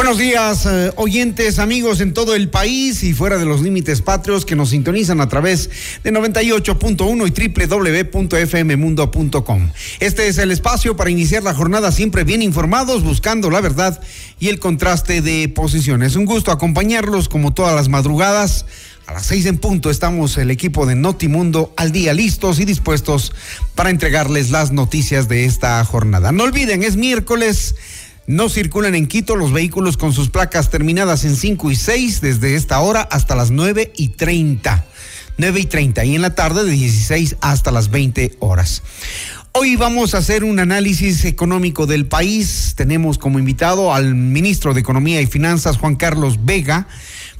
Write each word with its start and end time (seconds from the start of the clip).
Buenos 0.00 0.16
días, 0.16 0.64
eh, 0.64 0.92
oyentes, 0.96 1.58
amigos 1.58 2.00
en 2.00 2.14
todo 2.14 2.34
el 2.34 2.48
país 2.48 3.02
y 3.02 3.12
fuera 3.12 3.36
de 3.36 3.44
los 3.44 3.60
límites 3.60 4.00
patrios 4.00 4.46
que 4.46 4.56
nos 4.56 4.70
sintonizan 4.70 5.20
a 5.20 5.28
través 5.28 5.68
de 6.02 6.10
98.1 6.10 7.26
y 7.26 7.30
www.fmmundo.com. 8.10 9.70
Este 10.00 10.28
es 10.28 10.38
el 10.38 10.52
espacio 10.52 10.96
para 10.96 11.10
iniciar 11.10 11.42
la 11.42 11.52
jornada 11.52 11.92
siempre 11.92 12.24
bien 12.24 12.40
informados, 12.40 13.04
buscando 13.04 13.50
la 13.50 13.60
verdad 13.60 14.00
y 14.38 14.48
el 14.48 14.58
contraste 14.58 15.20
de 15.20 15.50
posiciones. 15.50 16.16
Un 16.16 16.24
gusto 16.24 16.50
acompañarlos 16.50 17.28
como 17.28 17.52
todas 17.52 17.74
las 17.74 17.90
madrugadas. 17.90 18.64
A 19.06 19.12
las 19.12 19.26
seis 19.26 19.44
en 19.44 19.58
punto 19.58 19.90
estamos 19.90 20.38
el 20.38 20.50
equipo 20.50 20.86
de 20.86 20.94
Notimundo 20.94 21.74
al 21.76 21.92
día 21.92 22.14
listos 22.14 22.58
y 22.58 22.64
dispuestos 22.64 23.34
para 23.74 23.90
entregarles 23.90 24.50
las 24.50 24.72
noticias 24.72 25.28
de 25.28 25.44
esta 25.44 25.84
jornada. 25.84 26.32
No 26.32 26.44
olviden, 26.44 26.84
es 26.84 26.96
miércoles 26.96 27.74
no 28.26 28.48
circulan 28.48 28.94
en 28.94 29.06
Quito 29.06 29.36
los 29.36 29.52
vehículos 29.52 29.96
con 29.96 30.12
sus 30.12 30.30
placas 30.30 30.70
terminadas 30.70 31.24
en 31.24 31.36
5 31.36 31.70
y 31.70 31.76
6 31.76 32.20
desde 32.20 32.54
esta 32.54 32.80
hora 32.80 33.02
hasta 33.02 33.34
las 33.34 33.50
9 33.50 33.92
y 33.96 34.08
30. 34.08 34.84
9 35.38 35.60
y 35.60 35.66
30 35.66 36.04
y 36.04 36.16
en 36.16 36.22
la 36.22 36.34
tarde 36.34 36.64
de 36.64 36.72
16 36.72 37.36
hasta 37.40 37.70
las 37.70 37.90
20 37.90 38.36
horas. 38.40 38.82
Hoy 39.52 39.74
vamos 39.74 40.14
a 40.14 40.18
hacer 40.18 40.44
un 40.44 40.60
análisis 40.60 41.24
económico 41.24 41.86
del 41.86 42.06
país. 42.06 42.74
Tenemos 42.76 43.18
como 43.18 43.38
invitado 43.38 43.92
al 43.92 44.14
ministro 44.14 44.74
de 44.74 44.80
Economía 44.80 45.20
y 45.20 45.26
Finanzas, 45.26 45.76
Juan 45.76 45.96
Carlos 45.96 46.44
Vega. 46.44 46.86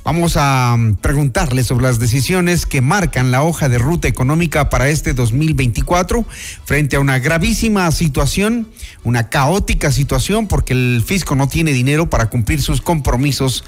Vamos 0.03 0.39
a 0.39 0.77
mm, 0.79 0.97
preguntarle 0.97 1.63
sobre 1.63 1.85
las 1.85 1.99
decisiones 1.99 2.65
que 2.65 2.81
marcan 2.81 3.31
la 3.31 3.43
hoja 3.43 3.69
de 3.69 3.77
ruta 3.77 4.09
económica 4.09 4.71
para 4.71 4.89
este 4.89 5.13
2024 5.13 6.25
frente 6.65 6.97
a 6.97 7.01
una 7.01 7.19
gravísima 7.19 7.91
situación, 7.93 8.69
una 9.05 9.29
caótica 9.29 9.93
situación 9.93 10.47
porque 10.47 10.73
el 10.73 11.03
fisco 11.07 11.35
no 11.35 11.49
tiene 11.49 11.73
dinero 11.73 12.09
para 12.09 12.31
cumplir 12.31 12.63
sus 12.63 12.81
compromisos 12.81 13.65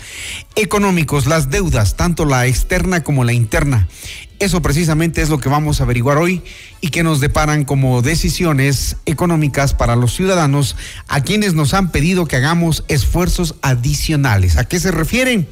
económicos, 0.57 1.27
las 1.27 1.51
deudas, 1.51 1.97
tanto 1.97 2.25
la 2.25 2.47
externa 2.47 3.03
como 3.03 3.25
la 3.25 3.35
interna. 3.35 3.89
Eso 4.43 4.61
precisamente 4.61 5.23
es 5.23 5.29
lo 5.29 5.39
que 5.39 5.49
vamos 5.49 5.81
a 5.81 5.85
averiguar 5.85 6.19
hoy 6.19 6.43
y 6.81 6.89
que 6.89 7.05
nos 7.05 7.21
deparan 7.21 7.65
como 7.65 8.03
decisiones 8.03 8.97
económicas 9.07 9.73
para 9.73 9.95
los 9.95 10.17
ciudadanos 10.17 10.75
a 11.07 11.21
quienes 11.21 11.55
nos 11.55 11.75
han 11.75 11.93
pedido 11.93 12.27
que 12.27 12.35
hagamos 12.35 12.83
esfuerzos 12.89 13.55
adicionales. 13.63 14.57
¿A 14.57 14.65
qué 14.65 14.81
se 14.81 14.91
refieren? 14.91 15.47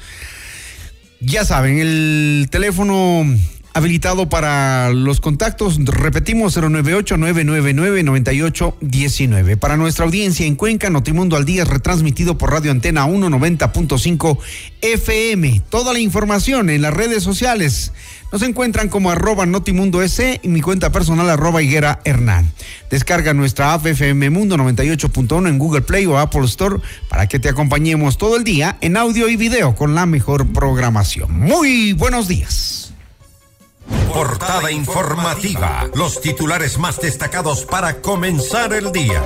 Ya 1.21 1.45
saben, 1.45 1.79
el 1.79 2.49
teléfono 2.51 3.25
habilitado 3.75 4.29
para 4.29 4.91
los 4.91 5.21
contactos. 5.21 5.79
Repetimos 5.85 6.57
098-999-9819. 6.57 9.57
Para 9.57 9.77
nuestra 9.77 10.05
audiencia 10.05 10.47
en 10.47 10.57
Cuenca, 10.57 10.91
Notimundo 10.91 11.37
al 11.37 11.45
Día 11.45 11.65
retransmitido 11.65 12.39
por 12.39 12.53
Radio 12.53 12.71
Antena 12.71 13.07
190.5 13.07 14.39
FM. 14.81 15.63
Toda 15.71 15.93
la 15.93 15.99
información 16.01 16.71
en 16.71 16.83
las 16.83 16.95
redes 16.95 17.23
sociales. 17.23 17.93
Nos 18.33 18.43
encuentran 18.43 18.89
como 18.89 19.11
arroba 19.11 19.45
Notimundo 19.45 20.01
S 20.01 20.41
y 20.43 20.49
mi 20.49 20.63
cuenta 20.63 20.91
personal 20.91 21.29
arroba 21.29 21.63
Higuera 21.63 22.01
Hernán. 22.05 22.51
Descarga 22.91 23.35
nuestra 23.35 23.75
app 23.75 23.87
FM 23.87 24.31
Mundo 24.31 24.57
98.1 24.57 25.49
en 25.49 25.59
Google 25.59 25.83
Play 25.83 26.07
o 26.07 26.19
Apple 26.19 26.47
Store 26.47 26.77
para 27.11 27.27
que 27.27 27.39
te 27.39 27.51
acompañemos 27.51 28.17
todo 28.17 28.37
el 28.37 28.45
día 28.45 28.79
en 28.81 28.97
audio 28.97 29.29
y 29.29 29.37
video 29.37 29.75
con 29.75 29.95
la 29.95 30.07
mejor 30.07 30.51
programación. 30.51 31.39
Muy 31.39 31.93
buenos 31.93 32.27
días. 32.27 32.92
Portada 34.13 34.71
informativa. 34.71 35.89
Los 35.95 36.21
titulares 36.21 36.79
más 36.79 37.01
destacados 37.01 37.65
para 37.65 38.01
comenzar 38.01 38.73
el 38.73 38.93
día. 38.93 39.23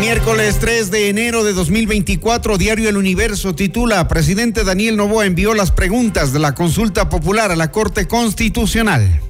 Miércoles 0.00 0.56
3 0.60 0.90
de 0.90 1.10
enero 1.10 1.44
de 1.44 1.52
2024, 1.52 2.56
Diario 2.56 2.88
El 2.88 2.96
Universo 2.96 3.54
titula, 3.54 4.08
Presidente 4.08 4.64
Daniel 4.64 4.96
Novoa 4.96 5.26
envió 5.26 5.52
las 5.52 5.72
preguntas 5.72 6.32
de 6.32 6.38
la 6.38 6.54
consulta 6.54 7.10
popular 7.10 7.52
a 7.52 7.56
la 7.56 7.70
Corte 7.70 8.08
Constitucional. 8.08 9.20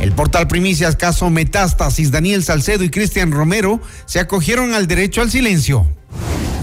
El 0.00 0.12
portal 0.12 0.48
Primicias 0.48 0.96
Caso 0.96 1.28
Metástasis, 1.28 2.10
Daniel 2.10 2.42
Salcedo 2.42 2.84
y 2.84 2.90
Cristian 2.90 3.32
Romero 3.32 3.80
se 4.06 4.18
acogieron 4.18 4.72
al 4.72 4.86
derecho 4.86 5.20
al 5.20 5.30
silencio. 5.30 5.86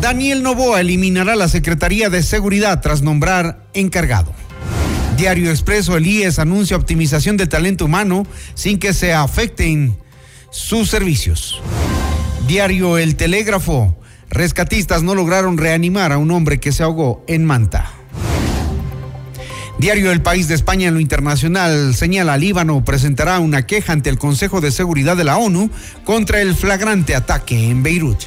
Daniel 0.01 0.41
Novoa 0.41 0.81
eliminará 0.81 1.35
la 1.35 1.47
Secretaría 1.47 2.09
de 2.09 2.23
Seguridad 2.23 2.81
tras 2.81 3.01
nombrar 3.01 3.63
encargado. 3.73 4.33
Diario 5.17 5.49
Expreso, 5.49 5.95
el 5.95 6.05
IES 6.05 6.39
anuncia 6.39 6.75
optimización 6.75 7.37
del 7.37 7.47
talento 7.47 7.85
humano 7.85 8.27
sin 8.53 8.79
que 8.79 8.93
se 8.93 9.13
afecten 9.13 9.95
sus 10.51 10.89
servicios. 10.89 11.61
Diario 12.47 12.97
El 12.97 13.15
Telégrafo, 13.15 13.95
rescatistas 14.29 15.03
no 15.03 15.15
lograron 15.15 15.57
reanimar 15.57 16.11
a 16.11 16.17
un 16.17 16.31
hombre 16.31 16.59
que 16.59 16.73
se 16.73 16.83
ahogó 16.83 17.23
en 17.27 17.45
Manta. 17.45 17.91
Diario 19.79 20.11
El 20.11 20.21
País 20.21 20.49
de 20.49 20.55
España 20.55 20.89
en 20.89 20.93
lo 20.95 20.99
internacional 20.99 21.95
señala 21.95 22.37
Líbano 22.37 22.83
presentará 22.83 23.39
una 23.39 23.65
queja 23.65 23.93
ante 23.93 24.09
el 24.09 24.17
Consejo 24.17 24.59
de 24.59 24.71
Seguridad 24.71 25.15
de 25.15 25.23
la 25.23 25.37
ONU 25.37 25.69
contra 26.03 26.41
el 26.41 26.55
flagrante 26.55 27.15
ataque 27.15 27.69
en 27.69 27.83
Beirut. 27.83 28.23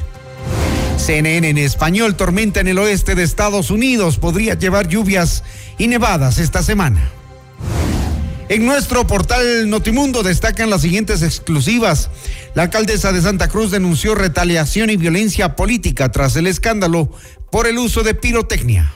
CNN 0.99 1.49
en 1.49 1.57
español, 1.57 2.15
tormenta 2.15 2.59
en 2.59 2.67
el 2.67 2.77
oeste 2.77 3.15
de 3.15 3.23
Estados 3.23 3.71
Unidos 3.71 4.17
podría 4.17 4.55
llevar 4.55 4.87
lluvias 4.87 5.43
y 5.77 5.87
nevadas 5.87 6.37
esta 6.37 6.61
semana. 6.61 7.09
En 8.49 8.65
nuestro 8.65 9.07
portal 9.07 9.69
Notimundo 9.69 10.23
destacan 10.23 10.69
las 10.69 10.81
siguientes 10.81 11.21
exclusivas. 11.21 12.09
La 12.53 12.63
alcaldesa 12.63 13.11
de 13.11 13.21
Santa 13.21 13.47
Cruz 13.47 13.71
denunció 13.71 14.13
retaliación 14.13 14.89
y 14.89 14.97
violencia 14.97 15.55
política 15.55 16.11
tras 16.11 16.35
el 16.35 16.47
escándalo 16.47 17.09
por 17.51 17.65
el 17.65 17.77
uso 17.77 18.03
de 18.03 18.13
pirotecnia. 18.13 18.93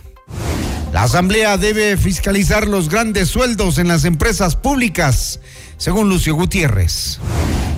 La 0.92 1.04
Asamblea 1.04 1.58
debe 1.58 1.98
fiscalizar 1.98 2.68
los 2.68 2.90
grandes 2.90 3.30
sueldos 3.30 3.78
en 3.78 3.88
las 3.88 4.06
empresas 4.06 4.56
públicas, 4.56 5.40
según 5.78 6.10
Lucio 6.10 6.36
Gutiérrez. 6.36 7.20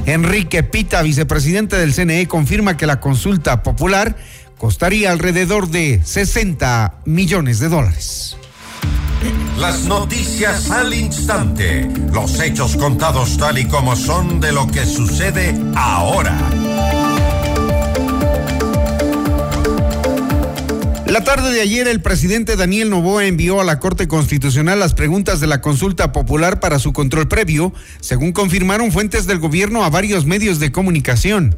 Enrique 0.06 0.64
Pita, 0.64 1.02
vicepresidente 1.02 1.78
del 1.78 1.94
CNE, 1.94 2.28
confirma 2.28 2.78
que 2.78 2.86
la 2.86 3.00
consulta 3.00 3.64
popular 3.64 4.16
costaría 4.58 5.12
alrededor 5.12 5.70
de 5.70 6.02
60 6.04 7.02
millones 7.06 7.60
de 7.60 7.70
dólares. 7.70 8.38
Las 9.58 9.86
noticias 9.86 10.70
al 10.70 10.94
instante, 10.94 11.90
los 12.12 12.40
hechos 12.40 12.76
contados 12.76 13.38
tal 13.38 13.58
y 13.58 13.66
como 13.66 13.96
son 13.96 14.40
de 14.40 14.52
lo 14.52 14.68
que 14.68 14.86
sucede 14.86 15.56
ahora. 15.76 16.38
La 21.08 21.24
tarde 21.24 21.54
de 21.54 21.62
ayer, 21.62 21.88
el 21.88 22.02
presidente 22.02 22.56
Daniel 22.56 22.90
Novoa 22.90 23.26
envió 23.26 23.62
a 23.62 23.64
la 23.64 23.80
Corte 23.80 24.08
Constitucional 24.08 24.80
las 24.80 24.96
preguntas 24.96 25.40
de 25.40 25.46
la 25.46 25.62
consulta 25.62 26.12
popular 26.12 26.60
para 26.60 26.80
su 26.80 26.94
control 26.94 27.28
previo, 27.28 27.74
según 28.02 28.32
confirmaron 28.32 28.92
fuentes 28.92 29.28
del 29.28 29.38
gobierno 29.38 29.86
a 29.86 29.92
varios 29.92 30.26
medios 30.26 30.60
de 30.60 30.72
comunicación. 30.72 31.56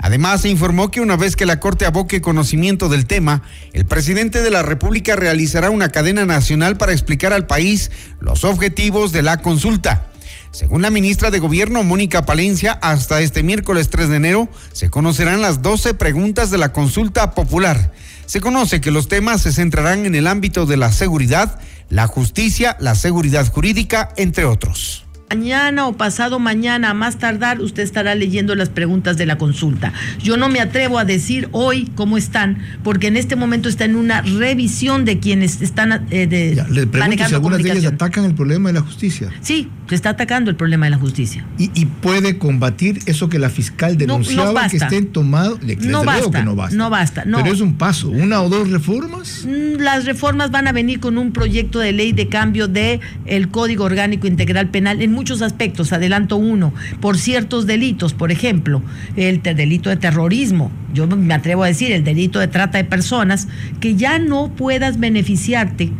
Además, 0.00 0.42
se 0.42 0.48
informó 0.48 0.90
que 0.90 1.00
una 1.00 1.16
vez 1.16 1.36
que 1.36 1.46
la 1.46 1.60
Corte 1.60 1.86
aboque 1.86 2.20
conocimiento 2.20 2.88
del 2.88 3.06
tema, 3.06 3.42
el 3.72 3.86
presidente 3.86 4.42
de 4.42 4.50
la 4.50 4.64
República 4.64 5.14
realizará 5.14 5.70
una 5.70 5.90
cadena 5.90 6.26
nacional 6.26 6.76
para 6.76 6.92
explicar 6.92 7.32
al 7.32 7.46
país 7.46 7.92
los 8.18 8.42
objetivos 8.42 9.12
de 9.12 9.22
la 9.22 9.38
consulta. 9.42 10.08
Según 10.50 10.82
la 10.82 10.90
ministra 10.90 11.30
de 11.30 11.38
Gobierno, 11.38 11.84
Mónica 11.84 12.26
Palencia, 12.26 12.72
hasta 12.82 13.20
este 13.20 13.44
miércoles 13.44 13.90
3 13.90 14.08
de 14.08 14.16
enero 14.16 14.48
se 14.72 14.90
conocerán 14.90 15.40
las 15.40 15.62
12 15.62 15.94
preguntas 15.94 16.50
de 16.50 16.58
la 16.58 16.72
consulta 16.72 17.32
popular. 17.32 17.92
Se 18.28 18.42
conoce 18.42 18.82
que 18.82 18.90
los 18.90 19.08
temas 19.08 19.40
se 19.40 19.52
centrarán 19.52 20.04
en 20.04 20.14
el 20.14 20.26
ámbito 20.26 20.66
de 20.66 20.76
la 20.76 20.92
seguridad, 20.92 21.58
la 21.88 22.06
justicia, 22.06 22.76
la 22.78 22.94
seguridad 22.94 23.50
jurídica, 23.50 24.10
entre 24.18 24.44
otros. 24.44 25.07
Mañana 25.30 25.86
o 25.86 25.92
pasado 25.92 26.38
mañana, 26.38 26.90
a 26.90 26.94
más 26.94 27.18
tardar, 27.18 27.60
usted 27.60 27.82
estará 27.82 28.14
leyendo 28.14 28.54
las 28.54 28.70
preguntas 28.70 29.18
de 29.18 29.26
la 29.26 29.36
consulta. 29.36 29.92
Yo 30.22 30.38
no 30.38 30.48
me 30.48 30.58
atrevo 30.58 30.98
a 30.98 31.04
decir 31.04 31.50
hoy 31.52 31.90
cómo 31.94 32.16
están, 32.16 32.58
porque 32.82 33.08
en 33.08 33.18
este 33.18 33.36
momento 33.36 33.68
está 33.68 33.84
en 33.84 33.96
una 33.96 34.22
revisión 34.22 35.04
de 35.04 35.18
quienes 35.18 35.60
están 35.60 36.06
eh, 36.10 36.26
de, 36.26 36.54
ya, 36.54 36.66
le 36.68 36.86
pregunto 36.86 37.28
si 37.28 37.34
algunas 37.34 37.62
de 37.62 37.72
ellas 37.72 37.92
atacan 37.92 38.24
el 38.24 38.34
problema 38.34 38.70
de 38.70 38.74
la 38.76 38.80
justicia. 38.80 39.30
Sí, 39.42 39.68
se 39.86 39.94
está 39.94 40.10
atacando 40.10 40.48
el 40.48 40.56
problema 40.56 40.86
de 40.86 40.90
la 40.90 40.98
justicia. 40.98 41.44
¿Y, 41.58 41.70
y 41.78 41.84
puede 41.84 42.38
combatir 42.38 43.00
eso 43.04 43.28
que 43.28 43.38
la 43.38 43.50
fiscal 43.50 43.98
denunciaba 43.98 44.52
no, 44.52 44.62
no 44.62 44.70
que 44.70 44.76
estén 44.78 45.08
tomados? 45.08 45.60
No 45.80 46.04
basta, 46.04 46.42
no 46.42 46.56
basta, 46.56 46.76
no 46.76 46.88
basta. 46.88 47.24
No. 47.26 47.42
Pero 47.42 47.54
es 47.54 47.60
un 47.60 47.74
paso, 47.74 48.08
una 48.08 48.40
o 48.40 48.48
dos 48.48 48.70
reformas. 48.70 49.46
Mm, 49.46 49.78
las 49.78 50.06
reformas 50.06 50.50
van 50.50 50.68
a 50.68 50.72
venir 50.72 51.00
con 51.00 51.18
un 51.18 51.32
proyecto 51.32 51.80
de 51.80 51.92
ley 51.92 52.12
de 52.12 52.28
cambio 52.28 52.66
de 52.66 53.00
el 53.26 53.50
Código 53.50 53.84
Orgánico 53.84 54.26
Integral 54.26 54.70
Penal 54.70 55.02
en 55.02 55.17
muchos 55.18 55.42
aspectos, 55.42 55.92
adelanto 55.92 56.36
uno, 56.36 56.72
por 57.00 57.18
ciertos 57.18 57.66
delitos, 57.66 58.14
por 58.14 58.30
ejemplo, 58.30 58.82
el 59.16 59.42
delito 59.42 59.90
de 59.90 59.96
terrorismo, 59.96 60.70
yo 60.94 61.08
me 61.08 61.34
atrevo 61.34 61.64
a 61.64 61.66
decir, 61.66 61.90
el 61.90 62.04
delito 62.04 62.38
de 62.38 62.46
trata 62.46 62.78
de 62.78 62.84
personas, 62.84 63.48
que 63.80 63.96
ya 63.96 64.20
no 64.20 64.52
puedas 64.54 65.00
beneficiarte 65.00 65.90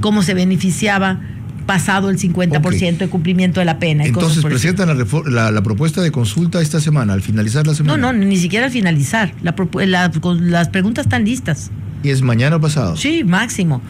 como 0.00 0.24
se 0.24 0.34
beneficiaba 0.34 1.20
pasado 1.64 2.10
el 2.10 2.18
50% 2.18 2.58
okay. 2.58 2.92
de 2.96 3.08
cumplimiento 3.08 3.60
de 3.60 3.66
la 3.66 3.78
pena. 3.78 4.04
Entonces 4.04 4.42
presentan 4.42 4.88
la, 4.88 5.06
la, 5.26 5.50
la, 5.52 5.62
propuesta 5.62 6.00
de 6.02 6.10
consulta 6.10 6.60
esta 6.60 6.80
semana, 6.80 7.12
al 7.12 7.22
finalizar 7.22 7.64
la 7.68 7.74
semana. 7.74 7.96
No, 7.96 8.12
no, 8.12 8.24
ni 8.24 8.36
siquiera 8.36 8.66
al 8.66 8.72
finalizar. 8.72 9.32
La, 9.42 9.54
la, 9.86 10.10
las 10.40 10.68
preguntas 10.70 11.06
están 11.06 11.24
listas. 11.24 11.70
¿Y 12.02 12.10
es 12.10 12.20
mañana 12.20 12.56
o 12.56 12.60
pasado? 12.60 12.96
Sí, 12.96 13.22
máximo. 13.22 13.80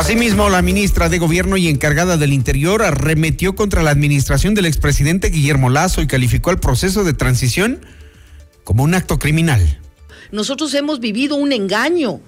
Asimismo, 0.00 0.48
la 0.48 0.62
ministra 0.62 1.10
de 1.10 1.18
Gobierno 1.18 1.58
y 1.58 1.68
encargada 1.68 2.16
del 2.16 2.32
Interior 2.32 2.82
arremetió 2.82 3.54
contra 3.54 3.82
la 3.82 3.90
administración 3.90 4.54
del 4.54 4.64
expresidente 4.64 5.28
Guillermo 5.28 5.68
Lazo 5.68 6.00
y 6.00 6.06
calificó 6.06 6.50
el 6.50 6.58
proceso 6.58 7.04
de 7.04 7.12
transición 7.12 7.84
como 8.64 8.82
un 8.82 8.94
acto 8.94 9.18
criminal. 9.18 9.78
Nosotros 10.32 10.72
hemos 10.72 11.00
vivido 11.00 11.36
un 11.36 11.52
engaño. 11.52 12.22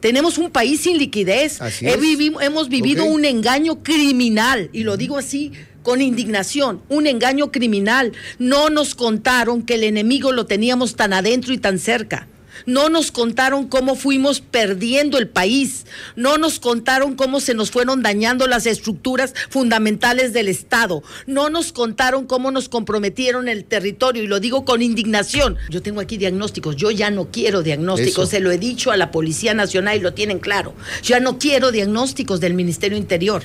Tenemos 0.00 0.36
un 0.36 0.50
país 0.50 0.82
sin 0.82 0.98
liquidez. 0.98 1.60
He 1.80 1.96
vivi 1.96 2.30
hemos 2.42 2.68
vivido 2.68 3.04
okay. 3.04 3.14
un 3.14 3.24
engaño 3.24 3.82
criminal, 3.82 4.68
y 4.74 4.82
lo 4.82 4.98
digo 4.98 5.16
así 5.16 5.52
con 5.82 6.02
indignación, 6.02 6.82
un 6.90 7.06
engaño 7.06 7.50
criminal. 7.50 8.12
No 8.38 8.68
nos 8.68 8.94
contaron 8.94 9.62
que 9.62 9.76
el 9.76 9.84
enemigo 9.84 10.32
lo 10.32 10.44
teníamos 10.44 10.94
tan 10.94 11.14
adentro 11.14 11.54
y 11.54 11.58
tan 11.58 11.78
cerca. 11.78 12.28
No 12.66 12.88
nos 12.88 13.12
contaron 13.12 13.68
cómo 13.68 13.94
fuimos 13.94 14.40
perdiendo 14.40 15.18
el 15.18 15.28
país. 15.28 15.86
No 16.16 16.38
nos 16.38 16.60
contaron 16.60 17.14
cómo 17.14 17.40
se 17.40 17.54
nos 17.54 17.70
fueron 17.70 18.02
dañando 18.02 18.46
las 18.46 18.66
estructuras 18.66 19.34
fundamentales 19.50 20.32
del 20.32 20.48
Estado. 20.48 21.02
No 21.26 21.50
nos 21.50 21.72
contaron 21.72 22.26
cómo 22.26 22.50
nos 22.50 22.68
comprometieron 22.68 23.48
el 23.48 23.64
territorio. 23.64 24.22
Y 24.22 24.26
lo 24.26 24.40
digo 24.40 24.64
con 24.64 24.82
indignación. 24.82 25.56
Yo 25.70 25.82
tengo 25.82 26.00
aquí 26.00 26.16
diagnósticos. 26.16 26.76
Yo 26.76 26.90
ya 26.90 27.10
no 27.10 27.30
quiero 27.30 27.62
diagnósticos. 27.62 28.24
Eso. 28.24 28.26
Se 28.26 28.40
lo 28.40 28.50
he 28.50 28.58
dicho 28.58 28.90
a 28.90 28.96
la 28.96 29.10
Policía 29.10 29.54
Nacional 29.54 29.96
y 29.96 30.00
lo 30.00 30.14
tienen 30.14 30.38
claro. 30.38 30.74
Ya 31.02 31.20
no 31.20 31.38
quiero 31.38 31.72
diagnósticos 31.72 32.40
del 32.40 32.54
Ministerio 32.54 32.98
Interior. 32.98 33.42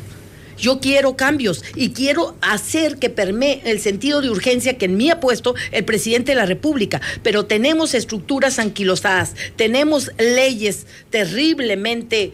Yo 0.57 0.79
quiero 0.79 1.15
cambios 1.15 1.63
y 1.75 1.89
quiero 1.89 2.35
hacer 2.41 2.97
que 2.97 3.09
permee 3.09 3.61
el 3.65 3.79
sentido 3.79 4.21
de 4.21 4.29
urgencia 4.29 4.77
que 4.77 4.85
en 4.85 4.97
mí 4.97 5.09
ha 5.09 5.19
puesto 5.19 5.55
el 5.71 5.85
presidente 5.85 6.31
de 6.31 6.35
la 6.35 6.45
República. 6.45 7.01
Pero 7.21 7.45
tenemos 7.45 7.93
estructuras 7.93 8.59
anquilosadas, 8.59 9.35
tenemos 9.55 10.11
leyes 10.17 10.85
terriblemente 11.09 12.33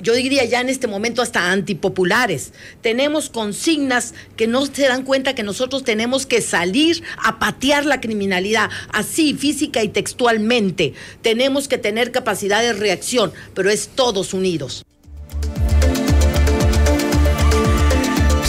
yo 0.00 0.14
diría 0.14 0.44
ya 0.44 0.60
en 0.60 0.68
este 0.68 0.86
momento 0.86 1.22
hasta 1.22 1.50
antipopulares. 1.50 2.52
Tenemos 2.82 3.30
consignas 3.30 4.14
que 4.36 4.46
no 4.46 4.64
se 4.66 4.86
dan 4.86 5.02
cuenta 5.02 5.34
que 5.34 5.42
nosotros 5.42 5.82
tenemos 5.82 6.26
que 6.26 6.40
salir 6.40 7.02
a 7.22 7.38
patear 7.38 7.84
la 7.84 8.00
criminalidad, 8.00 8.70
así 8.90 9.34
física 9.34 9.82
y 9.82 9.88
textualmente. 9.88 10.94
Tenemos 11.22 11.66
que 11.66 11.78
tener 11.78 12.12
capacidad 12.12 12.62
de 12.62 12.74
reacción, 12.74 13.32
pero 13.54 13.70
es 13.70 13.88
todos 13.88 14.34
unidos. 14.34 14.84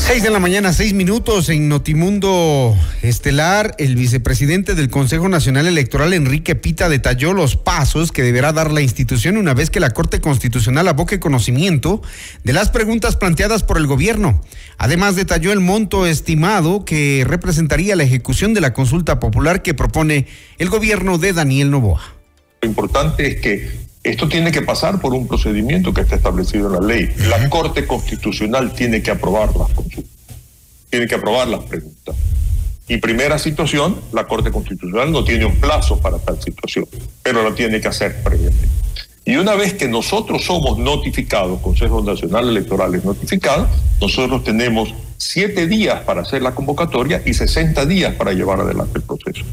6 0.10 0.24
de 0.24 0.32
la 0.32 0.40
mañana, 0.40 0.74
seis 0.74 0.96
minutos 0.96 1.50
en 1.50 1.70
Notimundo 1.70 2.76
Estelar. 3.04 3.76
El 3.78 3.96
vicepresidente 3.96 4.74
del 4.74 4.90
Consejo 4.90 5.30
Nacional 5.30 5.68
Electoral, 5.68 6.14
Enrique 6.14 6.56
Pita, 6.56 6.90
detalló 6.90 7.32
los 7.34 7.58
pasos 7.58 8.12
que 8.12 8.24
deberá 8.24 8.52
dar 8.52 8.72
la 8.72 8.82
institución 8.82 9.38
una 9.38 9.54
vez 9.54 9.70
que 9.70 9.80
la 9.80 9.92
Corte 9.92 10.20
Constitucional 10.20 10.88
aboque 10.88 11.20
conocimiento 11.20 12.02
de 12.44 12.54
las 12.54 12.72
preguntas 12.72 13.18
planteadas 13.18 13.62
por 13.62 13.78
el 13.78 13.86
gobierno. 13.86 14.42
Además, 14.80 15.16
detalló 15.16 15.54
el 15.54 15.60
monto 15.60 16.08
estimado 16.08 16.86
que 16.86 17.24
representaría 17.28 17.96
la 17.96 18.04
ejecución 18.04 18.56
de 18.56 18.62
la 18.62 18.74
consulta 18.74 19.20
popular 19.20 19.62
que 19.62 19.76
propone 19.76 20.26
el 20.58 20.70
gobierno 20.70 21.20
de 21.20 21.34
Daniel 21.34 21.70
Novoa. 21.70 22.02
Lo 22.64 22.68
importante 22.68 23.28
es 23.28 23.42
que 23.42 23.88
esto 24.10 24.28
tiene 24.28 24.52
que 24.52 24.64
pasar 24.64 25.00
por 25.00 25.14
un 25.14 25.28
procedimiento 25.28 25.94
que 25.94 26.02
está 26.02 26.16
establecido 26.16 26.68
en 26.68 26.74
la 26.74 26.88
ley. 26.88 27.14
La 27.30 27.50
Corte 27.50 27.86
Constitucional 27.86 28.74
tiene 28.74 29.04
que 29.04 29.12
aprobar 29.12 29.56
las 29.56 29.70
consultas, 29.70 30.12
tiene 30.90 31.08
que 31.08 31.16
aprobar 31.16 31.48
las 31.48 31.64
preguntas. 31.66 32.16
Y 32.88 32.98
primera 32.98 33.38
situación, 33.38 34.02
la 34.12 34.26
Corte 34.26 34.50
Constitucional 34.50 35.12
no 35.12 35.24
tiene 35.24 35.46
un 35.46 35.58
plazo 35.58 36.00
para 36.00 36.18
tal 36.18 36.42
situación, 36.42 36.88
pero 37.22 37.44
lo 37.44 37.54
tiene 37.54 37.80
que 37.80 37.88
hacer 37.88 38.24
previamente. 38.24 38.68
Y 39.26 39.36
una 39.36 39.54
vez 39.54 39.76
que 39.76 39.88
nosotros 39.88 40.44
somos 40.44 40.80
notificados, 40.80 41.62
Consejo 41.62 42.01
Nacional 42.01 42.50
Electoral 42.50 42.96
es 42.96 43.06
notificado, 43.06 43.68
nosotros 44.01 44.44
tenemos 44.44 44.92
siete 45.18 45.68
días 45.68 46.01
para 46.01 46.22
hacer 46.22 46.42
la 46.42 46.56
convocatoria 46.56 47.22
y 47.24 47.36
60 47.36 47.86
días 47.86 48.16
para 48.16 48.34
llevar 48.34 48.62
adelante 48.62 48.98
el 48.98 49.04
proceso. 49.04 49.46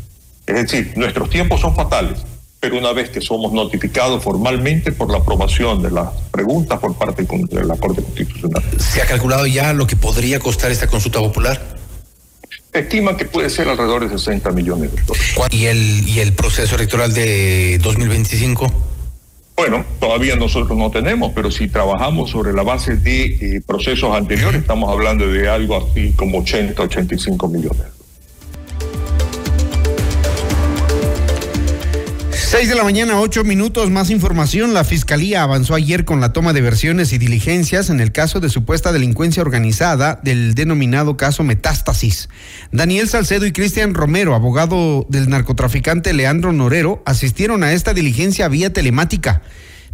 Es 0.46 0.54
decir, 0.54 0.94
nuestros 0.96 1.28
tiempos 1.28 1.60
son 1.60 1.74
fatales 1.74 2.24
pero 2.60 2.78
una 2.78 2.92
vez 2.92 3.10
que 3.10 3.20
somos 3.20 3.52
notificados 3.52 4.22
formalmente 4.22 4.92
por 4.92 5.10
la 5.10 5.18
aprobación 5.18 5.82
de 5.82 5.90
las 5.90 6.08
preguntas 6.30 6.78
por 6.80 6.96
parte 6.96 7.22
de 7.22 7.64
la 7.64 7.76
Corte 7.76 8.02
Constitucional. 8.02 8.62
¿Se 8.78 9.02
ha 9.02 9.06
calculado 9.06 9.46
ya 9.46 9.72
lo 9.72 9.86
que 9.86 9.96
podría 9.96 10.38
costar 10.38 10.70
esta 10.70 10.86
consulta 10.86 11.20
popular? 11.20 11.60
Estima 12.72 13.16
que 13.16 13.24
puede 13.24 13.48
ser 13.50 13.68
alrededor 13.68 14.08
de 14.08 14.18
60 14.18 14.50
millones 14.52 14.92
de 14.94 15.02
dólares. 15.02 15.36
¿Y 15.50 15.66
el, 15.66 16.08
¿Y 16.08 16.20
el 16.20 16.32
proceso 16.32 16.76
electoral 16.76 17.14
de 17.14 17.78
2025? 17.82 18.72
Bueno, 19.56 19.86
todavía 19.98 20.36
nosotros 20.36 20.76
no 20.76 20.90
tenemos, 20.90 21.32
pero 21.34 21.50
si 21.50 21.68
trabajamos 21.68 22.30
sobre 22.30 22.52
la 22.52 22.62
base 22.62 22.96
de 22.96 23.24
eh, 23.24 23.60
procesos 23.66 24.14
anteriores, 24.14 24.60
estamos 24.60 24.90
hablando 24.90 25.26
de 25.26 25.48
algo 25.48 25.76
así 25.78 26.12
como 26.12 26.40
80, 26.40 26.82
85 26.82 27.48
millones. 27.48 27.95
6 32.48 32.68
de 32.68 32.76
la 32.76 32.84
mañana, 32.84 33.18
8 33.18 33.42
minutos, 33.42 33.90
más 33.90 34.08
información. 34.08 34.72
La 34.72 34.84
Fiscalía 34.84 35.42
avanzó 35.42 35.74
ayer 35.74 36.04
con 36.04 36.20
la 36.20 36.32
toma 36.32 36.52
de 36.52 36.60
versiones 36.60 37.12
y 37.12 37.18
diligencias 37.18 37.90
en 37.90 37.98
el 37.98 38.12
caso 38.12 38.38
de 38.38 38.50
supuesta 38.50 38.92
delincuencia 38.92 39.42
organizada 39.42 40.20
del 40.22 40.54
denominado 40.54 41.16
caso 41.16 41.42
Metástasis. 41.42 42.28
Daniel 42.70 43.08
Salcedo 43.08 43.46
y 43.46 43.52
Cristian 43.52 43.94
Romero, 43.94 44.32
abogado 44.32 45.06
del 45.08 45.28
narcotraficante 45.28 46.12
Leandro 46.12 46.52
Norero, 46.52 47.02
asistieron 47.04 47.64
a 47.64 47.72
esta 47.72 47.94
diligencia 47.94 48.46
vía 48.46 48.72
telemática, 48.72 49.42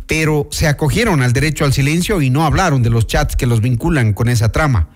pero 0.07 0.47
se 0.51 0.69
acogieron 0.69 1.23
al 1.23 1.33
derecho 1.33 1.65
al 1.65 1.73
silencio 1.73 2.21
y 2.21 2.29
no 2.29 2.45
hablaron 2.45 2.83
de 2.83 2.91
los 2.91 3.07
chats 3.07 3.35
que 3.35 3.47
los 3.47 3.63
vinculan 3.63 4.13
con 4.13 4.29
esa 4.29 4.53
trama. 4.53 4.91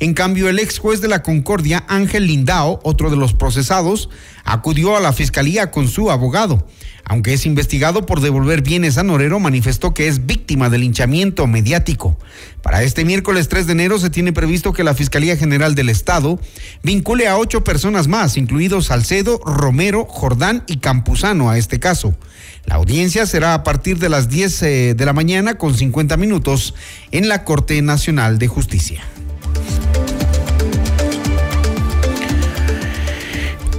En 0.00 0.14
cambio, 0.14 0.48
el 0.48 0.58
ex 0.58 0.78
juez 0.78 1.02
de 1.02 1.08
la 1.08 1.22
Concordia, 1.22 1.84
Ángel 1.86 2.26
Lindao, 2.26 2.80
otro 2.84 3.10
de 3.10 3.16
los 3.16 3.34
procesados, 3.34 4.08
acudió 4.44 4.96
a 4.96 5.00
la 5.00 5.12
fiscalía 5.12 5.70
con 5.70 5.88
su 5.88 6.10
abogado. 6.10 6.66
Aunque 7.04 7.34
es 7.34 7.44
investigado 7.44 8.06
por 8.06 8.22
devolver 8.22 8.62
bienes 8.62 8.96
a 8.96 9.02
Norero, 9.02 9.40
manifestó 9.40 9.92
que 9.92 10.08
es 10.08 10.24
víctima 10.24 10.70
del 10.70 10.80
linchamiento 10.80 11.46
mediático. 11.46 12.16
Para 12.62 12.82
este 12.82 13.04
miércoles 13.04 13.48
3 13.48 13.66
de 13.66 13.72
enero 13.72 13.98
se 13.98 14.08
tiene 14.08 14.32
previsto 14.32 14.72
que 14.72 14.84
la 14.84 14.94
Fiscalía 14.94 15.36
General 15.36 15.74
del 15.74 15.90
Estado 15.90 16.40
vincule 16.82 17.28
a 17.28 17.36
ocho 17.36 17.62
personas 17.62 18.08
más, 18.08 18.38
incluidos 18.38 18.86
Salcedo, 18.86 19.38
Romero, 19.44 20.06
Jordán 20.06 20.64
y 20.66 20.78
Campuzano 20.78 21.50
a 21.50 21.58
este 21.58 21.78
caso. 21.78 22.16
La 22.64 22.76
audiencia 22.76 23.26
será 23.26 23.52
a 23.52 23.64
partir 23.64 23.98
de 23.98 24.08
las 24.08 24.30
10 24.30 24.62
eh, 24.62 24.94
de 24.94 25.04
la 25.04 25.12
mañana 25.12 25.58
con 25.58 25.74
50 25.74 26.16
minutos 26.16 26.74
en 27.10 27.28
la 27.28 27.44
Corte 27.44 27.82
Nacional 27.82 28.38
de 28.38 28.48
Justicia. 28.48 29.02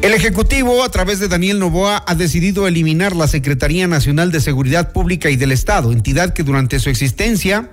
El 0.01 0.15
Ejecutivo, 0.15 0.83
a 0.83 0.89
través 0.89 1.19
de 1.19 1.27
Daniel 1.27 1.59
Novoa, 1.59 2.03
ha 2.07 2.15
decidido 2.15 2.67
eliminar 2.67 3.15
la 3.15 3.27
Secretaría 3.27 3.87
Nacional 3.87 4.31
de 4.31 4.41
Seguridad 4.41 4.93
Pública 4.93 5.29
y 5.29 5.35
del 5.35 5.51
Estado, 5.51 5.91
entidad 5.91 6.33
que 6.33 6.41
durante 6.41 6.79
su 6.79 6.89
existencia 6.89 7.69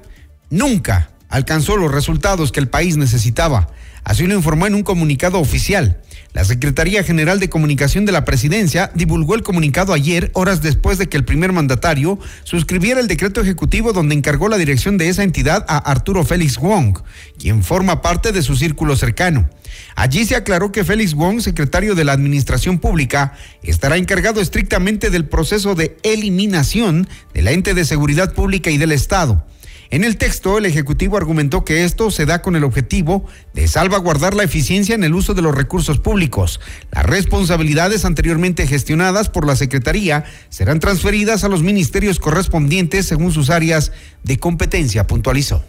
nunca 0.51 1.11
alcanzó 1.31 1.79
los 1.79 1.91
resultados 1.91 2.53
que 2.53 2.61
el 2.61 2.69
país 2.69 2.99
necesitaba. 2.99 3.71
Así 4.05 4.27
lo 4.27 4.35
informó 4.35 4.67
en 4.67 4.75
un 4.75 4.83
comunicado 4.83 5.39
oficial. 5.39 6.03
La 6.39 6.45
Secretaría 6.45 7.03
General 7.03 7.41
de 7.41 7.49
Comunicación 7.49 8.05
de 8.05 8.13
la 8.13 8.25
Presidencia 8.25 8.93
divulgó 8.95 9.35
el 9.35 9.43
comunicado 9.43 9.93
ayer, 9.93 10.31
horas 10.35 10.63
después 10.63 10.97
de 10.97 11.09
que 11.09 11.17
el 11.17 11.25
primer 11.25 11.51
mandatario 11.51 12.17
suscribiera 12.45 13.01
el 13.01 13.09
decreto 13.09 13.41
ejecutivo 13.41 13.93
donde 13.93 14.15
encargó 14.15 14.49
la 14.49 14.57
dirección 14.57 14.99
de 14.99 15.09
esa 15.09 15.25
entidad 15.25 15.65
a 15.67 15.79
Arturo 15.79 16.25
Félix 16.25 16.59
Wong, 16.59 16.97
quien 17.41 17.65
forma 17.65 18.03
parte 18.03 18.31
de 18.31 18.43
su 18.43 18.55
círculo 18.55 18.95
cercano. 18.95 19.51
Allí 19.97 20.25
se 20.25 20.37
aclaró 20.37 20.71
que 20.71 20.85
Félix 20.85 21.15
Wong, 21.15 21.41
secretario 21.41 21.97
de 21.97 22.05
la 22.05 22.13
Administración 22.13 22.79
Pública, 22.79 23.33
estará 23.65 23.97
encargado 23.97 24.41
estrictamente 24.41 25.11
del 25.11 25.25
proceso 25.25 25.75
de 25.75 25.97
eliminación 26.05 27.09
del 27.35 27.49
ente 27.49 27.75
de 27.75 27.85
seguridad 27.85 28.33
pública 28.33 28.71
y 28.71 28.79
del 28.79 28.93
Estado. 28.93 29.45
En 29.91 30.05
el 30.05 30.19
texto, 30.19 30.59
el 30.59 30.67
Ejecutivo 30.67 31.17
argumentó 31.17 31.65
que 31.65 31.85
esto 31.85 32.11
se 32.11 32.27
da 32.27 32.43
con 32.43 32.57
el 32.57 32.65
objetivo 32.65 33.25
de 33.55 33.67
salvaguardar 33.69 34.35
la 34.35 34.43
eficiencia 34.43 34.95
en 34.95 35.03
el 35.03 35.15
uso 35.15 35.33
de 35.33 35.41
los 35.41 35.55
recursos 35.55 35.99
públicos. 35.99 36.61
Las 36.93 37.07
responsabilidades 37.07 38.05
anteriormente 38.05 38.67
gestionadas 38.67 39.31
por 39.31 39.47
la 39.47 39.57
Secretaría 39.57 40.25
serán 40.51 40.79
transferidas 40.79 41.43
a 41.43 41.49
los 41.49 41.63
ministerios 41.63 42.19
correspondientes 42.19 43.07
según 43.07 43.33
sus 43.33 43.49
áreas 43.49 43.93
de 44.25 44.39
competencia, 44.39 45.07
puntualizó. 45.07 45.65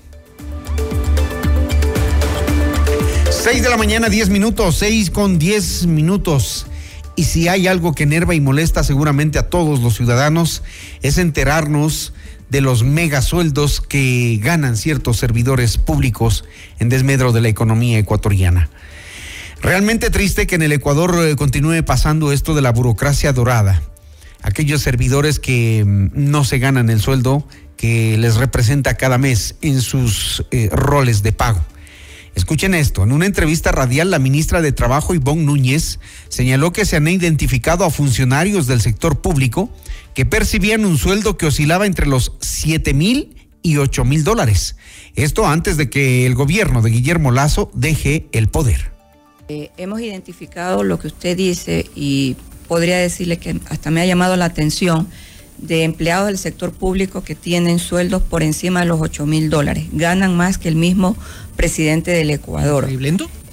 6 3.32 3.64
de 3.64 3.70
la 3.70 3.78
mañana, 3.78 4.10
10 4.10 4.30
minutos, 4.30 4.76
6 4.80 5.12
con 5.12 5.40
10 5.40 5.86
minutos. 5.86 6.68
Y 7.16 7.24
si 7.24 7.48
hay 7.48 7.68
algo 7.68 7.94
que 7.94 8.04
enerva 8.04 8.36
y 8.36 8.42
molesta 8.42 8.84
seguramente 8.84 9.40
a 9.40 9.50
todos 9.50 9.80
los 9.80 9.96
ciudadanos, 9.96 10.62
es 11.02 11.18
enterarnos 11.18 12.12
de 12.50 12.62
los 12.62 12.84
megasueldos 12.84 13.82
que 13.82 14.40
ganan 14.42 14.76
ciertos 14.76 15.18
servidores 15.18 15.78
públicos 15.78 16.46
en 16.80 16.90
desmedro 16.90 17.32
de 17.32 17.42
la 17.42 17.50
economía 17.50 17.98
ecuatoriana. 18.00 18.70
Realmente 19.62 20.10
triste 20.10 20.48
que 20.48 20.56
en 20.56 20.62
el 20.62 20.72
Ecuador 20.72 21.16
eh, 21.20 21.36
continúe 21.36 21.84
pasando 21.84 22.32
esto 22.32 22.56
de 22.56 22.62
la 22.62 22.72
burocracia 22.72 23.34
dorada. 23.34 23.82
Aquellos 24.42 24.82
servidores 24.82 25.40
que 25.40 25.84
mm, 25.86 26.12
no 26.14 26.46
se 26.46 26.60
ganan 26.60 26.90
el 26.90 27.02
sueldo 27.02 27.46
que 27.76 28.18
les 28.18 28.36
representa 28.36 28.96
cada 28.96 29.18
mes 29.18 29.56
en 29.62 29.82
sus 29.82 30.46
eh, 30.52 30.70
roles 30.72 31.24
de 31.24 31.34
pago. 31.34 31.62
Escuchen 32.36 32.74
esto, 32.74 33.04
en 33.04 33.12
una 33.12 33.26
entrevista 33.26 33.72
radial 33.72 34.12
la 34.12 34.20
ministra 34.20 34.62
de 34.62 34.72
Trabajo 34.72 35.14
Ivonne 35.14 35.44
Núñez 35.44 36.00
señaló 36.30 36.72
que 36.72 36.86
se 36.86 36.96
han 36.96 37.08
identificado 37.08 37.84
a 37.84 37.90
funcionarios 37.90 38.66
del 38.68 38.82
sector 38.82 39.20
público 39.20 39.70
que 40.14 40.26
percibían 40.26 40.86
un 40.86 40.98
sueldo 40.98 41.38
que 41.38 41.46
oscilaba 41.46 41.86
entre 41.86 42.08
los 42.08 42.34
7 42.40 42.94
mil 42.94 43.36
y 43.62 43.78
8 43.78 44.06
mil 44.06 44.24
dólares. 44.24 44.76
Esto 45.16 45.48
antes 45.48 45.78
de 45.78 45.90
que 45.90 46.26
el 46.26 46.36
gobierno 46.36 46.82
de 46.82 46.92
Guillermo 46.92 47.32
Lazo 47.32 47.72
deje 47.74 48.28
el 48.32 48.48
poder. 48.48 48.92
Eh, 49.48 49.72
hemos 49.78 50.00
identificado 50.02 50.84
lo 50.84 51.00
que 51.00 51.08
usted 51.08 51.36
dice 51.36 51.90
y 51.96 52.36
podría 52.68 52.98
decirle 52.98 53.38
que 53.38 53.60
hasta 53.70 53.90
me 53.90 54.02
ha 54.02 54.06
llamado 54.06 54.36
la 54.36 54.46
atención 54.46 55.08
de 55.58 55.84
empleados 55.84 56.28
del 56.28 56.38
sector 56.38 56.72
público 56.72 57.24
que 57.24 57.36
tienen 57.36 57.80
sueldos 57.80 58.22
por 58.22 58.44
encima 58.44 58.82
de 58.82 58.86
los 58.86 59.02
8 59.02 59.26
mil 59.26 59.50
dólares. 59.50 59.88
Ganan 59.92 60.38
más 60.38 60.58
que 60.58 60.70
el 60.70 60.76
mismo 60.76 61.18
presidente 61.56 62.12
del 62.12 62.30
Ecuador. 62.30 62.88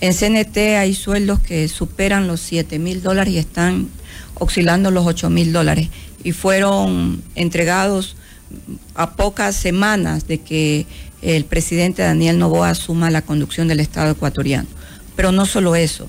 En 0.01 0.13
CNT 0.13 0.57
hay 0.79 0.95
sueldos 0.95 1.41
que 1.41 1.67
superan 1.69 2.27
los 2.27 2.41
7 2.41 2.79
mil 2.79 3.03
dólares 3.03 3.35
y 3.35 3.39
están 3.39 3.89
oscilando 4.39 4.91
los 4.91 5.07
8 5.07 5.31
mil 5.31 5.53
dólares. 5.53 5.89
Y 6.25 6.33
fueron 6.33 7.23
entregados 7.35 8.17
a 8.95 9.13
pocas 9.13 9.57
semanas 9.57 10.27
de 10.27 10.39
que 10.39 10.87
el 11.23 11.45
presidente 11.45 12.03
Daniel 12.03 12.39
Novoa 12.39 12.71
asuma 12.71 13.11
la 13.11 13.23
conducción 13.23 13.69
del 13.69 13.81
Estado 13.81 14.13
ecuatoriano. 14.13 14.69
Pero 15.17 15.33
no 15.33 15.47
solo 15.47 15.77
eso 15.77 16.09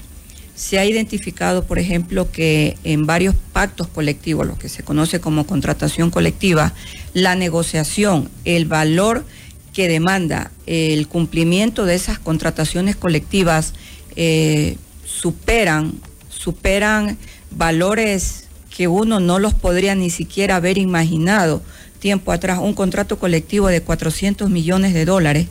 se 0.57 0.79
ha 0.79 0.85
identificado, 0.85 1.65
por 1.65 1.77
ejemplo, 1.77 2.31
que 2.31 2.77
en 2.83 3.05
varios 3.05 3.35
pactos 3.53 3.87
colectivos, 3.87 4.47
lo 4.47 4.57
que 4.57 4.69
se 4.69 4.81
conoce 4.81 5.19
como 5.19 5.45
contratación 5.45 6.09
colectiva, 6.09 6.73
la 7.13 7.35
negociación, 7.35 8.27
el 8.43 8.65
valor 8.65 9.23
que 9.71 9.87
demanda 9.87 10.49
el 10.65 11.07
cumplimiento 11.07 11.85
de 11.85 11.93
esas 11.93 12.17
contrataciones 12.17 12.95
colectivas 12.95 13.75
eh, 14.15 14.77
superan, 15.05 15.93
superan 16.27 17.19
valores 17.51 18.45
que 18.75 18.87
uno 18.87 19.19
no 19.19 19.39
los 19.39 19.53
podría 19.53 19.95
ni 19.95 20.09
siquiera 20.09 20.57
haber 20.57 20.77
imaginado 20.77 21.61
tiempo 21.99 22.31
atrás. 22.31 22.59
Un 22.61 22.73
contrato 22.73 23.17
colectivo 23.17 23.67
de 23.67 23.81
400 23.81 24.49
millones 24.49 24.93
de 24.93 25.05
dólares 25.05 25.47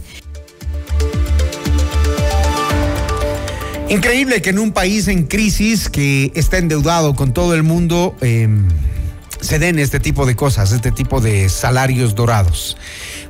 Increíble 3.88 4.42
que 4.42 4.50
en 4.50 4.58
un 4.58 4.72
país 4.72 5.06
en 5.06 5.24
crisis 5.24 5.88
que 5.88 6.32
está 6.34 6.58
endeudado 6.58 7.14
con 7.14 7.32
todo 7.32 7.54
el 7.54 7.62
mundo 7.62 8.16
em, 8.20 8.66
se 9.40 9.58
den 9.58 9.78
este 9.78 10.00
tipo 10.00 10.26
de 10.26 10.36
cosas, 10.36 10.72
este 10.72 10.92
tipo 10.92 11.20
de 11.20 11.48
salarios 11.48 12.14
dorados. 12.14 12.76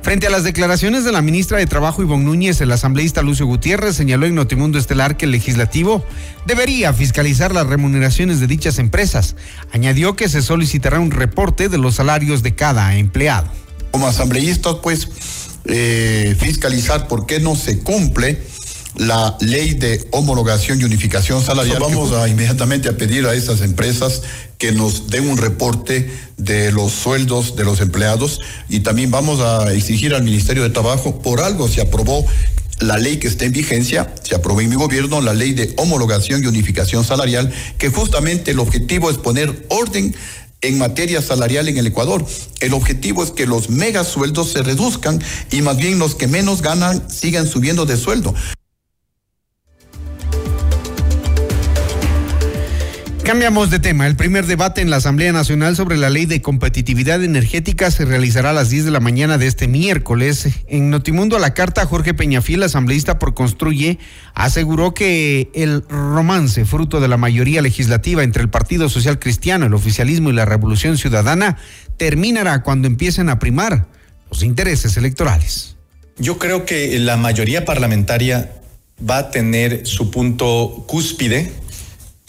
Frente 0.01 0.27
a 0.27 0.29
las 0.29 0.43
declaraciones 0.43 1.03
de 1.03 1.11
la 1.11 1.21
ministra 1.21 1.57
de 1.57 1.65
Trabajo 1.65 2.01
Ivonne 2.01 2.25
Núñez, 2.25 2.61
el 2.61 2.71
asambleísta 2.71 3.21
Lucio 3.21 3.45
Gutiérrez 3.45 3.95
señaló 3.95 4.25
en 4.25 4.35
Notimundo 4.35 4.77
Estelar 4.79 5.17
que 5.17 5.25
el 5.25 5.31
legislativo 5.31 6.03
debería 6.45 6.93
fiscalizar 6.93 7.53
las 7.53 7.67
remuneraciones 7.67 8.39
de 8.39 8.47
dichas 8.47 8.79
empresas. 8.79 9.35
Añadió 9.73 10.15
que 10.15 10.29
se 10.29 10.41
solicitará 10.41 10.99
un 10.99 11.11
reporte 11.11 11.69
de 11.69 11.77
los 11.77 11.95
salarios 11.95 12.43
de 12.43 12.55
cada 12.55 12.95
empleado. 12.95 13.47
Como 13.91 14.07
asambleístas, 14.07 14.75
pues, 14.81 15.09
eh, 15.65 16.35
fiscalizar 16.39 17.07
por 17.07 17.25
qué 17.25 17.39
no 17.39 17.55
se 17.55 17.79
cumple 17.79 18.41
la 18.97 19.37
ley 19.41 19.75
de 19.75 20.05
homologación 20.11 20.81
y 20.81 20.83
unificación 20.83 21.43
salarial. 21.43 21.79
vamos 21.79 22.11
a 22.13 22.27
inmediatamente 22.27 22.89
a 22.89 22.97
pedir 22.97 23.25
a 23.27 23.33
esas 23.33 23.61
empresas 23.61 24.23
que 24.57 24.71
nos 24.71 25.07
den 25.07 25.29
un 25.29 25.37
reporte 25.37 26.11
de 26.37 26.71
los 26.71 26.91
sueldos 26.91 27.55
de 27.55 27.63
los 27.63 27.79
empleados 27.79 28.39
y 28.69 28.79
también 28.79 29.11
vamos 29.11 29.39
a 29.39 29.71
exigir 29.73 30.15
al 30.15 30.23
Ministerio 30.23 30.63
de 30.63 30.71
Trabajo, 30.71 31.21
por 31.21 31.41
algo 31.41 31.67
se 31.67 31.81
aprobó 31.81 32.25
la 32.79 32.97
ley 32.97 33.17
que 33.17 33.27
está 33.27 33.45
en 33.45 33.53
vigencia, 33.53 34.13
se 34.23 34.35
aprobó 34.35 34.61
en 34.61 34.69
mi 34.69 34.75
gobierno 34.75 35.21
la 35.21 35.33
ley 35.33 35.53
de 35.53 35.73
homologación 35.77 36.43
y 36.43 36.47
unificación 36.47 37.03
salarial, 37.03 37.51
que 37.77 37.89
justamente 37.89 38.51
el 38.51 38.59
objetivo 38.59 39.09
es 39.09 39.17
poner 39.17 39.65
orden 39.69 40.15
en 40.61 40.77
materia 40.77 41.21
salarial 41.21 41.67
en 41.69 41.77
el 41.77 41.87
Ecuador. 41.87 42.25
El 42.59 42.73
objetivo 42.73 43.23
es 43.23 43.31
que 43.31 43.45
los 43.45 43.69
megasueldos 43.69 44.51
se 44.51 44.63
reduzcan 44.63 45.21
y 45.51 45.61
más 45.61 45.77
bien 45.77 45.99
los 45.99 46.15
que 46.15 46.27
menos 46.27 46.61
ganan 46.61 47.09
sigan 47.09 47.47
subiendo 47.47 47.85
de 47.85 47.97
sueldo. 47.97 48.33
Cambiamos 53.27 53.69
de 53.69 53.79
tema. 53.79 54.07
El 54.07 54.15
primer 54.15 54.45
debate 54.45 54.79
en 54.79 54.89
la 54.89 54.95
Asamblea 54.95 55.33
Nacional 55.33 55.75
sobre 55.75 55.97
la 55.97 56.09
ley 56.09 56.25
de 56.25 56.41
competitividad 56.41 57.21
energética 57.21 57.91
se 57.91 58.05
realizará 58.05 58.51
a 58.51 58.53
las 58.53 58.69
10 58.69 58.85
de 58.85 58.91
la 58.91 59.01
mañana 59.01 59.37
de 59.37 59.47
este 59.47 59.67
miércoles. 59.67 60.47
En 60.69 60.89
Notimundo 60.89 61.35
a 61.35 61.39
la 61.41 61.53
carta, 61.53 61.85
Jorge 61.85 62.13
Peñafiel, 62.13 62.63
asambleísta 62.63 63.19
por 63.19 63.33
Construye, 63.33 63.99
aseguró 64.33 64.93
que 64.93 65.49
el 65.53 65.83
romance, 65.89 66.63
fruto 66.63 67.01
de 67.01 67.09
la 67.09 67.17
mayoría 67.17 67.61
legislativa 67.61 68.23
entre 68.23 68.43
el 68.43 68.49
Partido 68.49 68.87
Social 68.87 69.19
Cristiano, 69.19 69.65
el 69.65 69.73
oficialismo 69.73 70.29
y 70.29 70.33
la 70.33 70.45
Revolución 70.45 70.97
Ciudadana, 70.97 71.57
terminará 71.97 72.63
cuando 72.63 72.87
empiecen 72.87 73.27
a 73.27 73.39
primar 73.39 73.87
los 74.31 74.41
intereses 74.41 74.95
electorales. 74.95 75.75
Yo 76.17 76.37
creo 76.37 76.65
que 76.65 76.97
la 76.97 77.17
mayoría 77.17 77.65
parlamentaria 77.65 78.53
va 78.97 79.17
a 79.17 79.31
tener 79.31 79.85
su 79.85 80.11
punto 80.11 80.85
cúspide 80.87 81.51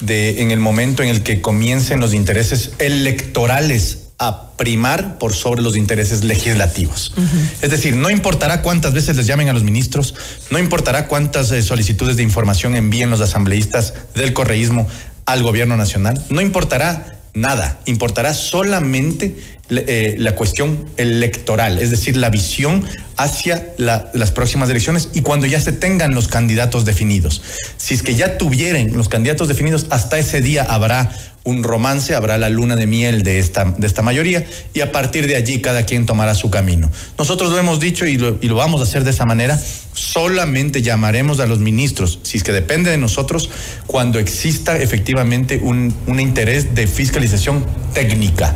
de 0.01 0.43
en 0.43 0.51
el 0.51 0.61
momento 0.61 1.03
en 1.03 1.09
el 1.09 1.23
que 1.23 1.41
comiencen 1.41 2.01
los 2.01 2.15
intereses 2.15 2.73
electorales 2.79 4.09
a 4.19 4.51
primar 4.57 5.19
por 5.19 5.33
sobre 5.33 5.63
los 5.63 5.77
intereses 5.77 6.25
legislativos. 6.25 7.15
Es 7.63 7.71
decir, 7.71 7.95
no 7.95 8.11
importará 8.11 8.63
cuántas 8.63 8.93
veces 8.93 9.17
les 9.17 9.27
llamen 9.27 9.49
a 9.49 9.53
los 9.53 9.63
ministros, 9.63 10.15
no 10.51 10.59
importará 10.59 11.07
cuántas 11.07 11.53
eh, 11.53 11.63
solicitudes 11.63 12.17
de 12.17 12.25
información 12.25 12.75
envíen 12.75 13.11
los 13.11 13.21
asambleístas 13.21 13.95
del 14.15 14.33
correísmo 14.33 14.89
al 15.25 15.43
gobierno 15.45 15.77
nacional, 15.77 16.25
no 16.31 16.41
importará 16.41 17.21
nada, 17.35 17.79
importará 17.87 18.35
solamente 18.35 19.37
eh, 19.71 20.17
la 20.19 20.35
cuestión 20.35 20.87
electoral, 20.97 21.79
es 21.79 21.91
decir, 21.91 22.17
la 22.17 22.31
visión 22.31 22.85
hacia 23.19 23.75
las 23.77 24.31
próximas 24.31 24.71
elecciones 24.71 25.11
y 25.13 25.23
cuando 25.23 25.47
ya 25.47 25.61
se 25.61 25.73
tengan 25.73 26.15
los 26.15 26.29
candidatos 26.29 26.85
definidos. 26.85 27.43
Si 27.77 27.93
es 27.93 28.03
que 28.03 28.15
ya 28.15 28.39
tuvieran 28.39 28.97
los 28.97 29.09
candidatos 29.09 29.49
definidos, 29.49 29.87
hasta 29.91 30.19
ese 30.19 30.41
día 30.41 30.63
habrá 30.63 31.11
un 31.45 31.65
romance, 31.65 32.15
habrá 32.15 32.39
la 32.39 32.49
luna 32.49 32.77
de 32.77 32.87
miel 32.87 33.23
de 33.23 33.39
esta, 33.39 33.65
de 33.65 33.87
esta 33.87 34.03
mayoría 34.03 34.47
y 34.73 34.81
a 34.81 34.93
partir 34.93 35.27
de 35.27 35.37
allí 35.37 35.61
cada 35.61 35.85
quien 35.85 36.07
tomará 36.07 36.35
su 36.35 36.51
camino. 36.51 36.91
Nosotros 37.19 37.51
lo 37.51 37.59
hemos 37.59 37.81
dicho 37.81 38.07
y 38.07 38.17
lo, 38.17 38.39
y 38.41 38.49
lo 38.49 38.55
vamos 38.55 38.81
a 38.81 38.85
hacer 38.85 39.03
de 39.05 39.11
esa 39.11 39.27
manera, 39.27 39.59
solamente 39.93 40.81
llamaremos 40.81 41.41
a 41.41 41.47
los 41.47 41.59
ministros, 41.59 42.21
si 42.23 42.39
es 42.39 42.45
que 42.45 42.53
depende 42.53 42.91
de 42.91 42.99
nosotros, 42.99 43.51
cuando 43.87 44.19
exista 44.19 44.79
efectivamente 44.79 45.59
un, 45.63 45.95
un 46.07 46.21
interés 46.21 46.75
de 46.75 46.87
fiscalización 46.87 47.67
técnica. 47.95 48.55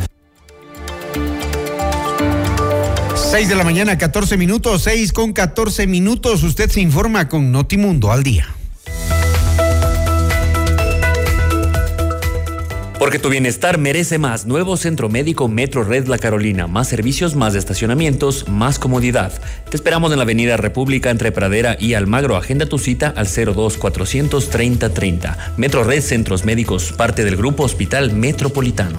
6 3.33 3.49
de 3.49 3.55
la 3.55 3.65
mañana, 3.65 3.97
14 3.97 4.37
minutos, 4.37 4.83
6 4.83 5.11
con 5.15 5.33
14 5.33 5.87
minutos. 5.87 6.43
Usted 6.43 6.69
se 6.69 6.83
informa 6.83 7.29
con 7.29 7.51
Notimundo 7.51 8.12
al 8.12 8.23
día. 8.23 8.47
Porque 12.99 13.19
tu 13.19 13.31
bienestar 13.31 13.79
merece 13.79 14.19
más. 14.19 14.45
Nuevo 14.45 14.77
Centro 14.77 15.09
Médico 15.09 15.49
Metro 15.49 15.83
Red 15.83 16.09
La 16.09 16.19
Carolina. 16.19 16.67
Más 16.67 16.89
servicios, 16.89 17.35
más 17.35 17.55
estacionamientos, 17.55 18.51
más 18.51 18.79
comodidad. 18.79 19.33
Te 19.71 19.79
esperamos 19.79 20.12
en 20.12 20.19
la 20.19 20.25
Avenida 20.25 20.59
República 20.59 21.09
entre 21.09 21.33
Pradera 21.33 21.79
y 21.81 21.95
Almagro. 21.95 22.37
Agenda 22.37 22.67
tu 22.67 22.79
cita 22.79 23.15
al 23.17 23.29
02 23.29 23.79
430 23.79 24.93
30. 24.93 25.55
Metro 25.57 25.85
Red 25.85 26.03
Centros 26.03 26.45
Médicos, 26.45 26.93
parte 26.93 27.25
del 27.25 27.39
Grupo 27.39 27.62
Hospital 27.62 28.12
Metropolitano. 28.12 28.99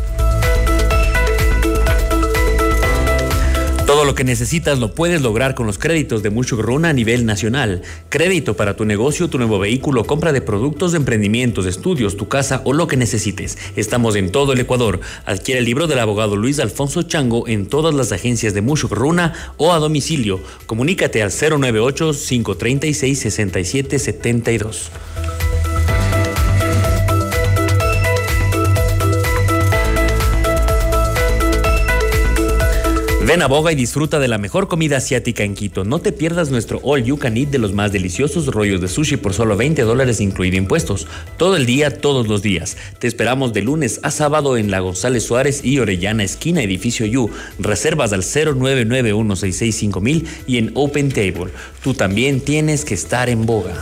Todo 4.01 4.09
lo 4.09 4.15
que 4.15 4.23
necesitas 4.23 4.79
lo 4.79 4.95
puedes 4.95 5.21
lograr 5.21 5.53
con 5.53 5.67
los 5.67 5.77
créditos 5.77 6.23
de 6.23 6.31
Muchugruna 6.31 6.89
a 6.89 6.93
nivel 6.93 7.23
nacional. 7.23 7.83
Crédito 8.09 8.55
para 8.55 8.75
tu 8.75 8.83
negocio, 8.83 9.29
tu 9.29 9.37
nuevo 9.37 9.59
vehículo, 9.59 10.05
compra 10.05 10.33
de 10.33 10.41
productos 10.41 10.95
emprendimientos, 10.95 11.67
estudios, 11.67 12.17
tu 12.17 12.27
casa 12.27 12.63
o 12.65 12.73
lo 12.73 12.87
que 12.87 12.97
necesites. 12.97 13.59
Estamos 13.75 14.15
en 14.15 14.31
todo 14.31 14.53
el 14.53 14.59
Ecuador. 14.59 15.01
Adquiere 15.27 15.59
el 15.59 15.65
libro 15.65 15.85
del 15.85 15.99
abogado 15.99 16.35
Luis 16.35 16.59
Alfonso 16.59 17.03
Chango 17.03 17.47
en 17.47 17.67
todas 17.67 17.93
las 17.93 18.11
agencias 18.11 18.55
de 18.55 18.63
Muchugruna 18.63 19.35
o 19.57 19.71
a 19.71 19.77
domicilio. 19.77 20.41
Comunícate 20.65 21.21
al 21.21 21.29
098 21.29 22.13
536 22.27 23.19
6772. 23.19 24.89
Ven 33.31 33.43
a 33.43 33.47
Boga 33.47 33.71
y 33.71 33.75
disfruta 33.75 34.19
de 34.19 34.27
la 34.27 34.37
mejor 34.37 34.67
comida 34.67 34.97
asiática 34.97 35.45
en 35.45 35.55
Quito. 35.55 35.85
No 35.85 35.99
te 35.99 36.11
pierdas 36.11 36.51
nuestro 36.51 36.81
All 36.83 37.05
You 37.05 37.17
Can 37.17 37.37
Eat 37.37 37.47
de 37.47 37.59
los 37.59 37.71
más 37.71 37.93
deliciosos 37.93 38.47
rollos 38.47 38.81
de 38.81 38.89
sushi 38.89 39.15
por 39.15 39.33
solo 39.33 39.55
20 39.55 39.83
dólares 39.83 40.19
incluido 40.19 40.57
impuestos. 40.57 41.07
Todo 41.37 41.55
el 41.55 41.65
día, 41.65 42.01
todos 42.01 42.27
los 42.27 42.41
días. 42.41 42.75
Te 42.99 43.07
esperamos 43.07 43.53
de 43.53 43.61
lunes 43.61 44.01
a 44.03 44.11
sábado 44.11 44.57
en 44.57 44.69
la 44.69 44.81
González 44.81 45.23
Suárez 45.23 45.63
y 45.63 45.79
Orellana, 45.79 46.25
esquina 46.25 46.61
Edificio 46.61 47.05
You. 47.05 47.29
Reservas 47.57 48.11
al 48.11 48.23
0991665000 48.23 50.25
y 50.45 50.57
en 50.57 50.71
Open 50.73 51.07
Table. 51.07 51.53
Tú 51.81 51.93
también 51.93 52.41
tienes 52.41 52.83
que 52.83 52.95
estar 52.95 53.29
en 53.29 53.45
Boga. 53.45 53.75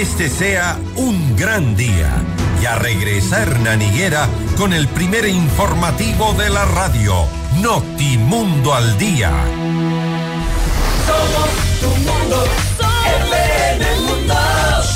este 0.00 0.28
sea 0.28 0.78
un 0.94 1.36
gran 1.36 1.74
día. 1.76 2.10
Y 2.62 2.66
a 2.66 2.76
regresar 2.76 3.48
Hernán 3.48 3.80
con 4.56 4.72
el 4.72 4.86
primer 4.88 5.26
informativo 5.26 6.34
de 6.34 6.50
la 6.50 6.64
radio, 6.66 7.26
Notimundo 7.60 8.74
al 8.74 8.96
Día. 8.96 9.32
Somos 11.06 11.50
tu 11.80 11.88
mundo, 12.00 12.44
FM 13.24 14.00
Mundo. 14.06 14.34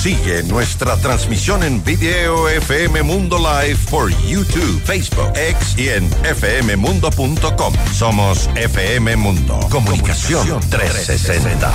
Sigue 0.03 0.43
nuestra 0.45 0.97
transmisión 0.97 1.65
en 1.65 1.83
video 1.83 2.49
FM 2.49 3.03
Mundo 3.03 3.39
Live 3.39 3.79
por 3.91 4.11
YouTube, 4.25 4.83
Facebook, 4.85 5.33
X 5.35 5.75
y 5.79 5.89
en 5.89 6.09
fmmundo.com. 6.11 7.75
Somos 7.93 8.49
FM 8.55 9.17
Mundo. 9.17 9.59
Comunicación 9.69 10.61
360. 10.71 11.73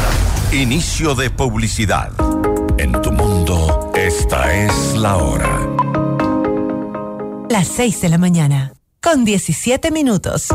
Inicio 0.53 1.13
de 1.13 1.29
publicidad. 1.29 2.11
En 2.77 2.91
tu 3.01 3.11
esta 4.27 4.53
es 4.53 4.93
la 4.97 5.15
hora. 5.15 5.69
Las 7.49 7.67
6 7.67 8.01
de 8.01 8.09
la 8.09 8.17
mañana, 8.17 8.73
con 9.01 9.23
17 9.23 9.89
minutos. 9.89 10.47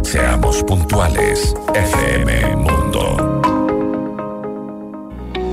Seamos 0.00 0.62
puntuales, 0.62 1.54
FM 1.74 2.56
Mundo. 2.56 3.42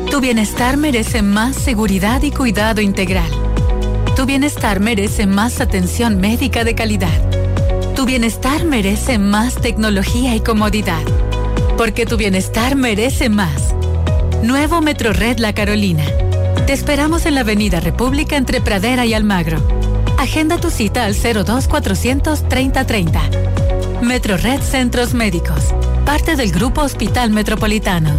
Tu 0.09 0.21
bienestar 0.21 0.77
merece 0.77 1.21
más 1.21 1.57
seguridad 1.57 2.21
y 2.23 2.31
cuidado 2.31 2.79
integral. 2.79 3.29
Tu 4.15 4.25
bienestar 4.25 4.79
merece 4.79 5.27
más 5.27 5.59
atención 5.59 6.21
médica 6.21 6.63
de 6.63 6.73
calidad. 6.73 7.21
Tu 7.95 8.05
bienestar 8.05 8.63
merece 8.63 9.19
más 9.19 9.55
tecnología 9.55 10.33
y 10.35 10.39
comodidad. 10.39 11.03
Porque 11.75 12.05
tu 12.05 12.15
bienestar 12.15 12.77
merece 12.77 13.27
más. 13.27 13.75
Nuevo 14.41 14.79
Metro 14.79 15.11
Red 15.11 15.39
La 15.39 15.53
Carolina. 15.53 16.05
Te 16.65 16.73
esperamos 16.73 17.25
en 17.25 17.35
la 17.35 17.41
Avenida 17.41 17.79
República 17.79 18.35
entre 18.35 18.59
Pradera 18.61 19.05
y 19.05 19.13
Almagro. 19.13 19.57
Agenda 20.17 20.57
tu 20.57 20.69
cita 20.69 21.05
al 21.05 21.15
02 21.15 21.67
430 21.67 22.85
30. 22.85 23.21
Metro 24.01 24.37
Red 24.37 24.61
Centros 24.61 25.13
Médicos. 25.13 25.73
Parte 26.05 26.35
del 26.35 26.51
Grupo 26.51 26.81
Hospital 26.81 27.29
Metropolitano. 27.29 28.09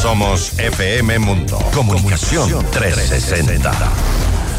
Somos 0.00 0.58
FM 0.58 1.18
Mundo. 1.18 1.58
Comunicación 1.74 2.64
360. 2.70 3.72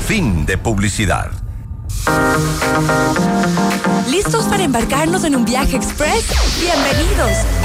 Fin 0.05 0.45
de 0.45 0.57
publicidad. 0.57 1.31
¿Listos 4.09 4.45
para 4.45 4.63
embarcarnos 4.63 5.23
en 5.23 5.35
un 5.35 5.45
viaje 5.45 5.77
express? 5.77 6.25
Bienvenidos. 6.59 7.64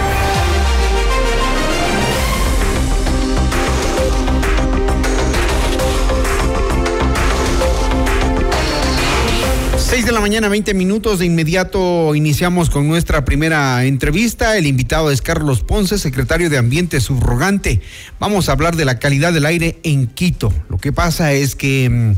Seis 9.91 10.05
de 10.05 10.13
la 10.13 10.21
mañana, 10.21 10.47
20 10.47 10.73
minutos. 10.73 11.19
De 11.19 11.25
inmediato 11.25 12.15
iniciamos 12.15 12.69
con 12.69 12.87
nuestra 12.87 13.25
primera 13.25 13.83
entrevista. 13.83 14.57
El 14.57 14.65
invitado 14.65 15.11
es 15.11 15.21
Carlos 15.21 15.63
Ponce, 15.63 15.97
secretario 15.97 16.49
de 16.49 16.57
Ambiente 16.57 17.01
subrogante. 17.01 17.81
Vamos 18.17 18.47
a 18.47 18.53
hablar 18.53 18.77
de 18.77 18.85
la 18.85 18.99
calidad 18.99 19.33
del 19.33 19.45
aire 19.45 19.79
en 19.83 20.07
Quito. 20.07 20.53
Lo 20.69 20.77
que 20.77 20.93
pasa 20.93 21.33
es 21.33 21.55
que 21.55 21.89
mm, 21.89 22.15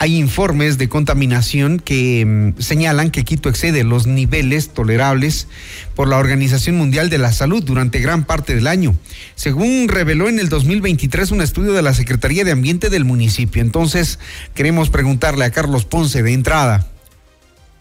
hay 0.00 0.16
informes 0.16 0.76
de 0.76 0.88
contaminación 0.88 1.78
que 1.78 2.24
mm, 2.26 2.60
señalan 2.60 3.12
que 3.12 3.22
Quito 3.22 3.48
excede 3.48 3.84
los 3.84 4.08
niveles 4.08 4.70
tolerables 4.70 5.46
por 5.94 6.08
la 6.08 6.18
Organización 6.18 6.76
Mundial 6.76 7.10
de 7.10 7.18
la 7.18 7.30
Salud 7.30 7.62
durante 7.62 8.00
gran 8.00 8.24
parte 8.24 8.56
del 8.56 8.66
año, 8.66 8.92
según 9.36 9.86
reveló 9.86 10.28
en 10.28 10.40
el 10.40 10.48
2023 10.48 11.30
un 11.30 11.42
estudio 11.42 11.74
de 11.74 11.82
la 11.82 11.94
Secretaría 11.94 12.42
de 12.42 12.50
Ambiente 12.50 12.90
del 12.90 13.04
municipio. 13.04 13.62
Entonces, 13.62 14.18
queremos 14.52 14.90
preguntarle 14.90 15.44
a 15.44 15.52
Carlos 15.52 15.84
Ponce 15.84 16.24
de 16.24 16.32
entrada, 16.32 16.88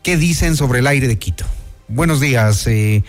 ¿qué 0.04 0.18
dicen 0.18 0.56
sobre 0.56 0.80
el 0.80 0.88
aire 0.88 1.08
de 1.08 1.18
Quito? 1.18 1.46
Buenos 1.88 2.20
días, 2.20 2.68
eh, 2.68 3.04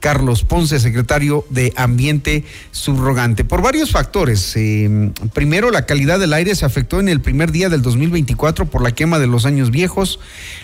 Carlos 0.00 0.44
Ponce, 0.44 0.80
secretario 0.80 1.46
de 1.48 1.72
Ambiente 1.76 2.44
Subrogante. 2.72 3.44
Por 3.44 3.62
varios 3.62 3.92
factores. 3.92 4.54
Eh, 4.56 5.12
primero, 5.32 5.70
la 5.70 5.86
calidad 5.86 6.18
del 6.18 6.32
aire 6.32 6.54
se 6.56 6.66
afectó 6.66 6.98
en 6.98 7.08
el 7.08 7.20
primer 7.20 7.52
día 7.52 7.68
del 7.68 7.82
2024 7.82 8.66
por 8.66 8.82
la 8.82 8.92
quema 8.92 9.18
de 9.20 9.28
los 9.28 9.46
años 9.46 9.70
viejos, 9.70 10.18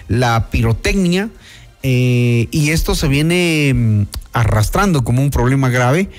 la 0.08 0.50
pirotecnia, 0.50 1.30
eh, 1.82 2.48
y 2.50 2.70
esto 2.70 2.96
se 2.96 3.06
viene 3.06 3.72
mm, 3.72 4.02
arrastrando 4.32 5.04
como 5.04 5.22
un 5.22 5.30
problema 5.30 5.68
grave 5.68 6.10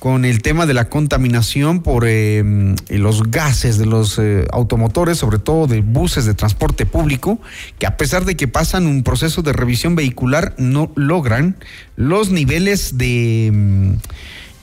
con 0.00 0.24
el 0.24 0.40
tema 0.40 0.64
de 0.64 0.72
la 0.72 0.88
contaminación 0.88 1.82
por 1.82 2.04
eh, 2.08 2.42
los 2.88 3.30
gases 3.30 3.76
de 3.76 3.84
los 3.84 4.18
eh, 4.18 4.46
automotores, 4.50 5.18
sobre 5.18 5.38
todo 5.38 5.66
de 5.66 5.82
buses 5.82 6.24
de 6.24 6.32
transporte 6.32 6.86
público, 6.86 7.38
que 7.78 7.86
a 7.86 7.98
pesar 7.98 8.24
de 8.24 8.34
que 8.34 8.48
pasan 8.48 8.86
un 8.86 9.02
proceso 9.02 9.42
de 9.42 9.52
revisión 9.52 9.96
vehicular, 9.96 10.54
no 10.56 10.90
logran 10.96 11.56
los 11.96 12.30
niveles 12.30 12.96
de 12.96 13.50
mm, 13.52 13.92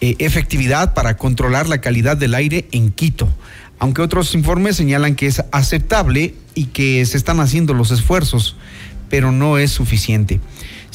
eh, 0.02 0.16
efectividad 0.18 0.96
para 0.96 1.18
controlar 1.18 1.70
la 1.70 1.82
calidad 1.82 2.18
del 2.18 2.34
aire 2.34 2.68
en 2.72 2.90
Quito. 2.90 3.30
Aunque 3.78 4.02
otros 4.02 4.34
informes 4.34 4.76
señalan 4.76 5.14
que 5.14 5.28
es 5.28 5.44
aceptable 5.52 6.34
y 6.56 6.66
que 6.66 7.06
se 7.06 7.16
están 7.16 7.40
haciendo 7.40 7.76
los 7.76 7.92
esfuerzos, 7.92 8.56
pero 9.08 9.32
no 9.32 9.60
es 9.60 9.70
suficiente 9.70 10.40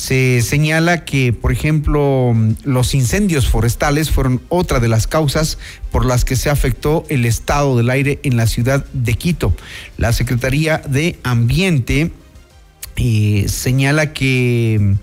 se 0.02 0.42
señala 0.42 1.04
que, 1.04 1.32
por 1.32 1.52
ejemplo, 1.52 2.34
los 2.64 2.92
incendios 2.92 3.48
forestales 3.48 4.10
fueron 4.10 4.42
otra 4.48 4.80
de 4.80 4.88
las 4.88 5.06
causas 5.06 5.58
por 5.92 6.04
las 6.04 6.24
que 6.24 6.34
se 6.34 6.50
afectó 6.50 7.04
el 7.08 7.24
estado 7.24 7.76
del 7.76 7.88
aire 7.88 8.18
en 8.24 8.36
la 8.36 8.48
ciudad 8.48 8.84
de 8.92 9.14
Quito. 9.14 9.54
La 9.98 10.12
Secretaría 10.12 10.78
de 10.78 11.20
Ambiente 11.22 12.10
eh, 12.96 13.44
señala 13.46 14.12
que 14.12 14.96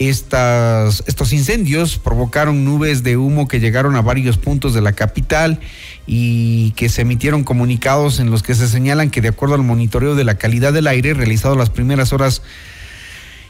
estas, 0.00 1.04
estos 1.06 1.32
incendios 1.32 1.96
provocaron 1.96 2.64
nubes 2.64 3.04
de 3.04 3.16
humo 3.16 3.46
que 3.46 3.60
llegaron 3.60 3.94
a 3.94 4.02
varios 4.02 4.38
puntos 4.38 4.74
de 4.74 4.80
la 4.80 4.92
capital 4.92 5.60
y 6.04 6.72
que 6.72 6.88
se 6.88 7.02
emitieron 7.02 7.44
comunicados 7.44 8.18
en 8.18 8.32
los 8.32 8.42
que 8.42 8.56
se 8.56 8.66
señalan 8.66 9.10
que 9.10 9.20
de 9.20 9.28
acuerdo 9.28 9.54
al 9.54 9.62
monitoreo 9.62 10.16
de 10.16 10.24
la 10.24 10.34
calidad 10.34 10.72
del 10.72 10.88
aire 10.88 11.14
realizado 11.14 11.54
las 11.54 11.70
primeras 11.70 12.12
horas 12.12 12.42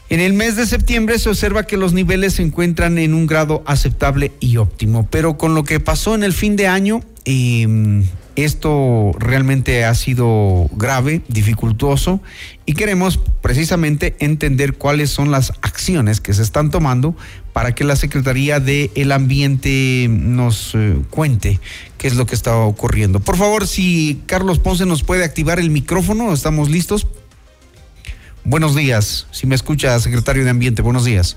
en 0.09 0.21
el 0.21 0.33
mes 0.33 0.55
de 0.55 0.65
septiembre 0.65 1.19
se 1.19 1.29
observa 1.29 1.63
que 1.63 1.75
los 1.75 1.91
niveles 1.91 2.35
se 2.35 2.41
encuentran 2.41 2.97
en 2.97 3.13
un 3.13 3.27
grado 3.27 3.61
aceptable 3.65 4.31
y 4.39 4.55
óptimo, 4.55 5.05
pero 5.09 5.37
con 5.37 5.53
lo 5.53 5.63
que 5.63 5.81
pasó 5.81 6.15
en 6.15 6.23
el 6.23 6.31
fin 6.31 6.55
de 6.55 6.67
año, 6.67 7.01
em, 7.25 8.05
esto 8.37 9.11
realmente 9.19 9.83
ha 9.83 9.93
sido 9.95 10.69
grave, 10.71 11.23
dificultoso, 11.27 12.21
y 12.65 12.73
queremos 12.73 13.19
precisamente 13.41 14.15
entender 14.19 14.75
cuáles 14.75 15.09
son 15.09 15.31
las 15.31 15.51
acciones 15.61 16.21
que 16.21 16.33
se 16.33 16.43
están 16.43 16.69
tomando 16.69 17.15
para 17.51 17.73
que 17.73 17.83
la 17.83 17.95
Secretaría 17.95 18.59
del 18.59 19.11
Ambiente 19.11 20.07
nos 20.09 20.73
eh, 20.75 20.95
cuente 21.09 21.59
qué 21.97 22.07
es 22.07 22.15
lo 22.15 22.27
que 22.27 22.35
está 22.35 22.55
ocurriendo. 22.55 23.19
Por 23.19 23.35
favor, 23.35 23.67
si 23.67 24.21
Carlos 24.27 24.59
Ponce 24.59 24.85
nos 24.85 25.03
puede 25.03 25.25
activar 25.25 25.59
el 25.59 25.71
micrófono, 25.71 26.31
estamos 26.31 26.69
listos. 26.69 27.07
Buenos 28.49 28.77
días, 28.77 29.27
si 29.31 29.45
me 29.45 29.55
escucha, 29.55 29.99
secretario 29.99 30.45
de 30.45 30.49
Ambiente, 30.49 30.81
buenos 30.81 31.03
días. 31.03 31.35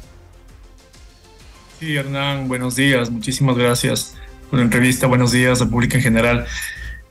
Sí, 1.81 1.97
Hernán, 1.97 2.47
buenos 2.47 2.77
días, 2.77 3.11
muchísimas 3.11 3.57
gracias 3.57 4.15
por 4.49 4.61
la 4.61 4.65
entrevista, 4.65 5.09
buenos 5.09 5.33
días 5.33 5.61
a 5.61 5.69
público 5.69 5.97
en 5.97 6.03
general. 6.05 6.47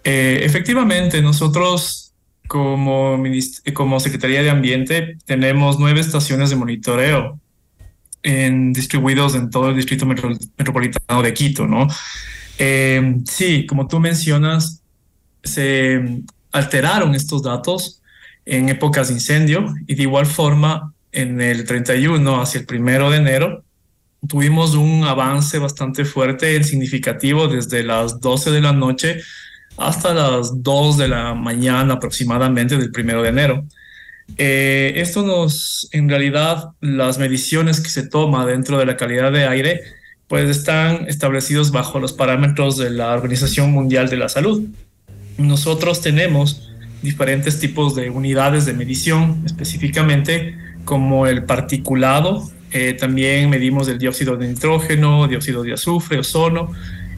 Eh, 0.05 0.39
efectivamente, 0.43 1.21
nosotros 1.21 2.13
como, 2.47 3.21
como 3.73 3.99
Secretaría 3.99 4.41
de 4.41 4.49
Ambiente 4.49 5.17
tenemos 5.25 5.77
nueve 5.79 5.99
estaciones 5.99 6.49
de 6.49 6.55
monitoreo 6.55 7.37
distribuidos 8.23 9.35
en 9.35 9.49
todo 9.49 9.67
el 9.67 9.75
distrito 9.75 10.05
metropolitano 10.05 11.21
de 11.21 11.33
Quito, 11.33 11.67
¿no? 11.67 11.87
Eh, 12.57 13.17
sí, 13.25 13.65
como 13.65 13.85
tú 13.89 13.99
mencionas, 13.99 14.81
se 15.43 16.21
alteraron 16.53 17.15
estos 17.15 17.43
datos 17.43 17.98
en 18.49 18.69
épocas 18.69 19.07
de 19.07 19.15
incendio 19.15 19.73
y 19.87 19.95
de 19.95 20.03
igual 20.03 20.25
forma 20.25 20.93
en 21.11 21.41
el 21.41 21.65
31 21.65 22.41
hacia 22.41 22.59
el 22.59 22.65
primero 22.65 23.09
de 23.09 23.17
enero 23.17 23.63
tuvimos 24.27 24.75
un 24.75 25.03
avance 25.03 25.59
bastante 25.59 26.05
fuerte 26.05 26.55
y 26.55 26.63
significativo 26.63 27.47
desde 27.47 27.83
las 27.83 28.19
12 28.19 28.51
de 28.51 28.61
la 28.61 28.73
noche 28.73 29.21
hasta 29.77 30.13
las 30.13 30.61
2 30.61 30.97
de 30.97 31.07
la 31.07 31.33
mañana 31.33 31.95
aproximadamente 31.95 32.77
del 32.77 32.91
primero 32.91 33.23
de 33.23 33.29
enero. 33.29 33.65
Eh, 34.37 34.93
esto 34.97 35.23
nos, 35.23 35.87
en 35.91 36.09
realidad, 36.09 36.71
las 36.81 37.17
mediciones 37.17 37.79
que 37.79 37.89
se 37.89 38.07
toma 38.07 38.45
dentro 38.45 38.77
de 38.77 38.85
la 38.85 38.97
calidad 38.97 39.31
de 39.31 39.47
aire, 39.47 39.81
pues 40.27 40.49
están 40.49 41.07
establecidos 41.07 41.71
bajo 41.71 41.99
los 41.99 42.13
parámetros 42.13 42.77
de 42.77 42.91
la 42.91 43.13
Organización 43.13 43.71
Mundial 43.71 44.09
de 44.09 44.17
la 44.17 44.29
Salud. 44.29 44.63
Nosotros 45.37 46.01
tenemos 46.01 46.68
diferentes 47.01 47.59
tipos 47.59 47.95
de 47.95 48.09
unidades 48.09 48.65
de 48.65 48.73
medición, 48.73 49.41
específicamente 49.45 50.55
como 50.85 51.27
el 51.27 51.43
particulado, 51.43 52.49
eh, 52.71 52.93
también 52.93 53.49
medimos 53.49 53.87
el 53.87 53.97
dióxido 53.97 54.37
de 54.37 54.47
nitrógeno, 54.47 55.27
dióxido 55.27 55.63
de 55.63 55.73
azufre, 55.73 56.19
ozono 56.19 56.71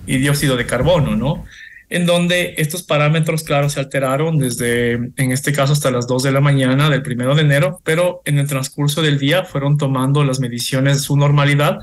y 0.06 0.18
dióxido 0.18 0.56
de 0.56 0.66
carbono, 0.66 1.16
¿no? 1.16 1.46
En 1.90 2.06
donde 2.06 2.54
estos 2.58 2.84
parámetros, 2.84 3.44
claro, 3.44 3.70
se 3.70 3.80
alteraron 3.82 4.38
desde, 4.38 4.94
en 4.94 5.32
este 5.32 5.52
caso, 5.52 5.74
hasta 5.74 5.92
las 5.92 6.08
2 6.08 6.24
de 6.24 6.32
la 6.32 6.40
mañana 6.40 6.90
del 6.90 7.02
primero 7.02 7.36
de 7.36 7.42
enero, 7.42 7.82
pero 7.84 8.22
en 8.24 8.38
el 8.38 8.48
transcurso 8.48 9.02
del 9.02 9.20
día 9.20 9.44
fueron 9.44 9.78
tomando 9.78 10.24
las 10.24 10.40
mediciones 10.40 11.02
su 11.02 11.18
normalidad 11.18 11.80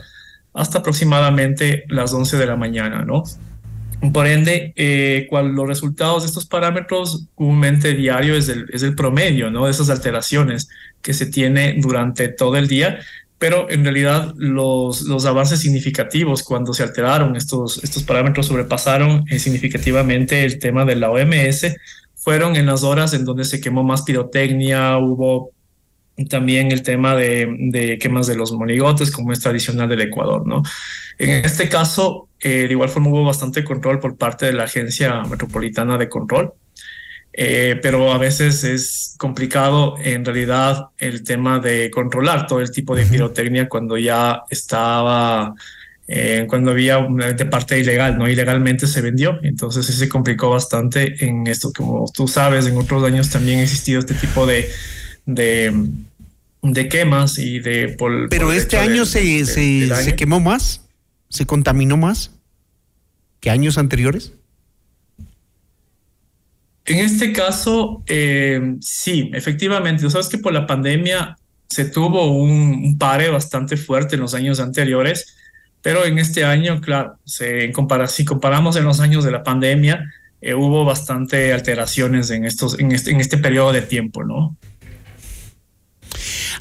hasta 0.55 0.79
aproximadamente 0.79 1.85
las 1.89 2.15
11 2.15 2.39
de 2.39 2.47
la 2.47 2.57
mañana, 2.57 3.05
¿no? 3.05 3.25
Por 4.13 4.27
ende, 4.27 4.73
eh, 4.77 5.29
los 5.31 5.67
resultados 5.67 6.23
de 6.23 6.29
estos 6.29 6.47
parámetros 6.47 7.27
comúnmente 7.35 7.95
diario 7.95 8.37
es 8.37 8.49
el, 8.49 8.67
es 8.73 8.83
el 8.83 8.95
promedio, 8.95 9.51
¿no? 9.51 9.65
De 9.65 9.73
esas 9.73 9.91
alteraciones 9.91 10.69
que 11.03 11.15
se 11.15 11.27
tiene 11.27 11.75
durante 11.81 12.29
todo 12.29 12.57
el 12.57 12.69
día 12.69 13.01
pero 13.39 13.71
en 13.71 13.85
realidad 13.85 14.35
los, 14.37 15.03
los 15.03 15.25
avances 15.25 15.61
significativos 15.61 16.43
cuando 16.43 16.75
se 16.75 16.83
alteraron 16.83 17.37
estos, 17.37 17.83
estos 17.85 18.03
parámetros 18.03 18.47
sobrepasaron 18.47 19.25
eh, 19.29 19.39
significativamente 19.39 20.45
el 20.45 20.59
tema 20.59 20.85
de 20.85 20.97
la 20.97 21.11
OMS, 21.11 21.77
fueron 22.17 22.57
en 22.57 22.67
las 22.67 22.83
horas 22.83 23.15
en 23.15 23.25
donde 23.25 23.45
se 23.45 23.61
quemó 23.61 23.85
más 23.85 24.03
pirotecnia, 24.03 24.99
hubo 24.99 25.53
también 26.29 26.73
el 26.73 26.83
tema 26.83 27.15
de, 27.15 27.49
de 27.71 27.97
quemas 27.99 28.27
de 28.27 28.35
los 28.35 28.51
monigotes, 28.53 29.13
como 29.13 29.33
es 29.33 29.39
tradicional 29.39 29.89
del 29.89 30.01
Ecuador, 30.01 30.45
¿no? 30.45 30.65
En 31.19 31.45
este 31.45 31.69
caso, 31.69 32.29
eh, 32.41 32.67
de 32.67 32.73
igual 32.73 32.89
forma 32.89 33.09
hubo 33.09 33.25
bastante 33.25 33.65
control 33.65 33.99
por 33.99 34.17
parte 34.17 34.47
de 34.47 34.53
la 34.53 34.65
Agencia 34.65 35.23
Metropolitana 35.23 35.99
de 35.99 36.09
Control, 36.09 36.53
eh, 37.33 37.79
pero 37.83 38.13
a 38.13 38.19
veces 38.19 38.65
es 38.65 39.15
complicado 39.19 39.97
en 40.03 40.25
realidad 40.25 40.87
el 40.99 41.25
tema 41.25 41.59
de 41.59 41.91
controlar 41.91 42.47
todo 42.47 42.61
el 42.61 42.71
tipo 42.71 42.95
de 42.95 43.05
pirotecnia 43.07 43.69
cuando 43.69 43.99
ya 43.99 44.43
estaba, 44.49 45.55
eh, 46.07 46.47
cuando 46.49 46.71
había 46.71 46.99
una 46.99 47.33
de 47.33 47.45
parte 47.47 47.79
ilegal, 47.79 48.17
¿no? 48.17 48.29
Ilegalmente 48.29 48.87
se 48.87 49.01
vendió, 49.01 49.39
entonces 49.43 49.87
se 49.87 50.09
complicó 50.09 50.51
bastante 50.51 51.25
en 51.25 51.49
esto, 51.49 51.73
como 51.73 52.11
tú 52.13 52.29
sabes, 52.29 52.67
en 52.67 52.77
otros 52.77 53.03
años 53.05 53.29
también 53.29 53.59
ha 53.59 53.63
existido 53.63 53.99
este 53.99 54.15
tipo 54.15 54.47
de, 54.47 54.69
de, 55.27 55.73
de 56.63 56.89
quemas 56.89 57.39
y 57.39 57.59
de... 57.59 57.97
pero 58.31 58.53
este 58.53 58.79
año 58.79 59.05
se, 59.05 59.45
se, 59.45 59.95
se 60.03 60.17
quemó 60.17 60.41
más, 60.41 60.88
se 61.29 61.47
contaminó 61.47 61.97
más 61.97 62.33
que 63.41 63.51
años 63.51 63.79
anteriores. 63.79 64.33
En 66.85 66.99
este 66.99 67.33
caso, 67.33 68.03
eh, 68.07 68.77
sí, 68.81 69.31
efectivamente. 69.35 70.03
Tú 70.03 70.11
sabes 70.11 70.29
que 70.29 70.39
por 70.39 70.53
la 70.53 70.67
pandemia 70.67 71.37
se 71.69 71.85
tuvo 71.85 72.33
un, 72.33 72.97
pare 72.99 73.29
bastante 73.29 73.77
fuerte 73.77 74.15
en 74.15 74.23
los 74.23 74.33
años 74.33 74.59
anteriores, 74.59 75.37
pero 75.83 76.07
en 76.07 76.19
este 76.19 76.45
año, 76.45 76.81
claro, 76.81 77.19
se, 77.25 77.71
si 78.09 78.25
comparamos 78.25 78.77
en 78.77 78.85
los 78.85 79.01
años 79.01 79.23
de 79.25 79.31
la 79.31 79.45
pandemia, 79.45 80.03
eh, 80.41 80.55
hubo 80.55 80.85
bastante 80.85 81.53
alteraciones 81.53 82.31
en, 82.31 82.47
estos, 82.47 82.79
en, 82.79 82.93
este, 82.93 83.11
en 83.11 83.21
este 83.21 83.37
periodo 83.37 83.73
de 83.73 83.83
tiempo, 83.83 84.25
¿no? 84.25 84.57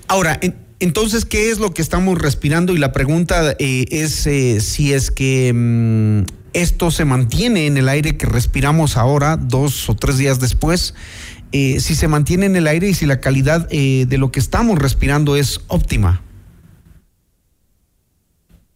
Ahora, 0.10 0.40
entonces, 0.80 1.26
¿qué 1.26 1.50
es 1.50 1.60
lo 1.60 1.74
que 1.74 1.82
estamos 1.82 2.18
respirando? 2.18 2.74
Y 2.74 2.78
la 2.78 2.92
pregunta 2.92 3.56
eh, 3.60 3.86
es 3.90 4.28
si 4.64 4.94
es 4.94 5.12
que 5.12 5.52
mm, 5.54 6.24
esto 6.54 6.92
se 6.92 7.06
mantiene 7.06 7.68
en 7.68 7.78
el 7.78 7.90
aire 7.90 8.18
que 8.18 8.26
respiramos 8.26 8.98
ahora, 8.98 9.38
dos 9.38 9.90
o 9.90 9.96
tres 9.96 10.18
días 10.18 10.40
después, 10.40 10.96
eh, 11.52 11.80
si 11.80 11.96
se 11.96 12.08
mantiene 12.08 12.46
en 12.46 12.56
el 12.56 12.68
aire 12.68 12.90
y 12.90 12.94
si 12.94 13.06
la 13.06 13.22
calidad 13.22 13.68
eh, 13.72 14.06
de 14.08 14.18
lo 14.18 14.32
que 14.32 14.40
estamos 14.40 14.78
respirando 14.80 15.36
es 15.36 15.62
óptima. 15.68 16.22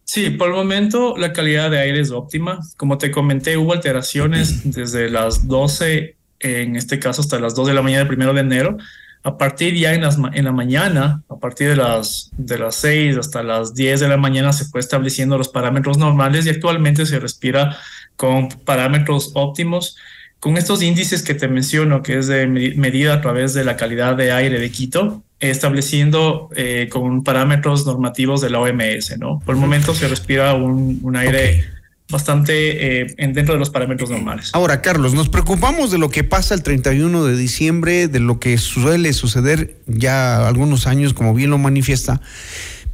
Sí, 0.04 0.30
por 0.30 0.48
el 0.48 0.54
momento 0.54 1.16
la 1.16 1.32
calidad 1.32 1.70
de 1.70 1.80
aire 1.80 2.00
es 2.00 2.10
óptima. 2.10 2.60
Como 2.76 2.98
te 2.98 3.10
comenté, 3.10 3.56
hubo 3.56 3.72
alteraciones 3.72 4.72
desde 4.72 5.10
las 5.10 5.48
12, 5.48 6.16
en 6.40 6.76
este 6.76 6.98
caso 6.98 7.20
hasta 7.20 7.38
las 7.38 7.54
2 7.54 7.68
de 7.68 7.74
la 7.74 7.82
mañana 7.82 8.00
del 8.00 8.08
primero 8.08 8.32
de 8.32 8.40
enero. 8.40 8.76
A 9.24 9.38
partir 9.38 9.74
ya 9.74 9.94
en, 9.94 10.02
la 10.02 10.52
mañana, 10.52 11.22
a 11.28 11.36
partir 11.36 11.68
de 11.68 11.76
las, 11.76 12.30
de 12.36 12.58
las 12.58 12.74
6 12.76 13.16
hasta 13.18 13.42
las 13.42 13.74
10 13.74 14.00
de 14.00 14.08
la 14.08 14.16
mañana, 14.16 14.52
se 14.52 14.64
fue 14.64 14.80
estableciendo 14.80 15.38
los 15.38 15.48
parámetros 15.48 15.96
normales 15.96 16.44
y 16.46 16.50
actualmente 16.50 17.06
se 17.06 17.20
respira 17.20 17.76
con 18.16 18.48
parámetros 18.48 19.30
óptimos. 19.34 19.96
Con 20.40 20.56
estos 20.56 20.82
índices 20.82 21.22
que 21.22 21.34
te 21.34 21.46
menciono, 21.46 22.02
que 22.02 22.18
es 22.18 22.26
de 22.26 22.48
medida 22.48 23.14
a 23.14 23.20
través 23.20 23.54
de 23.54 23.64
la 23.64 23.76
calidad 23.76 24.16
de 24.16 24.32
aire 24.32 24.58
de 24.58 24.72
Quito, 24.72 25.22
estableciendo 25.38 26.50
eh, 26.56 26.88
con 26.90 27.22
parámetros 27.22 27.86
normativos 27.86 28.40
de 28.40 28.50
la 28.50 28.58
OMS, 28.58 29.18
¿no? 29.18 29.40
Por 29.46 29.54
el 29.54 29.60
momento 29.60 29.94
se 29.94 30.08
respira 30.08 30.54
un, 30.54 30.98
un 31.02 31.16
aire 31.16 31.64
bastante 32.12 33.02
eh, 33.02 33.14
en 33.18 33.32
dentro 33.32 33.54
de 33.54 33.58
los 33.58 33.70
parámetros 33.70 34.10
normales. 34.10 34.50
Ahora, 34.52 34.80
Carlos, 34.80 35.14
nos 35.14 35.28
preocupamos 35.28 35.90
de 35.90 35.98
lo 35.98 36.10
que 36.10 36.22
pasa 36.22 36.54
el 36.54 36.62
31 36.62 37.24
de 37.24 37.36
diciembre, 37.36 38.06
de 38.06 38.20
lo 38.20 38.38
que 38.38 38.56
suele 38.58 39.12
suceder 39.12 39.76
ya 39.88 40.46
algunos 40.46 40.86
años, 40.86 41.14
como 41.14 41.34
bien 41.34 41.50
lo 41.50 41.58
manifiesta, 41.58 42.20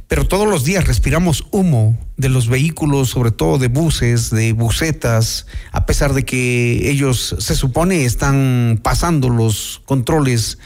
pero 0.09 0.25
todos 0.25 0.47
los 0.47 0.63
días 0.63 0.87
respiramos 0.87 1.45
humo 1.51 1.95
de 2.17 2.29
los 2.29 2.49
vehículos, 2.49 3.09
sobre 3.09 3.29
todo 3.29 3.59
de 3.59 3.67
buses, 3.67 4.31
de 4.31 4.53
busetas, 4.53 5.45
a 5.71 5.85
pesar 5.85 6.13
de 6.13 6.25
que 6.25 6.89
ellos 6.89 7.35
se 7.37 7.55
supone 7.55 8.05
están 8.05 8.79
pasando 8.81 9.29
los 9.29 9.83
controles 9.85 10.57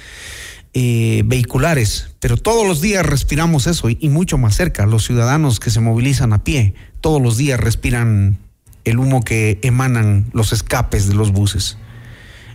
eh, 0.73 1.23
vehiculares, 1.25 2.15
pero 2.21 2.37
todos 2.37 2.65
los 2.65 2.79
días 2.79 3.05
respiramos 3.05 3.67
eso 3.67 3.89
y, 3.89 3.97
y 3.99 4.07
mucho 4.07 4.37
más 4.37 4.55
cerca, 4.55 4.85
los 4.85 5.03
ciudadanos 5.03 5.59
que 5.59 5.71
se 5.71 5.81
movilizan 5.81 6.31
a 6.31 6.45
pie, 6.45 6.73
todos 7.01 7.21
los 7.21 7.35
días 7.35 7.59
respiran 7.59 8.39
el 8.85 8.99
humo 8.99 9.23
que 9.23 9.59
emanan 9.63 10.25
los 10.33 10.53
escapes 10.53 11.07
de 11.07 11.15
los 11.15 11.31
buses. 11.31 11.77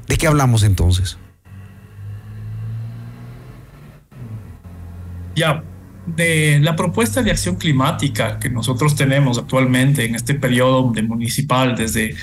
¿De 0.07 0.17
qué 0.17 0.27
hablamos 0.27 0.63
entonces? 0.63 1.19
Ya, 5.35 5.63
de 6.17 6.59
la 6.61 6.75
propuesta 6.75 7.23
de 7.23 7.31
acción 7.31 7.57
climática 7.57 8.39
que 8.39 8.49
nosotros 8.49 8.97
tenemos 8.97 9.39
actualmente 9.39 10.05
en 10.05 10.15
este 10.15 10.35
periodo 10.35 10.91
de 10.93 11.03
municipal, 11.03 11.77
desde, 11.77 12.15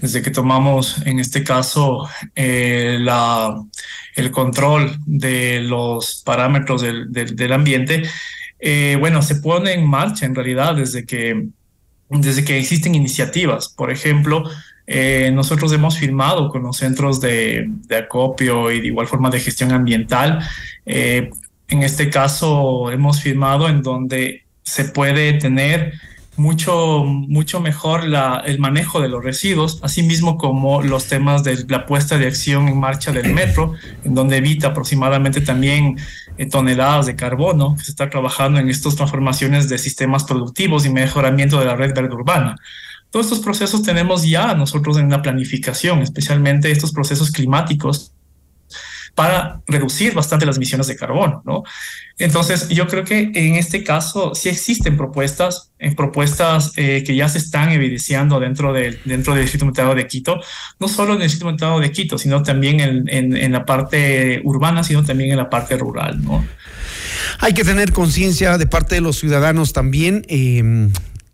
desde 0.00 0.22
que 0.22 0.30
tomamos 0.30 1.02
en 1.06 1.20
este 1.20 1.44
caso 1.44 2.08
eh, 2.34 2.98
la, 3.00 3.62
el 4.14 4.30
control 4.30 4.98
de 5.04 5.60
los 5.60 6.22
parámetros 6.24 6.82
del, 6.82 7.12
del, 7.12 7.52
ambiente, 7.52 8.02
eh, 8.58 8.96
bueno, 8.98 9.22
se 9.22 9.36
pone 9.36 9.74
en 9.74 9.86
marcha 9.86 10.24
en 10.24 10.34
realidad 10.34 10.74
desde 10.74 11.04
que 11.04 11.48
desde 12.08 12.44
que 12.44 12.58
existen 12.58 12.94
iniciativas. 12.94 13.68
Por 13.68 13.90
ejemplo, 13.90 14.44
eh, 14.86 15.30
nosotros 15.32 15.72
hemos 15.72 15.98
firmado 15.98 16.48
con 16.48 16.62
los 16.62 16.76
centros 16.76 17.20
de, 17.20 17.68
acopio 17.98 18.70
y 18.70 18.80
de 18.80 18.86
igual 18.86 19.06
forma 19.06 19.30
de 19.30 19.40
gestión 19.40 19.72
ambiental. 19.72 20.40
Eh, 20.84 21.30
en 21.68 21.82
este 21.82 22.10
caso, 22.10 22.90
hemos 22.92 23.20
firmado 23.20 23.68
en 23.68 23.82
donde 23.82 24.44
se 24.62 24.84
puede 24.84 25.34
tener 25.34 25.94
mucho, 26.36 27.04
mucho 27.04 27.60
mejor 27.60 28.02
el 28.44 28.58
manejo 28.58 29.00
de 29.00 29.08
los 29.08 29.24
residuos, 29.24 29.80
así 29.82 30.02
mismo 30.02 30.36
como 30.36 30.82
los 30.82 31.06
temas 31.06 31.44
de 31.44 31.64
la 31.68 31.86
puesta 31.86 32.18
de 32.18 32.26
acción 32.26 32.68
en 32.68 32.78
marcha 32.78 33.12
del 33.12 33.32
metro, 33.32 33.74
en 34.04 34.14
donde 34.14 34.36
evita 34.36 34.68
aproximadamente 34.68 35.40
también 35.40 35.96
eh, 36.36 36.46
toneladas 36.46 37.06
de 37.06 37.16
carbono, 37.16 37.74
que 37.76 37.84
se 37.84 37.90
está 37.90 38.10
trabajando 38.10 38.58
en 38.58 38.68
estas 38.68 38.96
transformaciones 38.96 39.68
de 39.68 39.78
sistemas 39.78 40.24
productivos 40.24 40.84
y 40.86 40.90
mejoramiento 40.90 41.58
de 41.58 41.66
la 41.66 41.76
red 41.76 41.94
verde 41.94 42.14
urbana. 42.14 42.56
Todos 43.10 43.26
estos 43.26 43.40
procesos 43.40 43.82
tenemos 43.82 44.28
ya 44.28 44.54
nosotros 44.54 44.98
en 44.98 45.08
la 45.08 45.22
planificación, 45.22 46.02
especialmente 46.02 46.70
estos 46.70 46.92
procesos 46.92 47.30
climáticos 47.30 48.12
para 49.16 49.62
reducir 49.66 50.12
bastante 50.12 50.44
las 50.44 50.58
emisiones 50.58 50.86
de 50.88 50.94
carbono, 50.94 51.42
¿no? 51.46 51.64
Entonces, 52.18 52.68
yo 52.68 52.86
creo 52.86 53.02
que 53.02 53.32
en 53.34 53.54
este 53.54 53.82
caso 53.82 54.34
sí 54.34 54.50
existen 54.50 54.98
propuestas, 54.98 55.72
en 55.78 55.96
propuestas 55.96 56.74
eh, 56.76 57.02
que 57.04 57.16
ya 57.16 57.26
se 57.26 57.38
están 57.38 57.72
evidenciando 57.72 58.38
dentro 58.38 58.74
del, 58.74 59.00
dentro 59.06 59.32
del 59.32 59.44
Distrito 59.44 59.64
Metropolitano 59.64 60.02
de 60.02 60.06
Quito, 60.06 60.40
no 60.78 60.86
solo 60.86 61.14
en 61.14 61.22
el 61.22 61.28
Distrito 61.28 61.46
Metropolitano 61.46 61.80
de 61.80 61.92
Quito, 61.92 62.18
sino 62.18 62.42
también 62.42 62.78
en, 62.80 63.08
en, 63.08 63.34
en, 63.34 63.52
la 63.52 63.64
parte 63.64 64.42
urbana, 64.44 64.84
sino 64.84 65.02
también 65.02 65.30
en 65.30 65.38
la 65.38 65.48
parte 65.48 65.78
rural, 65.78 66.22
¿no? 66.22 66.46
Hay 67.38 67.54
que 67.54 67.64
tener 67.64 67.92
conciencia 67.92 68.58
de 68.58 68.66
parte 68.66 68.96
de 68.96 69.00
los 69.00 69.18
ciudadanos 69.18 69.72
también. 69.72 70.26
Eh, 70.28 70.90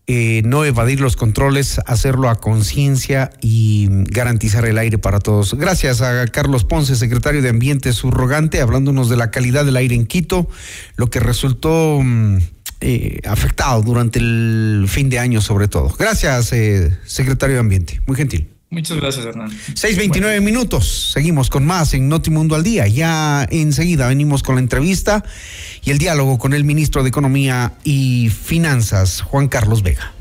eh, 0.08 0.42
no 0.44 0.64
evadir 0.64 1.00
los 1.00 1.16
controles, 1.16 1.80
hacerlo 1.86 2.28
a 2.28 2.34
conciencia 2.34 3.30
y 3.40 3.88
garantizar 3.90 4.64
el 4.64 4.78
aire 4.78 4.98
para 4.98 5.20
todos. 5.20 5.54
Gracias 5.54 6.00
a 6.00 6.26
Carlos 6.26 6.64
Ponce, 6.64 6.96
secretario 6.96 7.40
de 7.40 7.48
Ambiente 7.48 7.92
subrogante, 7.92 8.60
hablándonos 8.60 9.08
de 9.08 9.16
la 9.16 9.30
calidad 9.30 9.64
del 9.64 9.76
aire 9.76 9.94
en 9.94 10.06
Quito, 10.06 10.48
lo 10.96 11.08
que 11.08 11.20
resultó 11.20 12.00
mm, 12.02 12.38
eh, 12.80 13.20
afectado 13.28 13.80
durante 13.82 14.18
el 14.18 14.86
fin 14.88 15.08
de 15.08 15.20
año 15.20 15.40
sobre 15.40 15.68
todo. 15.68 15.94
Gracias, 15.96 16.52
eh, 16.52 16.98
secretario 17.04 17.54
de 17.54 17.60
Ambiente. 17.60 18.00
Muy 18.06 18.16
gentil. 18.16 18.51
Muchas 18.72 18.96
gracias, 18.96 19.26
Hernán. 19.26 19.50
6.29 19.50 20.40
minutos. 20.40 21.10
Seguimos 21.12 21.50
con 21.50 21.66
más 21.66 21.92
en 21.92 22.08
Notimundo 22.08 22.54
al 22.54 22.62
Día. 22.62 22.86
Ya 22.88 23.46
enseguida 23.50 24.08
venimos 24.08 24.42
con 24.42 24.54
la 24.54 24.62
entrevista 24.62 25.22
y 25.84 25.90
el 25.90 25.98
diálogo 25.98 26.38
con 26.38 26.54
el 26.54 26.64
ministro 26.64 27.02
de 27.02 27.10
Economía 27.10 27.74
y 27.84 28.30
Finanzas, 28.30 29.20
Juan 29.20 29.48
Carlos 29.48 29.82
Vega. 29.82 30.14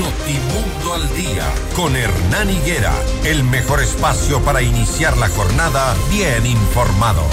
Notimundo 0.00 0.94
al 0.94 1.16
Día 1.16 1.46
con 1.76 1.94
Hernán 1.94 2.50
Higuera. 2.50 2.92
El 3.24 3.44
mejor 3.44 3.80
espacio 3.80 4.42
para 4.42 4.62
iniciar 4.62 5.16
la 5.16 5.28
jornada 5.28 5.94
bien 6.10 6.44
informados. 6.44 7.32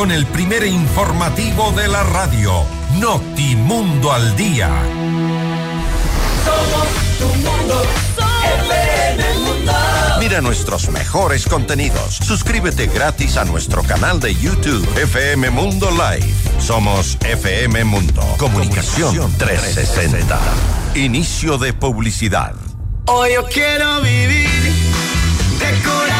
con 0.00 0.10
el 0.12 0.24
primer 0.24 0.64
informativo 0.64 1.72
de 1.72 1.86
la 1.86 2.02
radio, 2.02 2.64
Notimundo 2.98 4.10
al 4.10 4.34
Día. 4.34 4.70
Somos 6.42 6.88
tu 7.18 7.26
mundo, 7.26 7.82
FM 8.64 9.38
Mundo. 9.40 9.72
Mira 10.18 10.40
nuestros 10.40 10.88
mejores 10.88 11.44
contenidos. 11.44 12.14
Suscríbete 12.14 12.86
gratis 12.86 13.36
a 13.36 13.44
nuestro 13.44 13.82
canal 13.82 14.20
de 14.20 14.34
YouTube, 14.34 14.88
FM 14.96 15.50
Mundo 15.50 15.90
Live. 15.90 16.34
Somos 16.58 17.18
FM 17.20 17.84
Mundo. 17.84 18.22
Comunicación 18.38 19.30
360. 19.36 20.38
Inicio 20.94 21.58
de 21.58 21.74
publicidad. 21.74 22.54
Hoy 23.04 23.34
yo 23.34 23.44
quiero 23.44 24.00
vivir, 24.00 24.48
decorar 25.58 26.19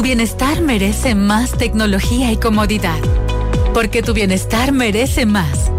Tu 0.00 0.04
bienestar 0.04 0.62
merece 0.62 1.14
más 1.14 1.52
tecnología 1.52 2.32
y 2.32 2.38
comodidad. 2.38 2.98
Porque 3.74 4.02
tu 4.02 4.14
bienestar 4.14 4.72
merece 4.72 5.26
más. 5.26 5.70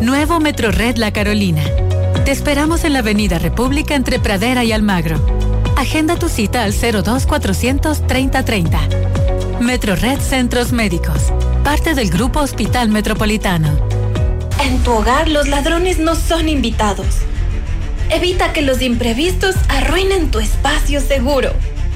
Nuevo 0.00 0.40
Metrored 0.40 0.96
La 0.96 1.12
Carolina. 1.12 1.62
Te 2.24 2.32
esperamos 2.32 2.82
en 2.82 2.92
la 2.94 2.98
Avenida 2.98 3.38
República 3.38 3.94
entre 3.94 4.18
Pradera 4.18 4.64
y 4.64 4.72
Almagro. 4.72 5.24
Agenda 5.76 6.16
tu 6.16 6.28
cita 6.28 6.64
al 6.64 6.72
02 6.72 7.24
400 7.24 8.04
3030. 8.04 8.80
Metrored 9.60 10.18
Centros 10.18 10.72
Médicos. 10.72 11.32
Parte 11.62 11.94
del 11.94 12.10
Grupo 12.10 12.40
Hospital 12.40 12.88
Metropolitano. 12.88 13.78
En 14.58 14.82
tu 14.82 14.90
hogar 14.90 15.28
los 15.28 15.46
ladrones 15.46 16.00
no 16.00 16.16
son 16.16 16.48
invitados. 16.48 17.06
Evita 18.10 18.52
que 18.52 18.62
los 18.62 18.82
imprevistos 18.82 19.54
arruinen 19.68 20.32
tu 20.32 20.40
espacio 20.40 21.00
seguro. 21.00 21.52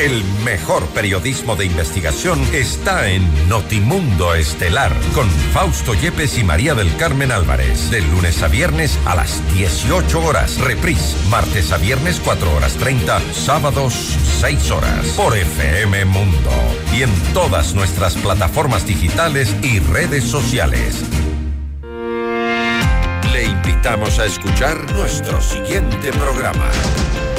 El 0.00 0.24
mejor 0.46 0.86
periodismo 0.94 1.56
de 1.56 1.66
investigación 1.66 2.40
está 2.54 3.10
en 3.10 3.22
Notimundo 3.50 4.34
Estelar 4.34 4.90
con 5.14 5.28
Fausto 5.52 5.92
Yepes 5.92 6.38
y 6.38 6.42
María 6.42 6.74
del 6.74 6.96
Carmen 6.96 7.30
Álvarez. 7.30 7.90
De 7.90 8.00
lunes 8.00 8.42
a 8.42 8.48
viernes 8.48 8.98
a 9.04 9.14
las 9.14 9.42
18 9.52 10.24
horas. 10.24 10.56
Reprise. 10.58 11.14
Martes 11.28 11.70
a 11.70 11.76
viernes 11.76 12.18
4 12.24 12.50
horas 12.50 12.76
30. 12.76 13.20
Sábados 13.34 13.92
6 14.40 14.70
horas. 14.70 15.06
Por 15.18 15.36
FM 15.36 16.06
Mundo. 16.06 16.50
Y 16.94 17.02
en 17.02 17.14
todas 17.34 17.74
nuestras 17.74 18.14
plataformas 18.14 18.86
digitales 18.86 19.54
y 19.62 19.80
redes 19.80 20.24
sociales. 20.24 21.04
Le 23.34 23.44
invitamos 23.44 24.18
a 24.18 24.24
escuchar 24.24 24.90
nuestro 24.94 25.42
siguiente 25.42 26.10
programa. 26.12 26.70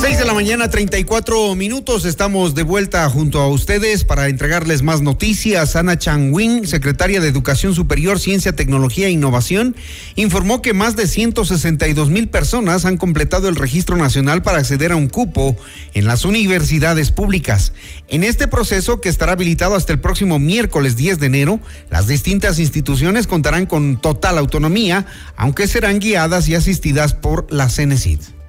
6 0.00 0.16
de 0.16 0.24
la 0.24 0.32
mañana, 0.32 0.70
34 0.70 1.54
minutos. 1.56 2.06
Estamos 2.06 2.54
de 2.54 2.62
vuelta 2.62 3.06
junto 3.10 3.38
a 3.38 3.48
ustedes 3.48 4.04
para 4.04 4.28
entregarles 4.28 4.80
más 4.80 5.02
noticias. 5.02 5.76
Ana 5.76 5.98
Changwin, 5.98 6.66
secretaria 6.66 7.20
de 7.20 7.28
Educación 7.28 7.74
Superior, 7.74 8.18
Ciencia, 8.18 8.56
Tecnología 8.56 9.08
e 9.08 9.10
Innovación, 9.10 9.76
informó 10.14 10.62
que 10.62 10.72
más 10.72 10.96
de 10.96 11.06
162 11.06 12.08
mil 12.08 12.28
personas 12.28 12.86
han 12.86 12.96
completado 12.96 13.50
el 13.50 13.56
registro 13.56 13.98
nacional 13.98 14.40
para 14.42 14.60
acceder 14.60 14.92
a 14.92 14.96
un 14.96 15.08
cupo 15.08 15.54
en 15.92 16.06
las 16.06 16.24
universidades 16.24 17.12
públicas. 17.12 17.74
En 18.08 18.24
este 18.24 18.48
proceso, 18.48 19.02
que 19.02 19.10
estará 19.10 19.32
habilitado 19.32 19.74
hasta 19.74 19.92
el 19.92 20.00
próximo 20.00 20.38
miércoles 20.38 20.96
10 20.96 21.18
de 21.18 21.26
enero, 21.26 21.60
las 21.90 22.06
distintas 22.06 22.58
instituciones 22.58 23.26
contarán 23.26 23.66
con 23.66 24.00
total 24.00 24.38
autonomía, 24.38 25.04
aunque 25.36 25.68
serán 25.68 25.98
guiadas 25.98 26.48
y 26.48 26.54
asistidas 26.54 27.12
por 27.12 27.46
la 27.52 27.68
CENESID. 27.68 28.39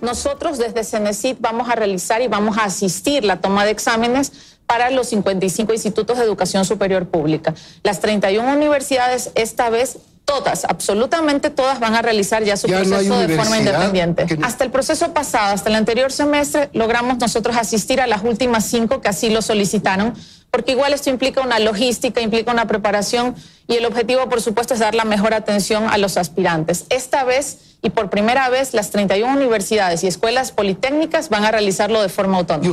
Nosotros 0.00 0.58
desde 0.58 0.84
Cenecit 0.84 1.38
vamos 1.40 1.68
a 1.68 1.74
realizar 1.74 2.22
y 2.22 2.28
vamos 2.28 2.58
a 2.58 2.64
asistir 2.64 3.24
la 3.24 3.40
toma 3.40 3.64
de 3.64 3.70
exámenes 3.70 4.32
para 4.66 4.90
los 4.90 5.08
55 5.08 5.72
institutos 5.72 6.18
de 6.18 6.24
educación 6.24 6.64
superior 6.64 7.06
pública. 7.08 7.54
Las 7.82 8.00
31 8.00 8.52
universidades 8.52 9.30
esta 9.34 9.70
vez 9.70 9.98
todas, 10.28 10.66
absolutamente 10.66 11.48
todas 11.48 11.80
van 11.80 11.94
a 11.94 12.02
realizar 12.02 12.44
ya 12.44 12.58
su 12.58 12.68
Ya 12.68 12.84
no 12.84 12.96
hay 12.96 13.08
proceso 13.08 13.18
de 13.26 13.36
forma 13.36 13.58
independiente. 13.58 14.26
que 14.26 14.38
Hasta 14.42 14.62
el 14.62 14.70
proceso 14.70 15.14
pasado, 15.14 15.54
hasta 15.54 15.70
el 15.70 15.74
anterior 15.74 16.12
semestre, 16.12 16.68
logramos 16.74 17.16
nosotros 17.16 17.56
asistir 17.56 17.98
a 18.02 18.06
las 18.06 18.22
últimas 18.22 18.66
cinco 18.66 19.00
que 19.00 19.08
así 19.08 19.30
lo 19.30 19.40
solicitaron, 19.40 20.12
porque 20.50 20.72
igual 20.72 20.92
esto 20.92 21.08
implica 21.08 21.40
una 21.40 21.58
logística, 21.58 22.20
implica 22.20 22.52
una 22.52 22.66
preparación 22.66 23.34
y 23.66 23.76
el 23.76 23.86
objetivo, 23.86 24.28
por 24.28 24.42
supuesto, 24.42 24.74
es 24.74 24.80
dar 24.80 24.94
la 24.94 25.06
mejor 25.06 25.32
atención 25.32 25.88
a 25.88 25.96
los 25.96 26.18
aspirantes. 26.18 26.84
Esta 26.90 27.24
vez 27.24 27.67
y 27.82 27.90
por 27.90 28.10
primera 28.10 28.48
vez, 28.50 28.74
las 28.74 28.90
31 28.90 29.32
universidades 29.34 30.02
y 30.02 30.08
escuelas 30.08 30.52
politécnicas 30.52 31.28
van 31.28 31.44
a 31.44 31.50
realizarlo 31.50 32.02
de 32.02 32.08
forma 32.08 32.38
autónoma. 32.38 32.72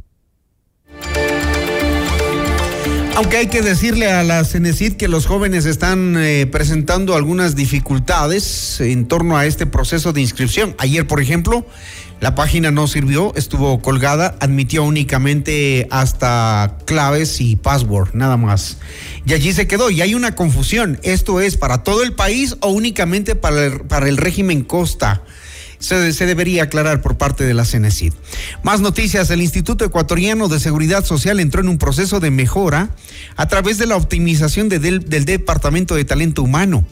Aunque 3.15 3.37
hay 3.37 3.47
que 3.47 3.61
decirle 3.61 4.11
a 4.11 4.23
la 4.23 4.43
Cenecid 4.43 4.97
que 4.97 5.07
los 5.07 5.25
jóvenes 5.25 5.65
están 5.65 6.17
eh, 6.17 6.47
presentando 6.47 7.15
algunas 7.15 7.55
dificultades 7.55 8.81
en 8.81 9.07
torno 9.07 9.37
a 9.37 9.45
este 9.45 9.65
proceso 9.65 10.11
de 10.11 10.19
inscripción. 10.19 10.75
Ayer, 10.79 11.07
por 11.07 11.21
ejemplo, 11.21 11.65
la 12.25 12.33
página 12.33 12.71
no 12.71 12.87
sirvió, 12.87 13.35
estuvo 13.35 13.83
colgada, 13.83 14.35
admitió 14.39 14.83
únicamente 14.83 15.87
hasta 15.91 16.79
claves 16.85 17.39
y 17.39 17.55
password, 17.55 18.15
nada 18.15 18.35
más. 18.35 18.79
Y 19.27 19.35
allí 19.35 19.53
se 19.53 19.67
quedó. 19.67 19.91
Y 19.91 20.01
hay 20.01 20.15
una 20.15 20.33
confusión. 20.33 20.99
¿Esto 21.03 21.39
es 21.39 21.55
para 21.55 21.83
todo 21.83 22.01
el 22.01 22.13
país 22.13 22.57
o 22.61 22.69
únicamente 22.69 23.35
para 23.35 23.65
el, 23.65 23.81
para 23.81 24.09
el 24.09 24.17
régimen 24.17 24.63
costa? 24.63 25.21
Se, 25.85 26.25
debería 26.25 26.63
aclarar 26.63 27.01
por 27.01 27.17
parte 27.17 27.43
de 27.43 27.53
la 27.53 27.63
CENESID. 27.63 28.13
Más 28.63 28.81
noticias, 28.81 29.29
el 29.29 29.41
Instituto 29.41 29.85
Ecuatoriano 29.85 30.47
de 30.47 30.59
Seguridad 30.59 31.05
Social 31.05 31.39
entró 31.39 31.61
en 31.61 31.69
un 31.69 31.77
proceso 31.77 32.19
de 32.19 32.31
mejora 32.31 32.89
a 33.35 33.47
través 33.47 33.77
de 33.77 33.85
la 33.85 33.95
optimización 33.95 34.67
de 34.67 34.79
del, 34.79 35.07
del 35.07 35.25
Departamento 35.25 35.95
de 35.95 36.05
Talento 36.05 36.41
Humano. 36.41 36.83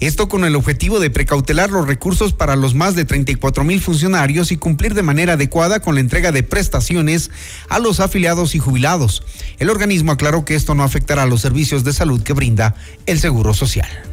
Esto 0.00 0.28
con 0.28 0.44
el 0.44 0.54
objetivo 0.54 1.00
de 1.00 1.10
precautelar 1.10 1.70
los 1.70 1.86
recursos 1.86 2.34
para 2.34 2.56
los 2.56 2.74
más 2.74 2.94
de 2.94 3.04
34 3.04 3.64
mil 3.64 3.80
funcionarios 3.80 4.52
y 4.52 4.56
cumplir 4.56 4.94
de 4.94 5.02
manera 5.02 5.34
adecuada 5.34 5.80
con 5.80 5.94
la 5.94 6.00
entrega 6.00 6.30
de 6.30 6.42
prestaciones 6.42 7.30
a 7.68 7.78
los 7.78 8.00
afiliados 8.00 8.54
y 8.54 8.58
jubilados. 8.58 9.22
El 9.58 9.70
organismo 9.70 10.12
aclaró 10.12 10.44
que 10.44 10.54
esto 10.54 10.74
no 10.74 10.82
afectará 10.84 11.22
a 11.22 11.26
los 11.26 11.40
servicios 11.40 11.84
de 11.84 11.92
salud 11.92 12.22
que 12.22 12.34
brinda 12.34 12.74
el 13.06 13.18
Seguro 13.18 13.54
Social. 13.54 14.11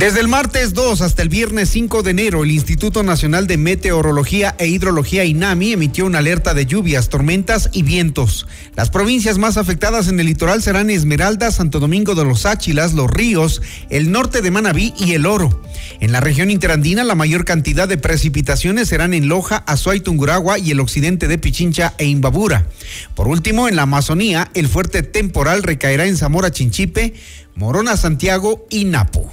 Desde 0.00 0.20
el 0.20 0.28
martes 0.28 0.72
2 0.72 1.02
hasta 1.02 1.20
el 1.20 1.28
viernes 1.28 1.68
5 1.68 2.02
de 2.02 2.12
enero, 2.12 2.42
el 2.42 2.52
Instituto 2.52 3.02
Nacional 3.02 3.46
de 3.46 3.58
Meteorología 3.58 4.56
e 4.58 4.66
Hidrología 4.66 5.26
INAMI 5.26 5.74
emitió 5.74 6.06
una 6.06 6.20
alerta 6.20 6.54
de 6.54 6.64
lluvias, 6.64 7.10
tormentas 7.10 7.68
y 7.74 7.82
vientos. 7.82 8.46
Las 8.76 8.88
provincias 8.88 9.36
más 9.36 9.58
afectadas 9.58 10.08
en 10.08 10.18
el 10.18 10.24
litoral 10.24 10.62
serán 10.62 10.88
Esmeralda, 10.88 11.50
Santo 11.50 11.80
Domingo 11.80 12.14
de 12.14 12.24
los 12.24 12.46
Áchilas, 12.46 12.94
Los 12.94 13.10
Ríos, 13.10 13.60
el 13.90 14.10
norte 14.10 14.40
de 14.40 14.50
Manabí 14.50 14.94
y 14.98 15.12
el 15.12 15.26
Oro. 15.26 15.60
En 16.00 16.12
la 16.12 16.20
región 16.20 16.50
interandina, 16.50 17.04
la 17.04 17.14
mayor 17.14 17.44
cantidad 17.44 17.86
de 17.86 17.98
precipitaciones 17.98 18.88
serán 18.88 19.12
en 19.12 19.28
Loja, 19.28 19.58
Azuay, 19.66 20.00
Tunguragua 20.00 20.58
y 20.58 20.70
el 20.70 20.80
occidente 20.80 21.28
de 21.28 21.36
Pichincha 21.36 21.92
e 21.98 22.06
Imbabura. 22.06 22.66
Por 23.14 23.28
último, 23.28 23.68
en 23.68 23.76
la 23.76 23.82
Amazonía, 23.82 24.50
el 24.54 24.66
fuerte 24.66 25.02
temporal 25.02 25.62
recaerá 25.62 26.06
en 26.06 26.16
Zamora, 26.16 26.50
Chinchipe, 26.50 27.12
Morona, 27.54 27.98
Santiago 27.98 28.66
y 28.70 28.86
Napo. 28.86 29.30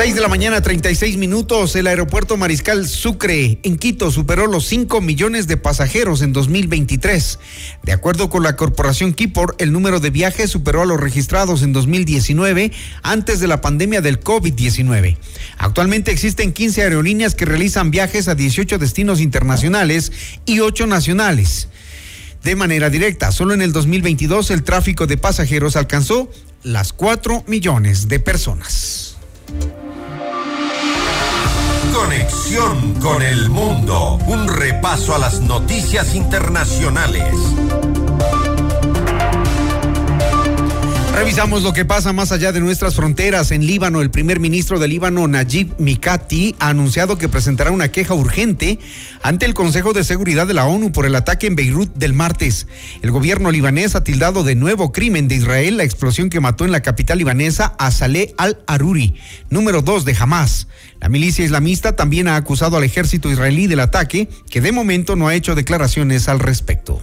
6 0.00 0.14
de 0.14 0.22
la 0.22 0.28
mañana, 0.28 0.62
36 0.62 1.18
minutos. 1.18 1.76
El 1.76 1.86
aeropuerto 1.86 2.38
Mariscal 2.38 2.88
Sucre 2.88 3.58
en 3.62 3.76
Quito 3.76 4.10
superó 4.10 4.46
los 4.46 4.64
5 4.64 5.02
millones 5.02 5.46
de 5.46 5.58
pasajeros 5.58 6.22
en 6.22 6.32
2023. 6.32 7.38
De 7.82 7.92
acuerdo 7.92 8.30
con 8.30 8.42
la 8.42 8.56
corporación 8.56 9.12
Kipor, 9.12 9.56
el 9.58 9.72
número 9.72 10.00
de 10.00 10.08
viajes 10.08 10.48
superó 10.48 10.80
a 10.80 10.86
los 10.86 10.98
registrados 10.98 11.62
en 11.62 11.74
2019 11.74 12.72
antes 13.02 13.40
de 13.40 13.46
la 13.46 13.60
pandemia 13.60 14.00
del 14.00 14.20
COVID-19. 14.20 15.18
Actualmente 15.58 16.12
existen 16.12 16.54
15 16.54 16.80
aerolíneas 16.80 17.34
que 17.34 17.44
realizan 17.44 17.90
viajes 17.90 18.28
a 18.28 18.34
18 18.34 18.78
destinos 18.78 19.20
internacionales 19.20 20.12
y 20.46 20.60
8 20.60 20.86
nacionales. 20.86 21.68
De 22.42 22.56
manera 22.56 22.88
directa, 22.88 23.32
solo 23.32 23.52
en 23.52 23.60
el 23.60 23.72
2022 23.72 24.50
el 24.50 24.62
tráfico 24.62 25.06
de 25.06 25.18
pasajeros 25.18 25.76
alcanzó 25.76 26.30
las 26.62 26.92
4 26.92 27.44
millones 27.46 28.08
de 28.08 28.20
personas. 28.20 29.16
Conexión 31.92 32.94
con 33.00 33.22
el 33.22 33.48
mundo. 33.48 34.18
Un 34.26 34.46
repaso 34.46 35.14
a 35.14 35.18
las 35.18 35.40
noticias 35.40 36.14
internacionales. 36.14 37.34
Revisamos 41.14 41.62
lo 41.62 41.72
que 41.72 41.84
pasa 41.84 42.12
más 42.12 42.32
allá 42.32 42.52
de 42.52 42.60
nuestras 42.60 42.94
fronteras. 42.94 43.50
En 43.50 43.66
Líbano, 43.66 44.00
el 44.00 44.10
primer 44.10 44.40
ministro 44.40 44.78
de 44.78 44.88
Líbano, 44.88 45.26
Najib 45.28 45.74
Mikati, 45.78 46.54
ha 46.58 46.68
anunciado 46.68 47.18
que 47.18 47.28
presentará 47.28 47.72
una 47.72 47.88
queja 47.88 48.14
urgente 48.14 48.78
ante 49.22 49.44
el 49.44 49.52
Consejo 49.52 49.92
de 49.92 50.04
Seguridad 50.04 50.46
de 50.46 50.54
la 50.54 50.66
ONU 50.66 50.92
por 50.92 51.06
el 51.06 51.14
ataque 51.14 51.46
en 51.46 51.56
Beirut 51.56 51.92
del 51.94 52.14
martes. 52.14 52.68
El 53.02 53.10
gobierno 53.10 53.50
libanés 53.50 53.94
ha 53.96 54.04
tildado 54.04 54.44
de 54.44 54.54
nuevo 54.54 54.92
crimen 54.92 55.28
de 55.28 55.34
Israel 55.34 55.76
la 55.76 55.84
explosión 55.84 56.30
que 56.30 56.40
mató 56.40 56.64
en 56.64 56.72
la 56.72 56.80
capital 56.80 57.18
libanesa 57.18 57.74
a 57.78 57.90
Saleh 57.90 58.34
al-Aruri, 58.38 59.14
número 59.50 59.82
dos 59.82 60.04
de 60.04 60.16
Hamas. 60.18 60.68
La 61.00 61.08
milicia 61.08 61.44
islamista 61.44 61.96
también 61.96 62.28
ha 62.28 62.36
acusado 62.36 62.76
al 62.76 62.84
ejército 62.84 63.30
israelí 63.30 63.66
del 63.66 63.80
ataque, 63.80 64.28
que 64.48 64.60
de 64.60 64.72
momento 64.72 65.16
no 65.16 65.28
ha 65.28 65.34
hecho 65.34 65.54
declaraciones 65.54 66.28
al 66.28 66.38
respecto. 66.38 67.02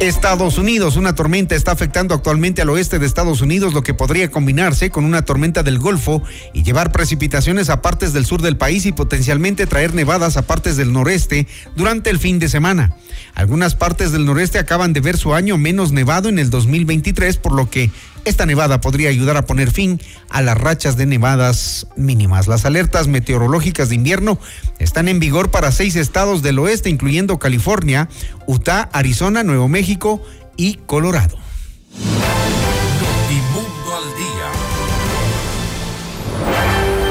Estados 0.00 0.56
Unidos. 0.56 0.96
Una 0.96 1.14
tormenta 1.14 1.54
está 1.54 1.72
afectando 1.72 2.14
actualmente 2.14 2.62
al 2.62 2.70
oeste 2.70 2.98
de 2.98 3.04
Estados 3.04 3.42
Unidos, 3.42 3.74
lo 3.74 3.82
que 3.82 3.92
podría 3.92 4.30
combinarse 4.30 4.88
con 4.88 5.04
una 5.04 5.26
tormenta 5.26 5.62
del 5.62 5.78
Golfo 5.78 6.22
y 6.54 6.62
llevar 6.62 6.90
precipitaciones 6.90 7.68
a 7.68 7.82
partes 7.82 8.14
del 8.14 8.24
sur 8.24 8.40
del 8.40 8.56
país 8.56 8.86
y 8.86 8.92
potencialmente 8.92 9.66
traer 9.66 9.92
nevadas 9.92 10.38
a 10.38 10.42
partes 10.42 10.78
del 10.78 10.94
noreste 10.94 11.46
durante 11.76 12.08
el 12.08 12.18
fin 12.18 12.38
de 12.38 12.48
semana. 12.48 12.96
Algunas 13.34 13.74
partes 13.74 14.10
del 14.10 14.24
noreste 14.24 14.58
acaban 14.58 14.94
de 14.94 15.00
ver 15.00 15.18
su 15.18 15.34
año 15.34 15.58
menos 15.58 15.92
nevado 15.92 16.30
en 16.30 16.38
el 16.38 16.48
2023, 16.48 17.36
por 17.36 17.52
lo 17.52 17.68
que 17.68 17.90
Esta 18.24 18.46
nevada 18.46 18.80
podría 18.80 19.08
ayudar 19.08 19.36
a 19.36 19.46
poner 19.46 19.70
fin 19.70 20.00
a 20.28 20.42
las 20.42 20.56
rachas 20.58 20.96
de 20.96 21.06
nevadas 21.06 21.86
mínimas. 21.96 22.48
Las 22.48 22.64
alertas 22.64 23.08
meteorológicas 23.08 23.88
de 23.88 23.94
invierno 23.94 24.38
están 24.78 25.08
en 25.08 25.20
vigor 25.20 25.50
para 25.50 25.72
seis 25.72 25.96
estados 25.96 26.42
del 26.42 26.58
oeste, 26.58 26.90
incluyendo 26.90 27.38
California, 27.38 28.08
Utah, 28.46 28.88
Arizona, 28.92 29.42
Nuevo 29.42 29.68
México 29.68 30.22
y 30.56 30.74
Colorado. 30.86 31.38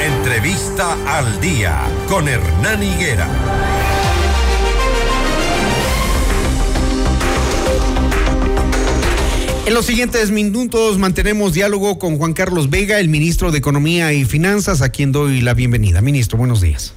Entrevista 0.01 0.95
al 1.07 1.41
día 1.41 1.81
con 2.07 2.27
Hernán 2.27 2.83
Higuera. 2.83 3.27
En 9.65 9.73
los 9.75 9.85
siguientes 9.85 10.31
minutos 10.31 10.97
mantenemos 10.97 11.53
diálogo 11.53 11.99
con 11.99 12.17
Juan 12.17 12.33
Carlos 12.33 12.69
Vega, 12.69 12.99
el 12.99 13.07
ministro 13.09 13.51
de 13.51 13.59
Economía 13.59 14.11
y 14.13 14.25
Finanzas, 14.25 14.81
a 14.81 14.89
quien 14.89 15.11
doy 15.11 15.41
la 15.41 15.53
bienvenida. 15.53 16.01
Ministro, 16.01 16.37
buenos 16.39 16.61
días. 16.61 16.93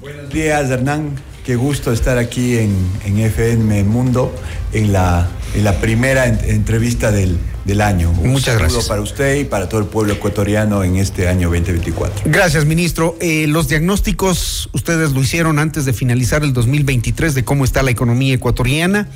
Buenos 0.00 0.32
días, 0.32 0.70
Hernán. 0.70 1.16
Qué 1.44 1.56
gusto 1.56 1.92
estar 1.92 2.16
aquí 2.16 2.56
en, 2.56 2.74
en 3.04 3.18
FM 3.18 3.84
Mundo, 3.84 4.34
en 4.72 4.92
la, 4.92 5.28
en 5.54 5.64
la 5.64 5.78
primera 5.80 6.26
en- 6.26 6.38
entrevista 6.48 7.10
del, 7.12 7.36
del 7.66 7.80
año. 7.82 8.10
Un 8.10 8.30
Muchas 8.30 8.54
saludo 8.54 8.60
gracias. 8.60 8.88
para 8.88 9.00
usted 9.02 9.36
y 9.40 9.44
para 9.44 9.68
todo 9.68 9.80
el 9.80 9.86
pueblo 9.86 10.12
ecuatoriano 10.14 10.84
en 10.84 10.96
este 10.96 11.28
año 11.28 11.48
2024. 11.48 12.22
Gracias, 12.26 12.64
ministro. 12.66 13.16
Eh, 13.20 13.46
los 13.46 13.68
diagnósticos 13.68 14.70
ustedes 14.72 15.10
lo 15.12 15.20
hicieron 15.20 15.58
antes 15.58 15.84
de 15.86 15.92
finalizar 15.92 16.44
el 16.44 16.52
2023 16.54 17.34
de 17.34 17.44
cómo 17.44 17.64
está 17.64 17.82
la 17.82 17.90
economía 17.90 18.34
ecuatoriana. 18.34 19.08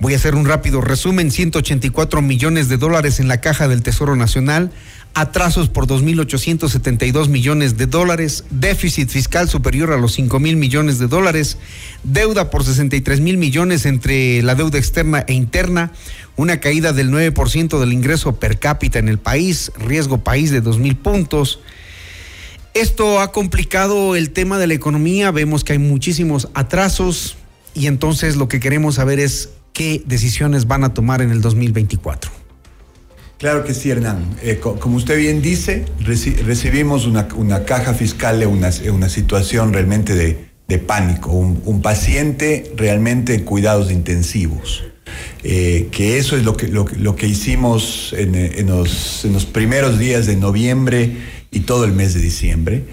Voy 0.00 0.12
a 0.12 0.16
hacer 0.16 0.34
un 0.34 0.44
rápido 0.44 0.80
resumen. 0.80 1.30
184 1.30 2.20
millones 2.20 2.68
de 2.68 2.76
dólares 2.76 3.20
en 3.20 3.28
la 3.28 3.40
caja 3.40 3.68
del 3.68 3.82
Tesoro 3.82 4.16
Nacional, 4.16 4.70
atrasos 5.14 5.68
por 5.68 5.86
2.872 5.86 7.28
millones 7.28 7.76
de 7.76 7.86
dólares, 7.86 8.44
déficit 8.50 9.08
fiscal 9.08 9.48
superior 9.48 9.92
a 9.92 9.96
los 9.96 10.12
5 10.14 10.40
mil 10.40 10.56
millones 10.56 10.98
de 10.98 11.06
dólares, 11.06 11.58
deuda 12.02 12.50
por 12.50 12.64
63 12.64 13.20
mil 13.20 13.36
millones 13.36 13.86
entre 13.86 14.42
la 14.42 14.56
deuda 14.56 14.78
externa 14.78 15.24
e 15.28 15.32
interna, 15.32 15.92
una 16.36 16.58
caída 16.58 16.92
del 16.92 17.10
9% 17.10 17.78
del 17.78 17.92
ingreso 17.92 18.36
per 18.36 18.58
cápita 18.58 18.98
en 18.98 19.08
el 19.08 19.18
país, 19.18 19.70
riesgo 19.78 20.18
país 20.18 20.50
de 20.50 20.60
2 20.60 20.78
mil 20.78 20.96
puntos. 20.96 21.60
Esto 22.74 23.20
ha 23.20 23.30
complicado 23.30 24.16
el 24.16 24.30
tema 24.30 24.58
de 24.58 24.66
la 24.66 24.74
economía, 24.74 25.30
vemos 25.30 25.62
que 25.62 25.74
hay 25.74 25.78
muchísimos 25.78 26.48
atrasos. 26.54 27.36
Y 27.72 27.86
entonces 27.86 28.36
lo 28.36 28.48
que 28.48 28.60
queremos 28.60 28.96
saber 28.96 29.18
es 29.20 29.50
qué 29.74 30.02
decisiones 30.06 30.66
van 30.66 30.84
a 30.84 30.94
tomar 30.94 31.20
en 31.20 31.30
el 31.30 31.42
2024. 31.42 32.30
Claro 33.38 33.64
que 33.64 33.74
sí, 33.74 33.90
Hernán. 33.90 34.36
Eh, 34.42 34.58
co- 34.58 34.78
como 34.80 34.96
usted 34.96 35.18
bien 35.18 35.42
dice, 35.42 35.84
reci- 36.00 36.36
recibimos 36.44 37.04
una, 37.06 37.28
una 37.36 37.64
caja 37.64 37.92
fiscal 37.92 38.46
una, 38.46 38.70
una 38.90 39.08
situación 39.10 39.72
realmente 39.74 40.14
de, 40.14 40.46
de 40.68 40.78
pánico, 40.78 41.32
un, 41.32 41.60
un 41.66 41.82
paciente 41.82 42.72
realmente 42.76 43.34
en 43.34 43.42
cuidados 43.44 43.90
intensivos. 43.90 44.84
Eh, 45.42 45.88
que 45.92 46.16
eso 46.16 46.36
es 46.36 46.44
lo 46.44 46.56
que, 46.56 46.68
lo, 46.68 46.86
lo 46.96 47.16
que 47.16 47.26
hicimos 47.26 48.14
en, 48.16 48.34
en 48.34 48.68
los, 48.68 49.24
en 49.26 49.34
los 49.34 49.44
primeros 49.44 49.98
días 49.98 50.24
de 50.26 50.36
noviembre 50.36 51.16
y 51.50 51.60
todo 51.60 51.84
el 51.84 51.92
mes 51.92 52.14
de 52.14 52.20
diciembre. 52.20 52.84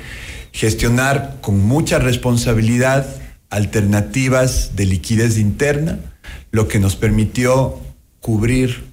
Gestionar 0.52 1.38
con 1.42 1.60
mucha 1.62 1.98
responsabilidad 2.00 3.06
alternativas 3.50 4.76
de 4.76 4.86
liquidez 4.86 5.38
interna, 5.38 6.00
lo 6.52 6.68
que 6.68 6.80
nos 6.80 6.96
permitió 6.96 7.80
cubrir 8.20 8.86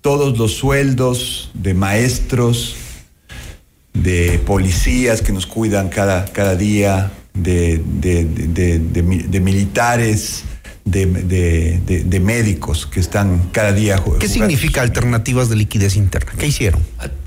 todos 0.00 0.38
los 0.38 0.52
sueldos 0.54 1.50
de 1.54 1.74
maestros, 1.74 2.76
de 3.92 4.38
policías 4.44 5.22
que 5.22 5.32
nos 5.32 5.46
cuidan 5.46 5.88
cada, 5.88 6.24
cada 6.26 6.56
día, 6.56 7.12
de, 7.32 7.78
de- 8.00 8.24
de- 8.24 8.48
de- 8.48 8.78
de 8.78 9.02
mi- 9.02 9.22
de 9.22 9.40
militares, 9.40 10.44
de, 10.84 11.06
de- 11.06 11.80
de- 11.86 12.04
de 12.04 12.20
médicos 12.20 12.86
que 12.86 13.00
están 13.00 13.48
cada 13.52 13.72
día. 13.72 14.02
¿Qué 14.20 14.28
significa 14.28 14.82
alternativas 14.82 15.48
de 15.48 15.56
liquidez 15.56 15.96
interna? 15.96 16.32
¿Qué 16.36 16.46
hicieron? 16.46 16.82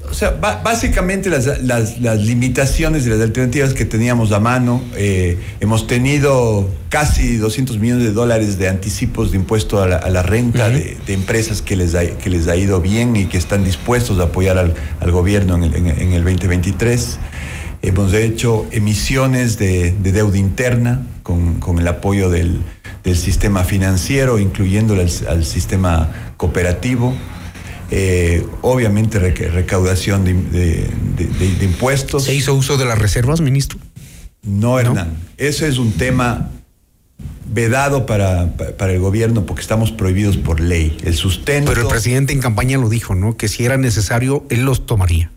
O 0.09 0.13
sea, 0.13 0.31
básicamente 0.31 1.29
las, 1.29 1.61
las- 1.63 1.99
las 1.99 2.19
limitaciones 2.19 3.03
de 3.03 3.11
las 3.11 3.21
alternativas 3.21 3.73
que 3.73 3.83
teníamos 3.85 4.31
a 4.31 4.39
mano, 4.39 4.81
eh, 4.95 5.37
hemos 5.59 5.85
tenido 5.85 6.69
casi 6.89 7.35
200 7.37 7.77
millones 7.77 8.05
de 8.05 8.11
dólares 8.13 8.57
de 8.57 8.69
anticipos 8.69 9.31
de 9.31 9.37
impuesto 9.37 9.81
a 9.83 9.87
la, 9.87 9.97
a 9.97 10.09
la 10.09 10.23
renta 10.23 10.69
de, 10.69 10.97
de 11.05 11.13
empresas 11.13 11.61
que 11.61 11.75
les, 11.75 11.93
ha, 11.93 12.05
que 12.05 12.29
les 12.29 12.47
ha 12.47 12.55
ido 12.55 12.79
bien 12.79 13.15
y 13.17 13.25
que 13.25 13.37
están 13.37 13.63
dispuestos 13.65 14.19
a 14.19 14.23
apoyar 14.23 14.57
al, 14.57 14.73
al 15.01 15.11
gobierno 15.11 15.55
en 15.55 15.63
el, 15.65 15.75
en- 15.75 15.87
en 15.87 16.13
el 16.13 16.23
2023. 16.23 17.19
Hemos 17.81 18.13
hecho 18.13 18.65
emisiones 18.71 19.59
de, 19.59 19.91
de 20.01 20.11
deuda 20.11 20.37
interna 20.37 21.05
con, 21.21 21.55
con 21.59 21.77
el 21.79 21.87
apoyo 21.87 22.29
del, 22.29 22.59
del 23.03 23.17
sistema 23.17 23.63
financiero, 23.65 24.39
incluyendo 24.39 24.93
al, 24.93 25.07
al 25.29 25.45
sistema 25.45 26.09
cooperativo. 26.37 27.13
Eh, 27.89 28.45
obviamente 28.61 29.17
reca- 29.19 29.49
recaudación 29.49 30.23
de, 30.25 30.33
de- 30.33 30.88
de- 31.17 31.25
de- 31.39 31.55
de 31.55 31.65
impuestos. 31.65 32.25
¿Se 32.25 32.35
hizo 32.35 32.53
uso 32.53 32.77
de 32.77 32.85
las 32.85 32.99
reservas, 32.99 33.39
ministro? 33.41 33.79
No, 34.43 34.79
Hernán. 34.79 35.15
Eso 35.38 35.65
es 35.65 35.77
un 35.77 35.91
tema 35.93 36.49
vedado 37.51 38.05
para, 38.05 38.55
pa- 38.57 38.71
para 38.77 38.93
el 38.93 38.99
gobierno 38.99 39.45
porque 39.45 39.61
estamos 39.61 39.91
prohibidos 39.91 40.38
por 40.38 40.59
ley. 40.59 40.97
El 41.03 41.15
sustento. 41.15 41.71
Pero 41.71 41.83
el 41.83 41.88
presidente 41.88 42.33
en 42.33 42.39
campaña 42.39 42.77
lo 42.77 42.89
dijo, 42.89 43.15
¿no? 43.15 43.38
Que 43.38 43.47
si 43.47 43.63
era 43.65 43.77
necesario, 43.77 44.45
él 44.49 44.63
los 44.63 44.85
tomaría. 44.85 45.31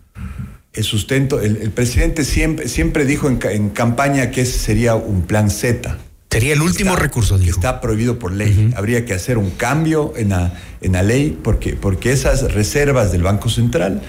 El 0.73 0.83
sustento, 0.83 1.41
el, 1.41 1.57
el 1.57 1.71
presidente 1.71 2.23
siempre, 2.23 2.67
siempre 2.69 3.05
dijo 3.05 3.27
en, 3.29 3.39
en 3.49 3.69
campaña 3.69 4.31
que 4.31 4.41
ese 4.41 4.57
sería 4.59 4.95
un 4.95 5.21
plan 5.23 5.49
Z. 5.49 5.97
Sería 6.31 6.53
el 6.53 6.61
último 6.61 6.95
recurso, 6.95 7.37
dijo. 7.37 7.51
Está 7.57 7.81
prohibido 7.81 8.17
por 8.17 8.31
ley. 8.31 8.71
Habría 8.77 9.05
que 9.05 9.13
hacer 9.13 9.37
un 9.37 9.49
cambio 9.51 10.13
en 10.15 10.29
la, 10.29 10.53
en 10.81 10.93
la 10.93 11.03
ley 11.03 11.37
porque, 11.43 11.73
porque 11.75 12.11
esas 12.13 12.53
reservas 12.53 13.11
del 13.11 13.21
Banco 13.23 13.49
Central 13.49 14.01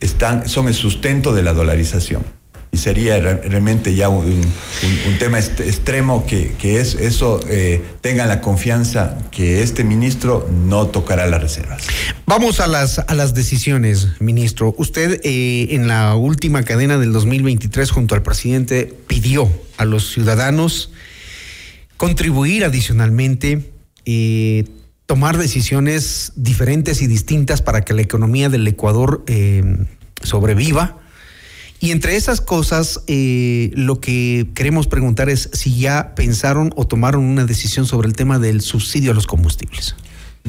están, 0.00 0.48
son 0.48 0.66
el 0.66 0.74
sustento 0.74 1.32
de 1.32 1.42
la 1.44 1.52
dolarización. 1.52 2.24
Y 2.72 2.78
sería 2.78 3.18
re- 3.18 3.34
realmente 3.48 3.94
ya 3.94 4.08
un, 4.08 4.24
un- 4.26 4.52
un 5.12 5.18
tema 5.18 5.38
extremo 5.38 6.24
que, 6.26 6.52
que 6.58 6.80
es, 6.80 6.94
eso 6.94 7.40
eh, 7.48 7.82
tengan 8.00 8.28
la 8.28 8.40
confianza 8.40 9.18
que 9.30 9.62
este 9.62 9.82
ministro 9.84 10.48
no 10.66 10.86
tocará 10.88 11.26
las 11.26 11.40
reservas. 11.42 11.82
Vamos 12.26 12.58
a 12.60 12.66
las, 12.68 12.98
a 13.00 13.14
las 13.14 13.34
decisiones, 13.34 14.08
ministro. 14.20 14.74
Usted 14.78 15.20
eh, 15.24 15.68
en 15.70 15.88
la 15.88 16.14
última 16.16 16.62
cadena 16.64 16.98
del 16.98 17.12
2023 17.12 17.90
junto 17.90 18.14
al 18.14 18.22
presidente 18.22 18.92
pidió 19.06 19.48
a 19.76 19.84
los 19.84 20.12
ciudadanos 20.12 20.92
contribuir 22.00 22.64
adicionalmente, 22.64 23.74
eh, 24.06 24.64
tomar 25.04 25.36
decisiones 25.36 26.32
diferentes 26.34 27.02
y 27.02 27.06
distintas 27.06 27.60
para 27.60 27.82
que 27.82 27.92
la 27.92 28.00
economía 28.00 28.48
del 28.48 28.66
Ecuador 28.66 29.22
eh, 29.26 29.84
sobreviva. 30.22 30.96
Y 31.78 31.90
entre 31.90 32.16
esas 32.16 32.40
cosas, 32.40 33.02
eh, 33.06 33.70
lo 33.74 34.00
que 34.00 34.48
queremos 34.54 34.86
preguntar 34.86 35.28
es 35.28 35.50
si 35.52 35.78
ya 35.78 36.14
pensaron 36.14 36.72
o 36.74 36.86
tomaron 36.86 37.22
una 37.22 37.44
decisión 37.44 37.84
sobre 37.84 38.08
el 38.08 38.14
tema 38.14 38.38
del 38.38 38.62
subsidio 38.62 39.10
a 39.10 39.14
los 39.14 39.26
combustibles. 39.26 39.94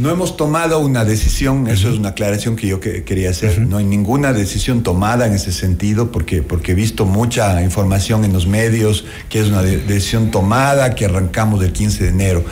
No 0.02 0.10
hemos 0.10 0.36
tomado 0.36 0.80
una 0.80 1.06
decisión, 1.06 1.68
eso 1.68 1.88
es 1.92 1.98
una 2.00 2.10
aclaración 2.10 2.56
que 2.56 2.66
yo 2.66 2.80
que- 2.80 3.04
quería 3.04 3.30
hacer. 3.30 3.60
No 3.62 3.78
hay 3.78 3.86
ninguna 3.86 4.34
decisión 4.34 4.82
tomada 4.82 5.28
en 5.28 5.34
ese 5.34 5.52
sentido, 5.52 6.12
porque, 6.12 6.42
porque 6.42 6.72
he 6.72 6.76
visto 6.76 7.06
mucha 7.06 7.62
información 7.62 8.26
en 8.26 8.34
los 8.34 8.48
medios 8.48 9.06
que 9.30 9.40
es 9.42 9.48
una 9.50 9.62
de- 9.62 9.78
decisión 9.78 10.32
tomada, 10.32 10.96
que 10.96 11.06
arrancamos 11.06 11.60
del 11.60 11.72
15 11.72 12.06
de 12.06 12.10
enero. 12.10 12.44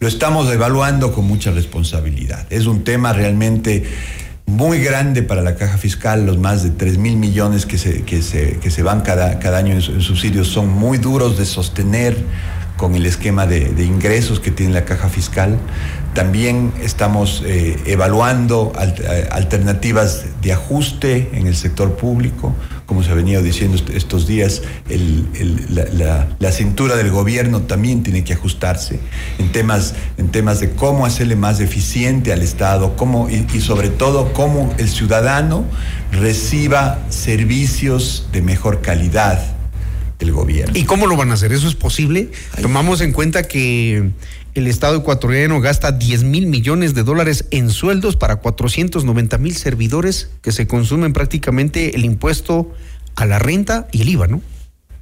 Lo 0.00 0.06
estamos 0.06 0.52
evaluando 0.52 1.12
con 1.14 1.24
mucha 1.26 1.50
responsabilidad. 1.50 2.46
Es 2.50 2.66
un 2.66 2.84
tema 2.84 3.14
realmente 3.14 3.84
muy 4.44 4.78
grande 4.78 5.22
para 5.22 5.40
la 5.40 5.54
caja 5.56 5.78
fiscal, 5.78 6.26
los 6.26 6.36
más 6.36 6.62
de 6.62 6.70
3 6.70 6.98
mil 6.98 7.16
millones 7.16 7.64
que 7.64 7.78
se, 7.78 8.02
que 8.02 8.20
se, 8.20 8.58
que 8.58 8.70
se 8.70 8.82
van 8.82 9.00
cada, 9.00 9.38
cada 9.38 9.56
año 9.56 9.72
en, 9.72 9.80
su- 9.80 9.92
en 9.92 10.02
subsidios 10.02 10.48
son 10.48 10.68
muy 10.68 10.98
duros 10.98 11.38
de 11.38 11.46
sostener 11.46 12.18
con 12.76 12.94
el 12.94 13.06
esquema 13.06 13.44
de, 13.46 13.70
de 13.70 13.84
ingresos 13.84 14.38
que 14.40 14.50
tiene 14.52 14.72
la 14.72 14.84
caja 14.84 15.08
fiscal. 15.08 15.58
También 16.14 16.72
estamos 16.82 17.42
eh, 17.46 17.76
evaluando 17.86 18.72
al- 18.76 18.94
eh, 18.98 19.28
alternativas 19.30 20.24
de 20.42 20.52
ajuste 20.52 21.30
en 21.32 21.46
el 21.46 21.54
sector 21.54 21.96
público, 21.96 22.54
como 22.86 23.04
se 23.04 23.10
ha 23.10 23.14
venido 23.14 23.40
diciendo 23.42 23.76
est- 23.76 23.90
estos 23.90 24.26
días, 24.26 24.62
el- 24.88 25.28
el- 25.34 25.66
la, 25.74 25.84
la- 25.92 26.28
la 26.38 26.52
cintura 26.52 26.96
del 26.96 27.10
gobierno 27.10 27.62
también 27.62 28.02
tiene 28.02 28.24
que 28.24 28.32
ajustarse 28.32 28.98
en 29.38 29.52
temas, 29.52 29.94
en 30.16 30.28
temas 30.30 30.58
de 30.58 30.70
cómo 30.70 31.06
hacerle 31.06 31.36
más 31.36 31.60
eficiente 31.60 32.32
al 32.32 32.42
Estado 32.42 32.96
cómo, 32.96 33.28
y, 33.30 33.46
y 33.54 33.60
sobre 33.60 33.88
todo 33.88 34.32
cómo 34.32 34.74
el 34.78 34.88
ciudadano 34.88 35.64
reciba 36.10 36.98
servicios 37.10 38.28
de 38.32 38.42
mejor 38.42 38.80
calidad 38.80 39.40
del 40.18 40.32
gobierno. 40.32 40.72
¿Y 40.76 40.82
cómo 40.84 41.06
lo 41.06 41.16
van 41.16 41.30
a 41.30 41.34
hacer? 41.34 41.52
¿Eso 41.52 41.68
es 41.68 41.76
posible? 41.76 42.32
Tomamos 42.60 43.00
en 43.02 43.12
cuenta 43.12 43.44
que 43.44 44.10
el 44.58 44.66
Estado 44.66 44.96
ecuatoriano 44.96 45.60
gasta 45.60 45.92
10 45.92 46.24
mil 46.24 46.46
millones 46.46 46.94
de 46.94 47.02
dólares 47.04 47.46
en 47.50 47.70
sueldos 47.70 48.16
para 48.16 48.36
490 48.36 49.38
mil 49.38 49.54
servidores 49.56 50.30
que 50.42 50.52
se 50.52 50.66
consumen 50.66 51.12
prácticamente 51.12 51.96
el 51.96 52.04
impuesto 52.04 52.72
a 53.16 53.24
la 53.26 53.38
renta 53.38 53.88
y 53.92 54.02
el 54.02 54.08
IVA, 54.10 54.26
¿no? 54.26 54.42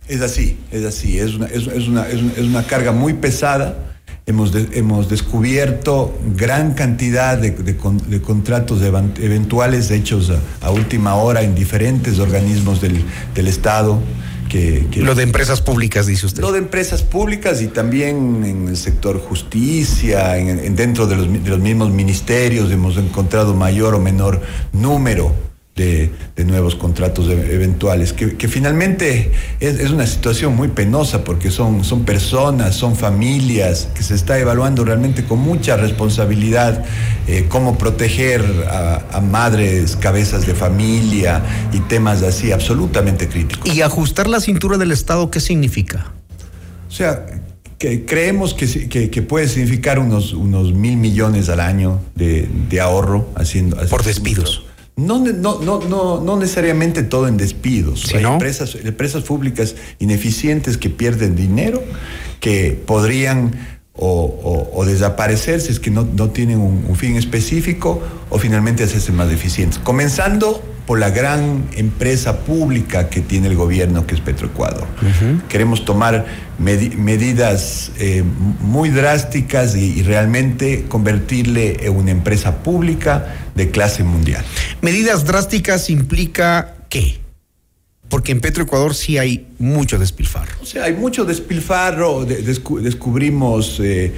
Es 0.09 0.20
así, 0.20 0.57
es 0.70 0.84
así, 0.84 1.18
es 1.18 1.34
una, 1.34 1.46
es, 1.46 1.66
es 1.66 1.88
una, 1.88 2.09
es 2.09 2.20
una, 2.38 2.62
carga 2.64 2.92
muy 2.92 3.14
pesada. 3.14 3.92
Hemos, 4.26 4.52
hemos 4.72 5.09
descubierto 5.09 6.16
gran 6.36 6.74
cantidad 6.74 7.38
de, 7.38 7.50
de 7.52 7.76
con- 7.76 8.11
de 8.11 8.20
contratos 8.20 8.82
eventuales 8.82 9.90
hechos 9.90 10.30
a, 10.30 10.66
a 10.66 10.70
última 10.70 11.14
hora 11.16 11.42
en 11.42 11.54
diferentes 11.54 12.18
organismos 12.18 12.80
del, 12.80 13.04
del 13.34 13.46
Estado. 13.48 14.00
Que, 14.49 14.86
que- 14.90 15.01
Lo 15.01 15.14
de 15.14 15.22
empresas 15.24 15.61
públicas, 15.61 16.07
dice 16.07 16.26
usted. 16.26 16.40
Lo 16.42 16.53
de 16.53 16.59
empresas 16.59 17.03
públicas 17.03 17.61
y 17.62 17.66
también 17.68 18.44
en 18.44 18.68
el 18.68 18.76
sector 18.76 19.18
justicia, 19.20 20.36
en, 20.38 20.49
en- 20.59 20.76
dentro 20.76 21.07
de 21.07 21.16
los, 21.16 21.28
mi- 21.28 21.38
de 21.38 21.51
los 21.51 21.59
mismos 21.61 21.90
ministerios 21.90 22.70
hemos 22.70 22.97
encontrado 22.97 23.55
mayor 23.55 23.94
o 23.94 24.01
menor 24.01 24.40
número 24.72 25.32
de, 25.77 26.11
de 26.35 26.45
nuevos 26.45 26.74
contratos 26.74 27.29
e- 27.29 27.55
eventuales, 27.55 28.12
que, 28.14 28.37
que 28.37 28.49
finalmente 28.49 29.31
es, 29.61 29.79
es 29.79 29.91
una 29.91 30.07
situación 30.07 30.57
muy 30.57 30.68
penosa 30.68 31.22
porque 31.22 31.51
son, 31.51 31.85
son 31.85 32.05
personas, 32.05 32.74
son 32.74 32.97
familias, 32.97 33.89
que 33.95 34.03
se 34.03 34.14
está 34.14 34.39
evaluando 34.39 34.85
realmente 34.85 35.24
con 35.24 35.39
mucha 35.39 35.77
responsabilidad 35.77 36.85
eh, 37.29 37.45
cómo 37.49 37.77
proteger 37.77 38.43
a, 38.70 39.05
a 39.12 39.20
madres, 39.20 39.97
cabezas 39.97 40.47
de 40.47 40.55
familia 40.55 41.43
y 41.72 41.81
temas 41.81 42.22
así 42.22 42.53
absolutamente 42.53 43.29
críticos. 43.29 43.72
¿Y 43.72 43.83
ajustar 43.83 44.29
la 44.29 44.41
cintura 44.41 44.79
del 44.79 44.93
Estado 44.93 45.31
qué 45.31 45.41
significa? 45.41 46.12
O 46.89 46.93
sea, 46.93 47.27
que 47.79 48.07
creemos 48.07 48.55
que, 48.55 48.89
que, 48.89 49.11
que 49.11 49.22
puede 49.22 49.49
significar 49.49 49.99
unos, 49.99 50.33
unos 50.33 50.72
mil 50.72 50.97
millones 50.97 51.51
al 51.51 51.61
año 51.61 52.01
de, 52.14 52.49
de 52.70 52.81
ahorro 52.81 53.29
haciendo, 53.35 53.77
Por 53.89 54.03
despidos. 54.03 54.64
No, 54.97 55.18
no, 55.18 55.61
no, 55.61 55.80
no, 55.80 56.20
no 56.22 56.36
necesariamente 56.38 57.03
todo 57.03 57.28
en 57.28 57.36
despidos. 57.36 58.07
Hay 58.14 58.22
empresas, 58.32 58.74
empresas 58.82 59.22
públicas 59.24 59.76
ineficientes 59.99 60.78
que 60.78 60.88
pierden 60.88 61.36
dinero, 61.36 61.82
que 62.40 62.72
podrían 62.86 63.53
o, 63.92 64.09
o- 64.24 64.70
o 64.80 64.84
desaparecer 64.86 65.61
si 65.61 65.72
es 65.72 65.80
que 65.80 65.90
no, 65.90 66.03
no 66.05 66.30
tienen 66.30 66.59
un, 66.61 66.84
un 66.88 66.97
fin 66.97 67.16
específico 67.16 68.01
o 68.30 68.38
finalmente 68.38 68.84
hacerse 68.84 69.12
más 69.12 69.30
eficientes. 69.30 69.78
Comenzando 69.78 70.62
por 70.87 70.99
la 71.01 71.11
gran 71.11 71.64
empresa 71.74 72.41
pública 72.41 73.09
que 73.09 73.20
tiene 73.20 73.49
el 73.49 73.57
gobierno, 73.57 74.07
que 74.07 74.14
es 74.14 74.20
Petroecuador. 74.20 74.87
Queremos 75.49 75.84
tomar 75.84 76.24
medi- 76.62 76.95
medidas 76.97 77.91
eh, 77.99 78.22
muy 78.61 78.91
drásticas 78.91 79.74
y, 79.74 79.99
y 79.99 80.03
realmente 80.05 80.84
convertirle 80.89 81.84
en 81.87 81.97
una 81.97 82.12
empresa 82.12 82.62
pública 82.62 83.34
de 83.57 83.70
clase 83.70 84.05
mundial. 84.05 84.45
Medidas 84.80 85.24
drásticas 85.24 85.91
implica 85.91 86.74
qué? 86.89 87.18
Porque 88.09 88.30
en 88.30 88.40
Petroecuador 88.40 88.94
sí 88.94 89.18
hay 89.18 89.46
mucho 89.59 89.98
despilfarro. 89.98 90.52
O 90.62 90.66
sea, 90.66 90.84
hay 90.84 90.92
mucho 90.94 91.24
despilfarro. 91.24 92.24
de- 92.24 92.44
descu- 92.44 92.80
descubrimos 92.80 93.80
eh, 93.80 94.12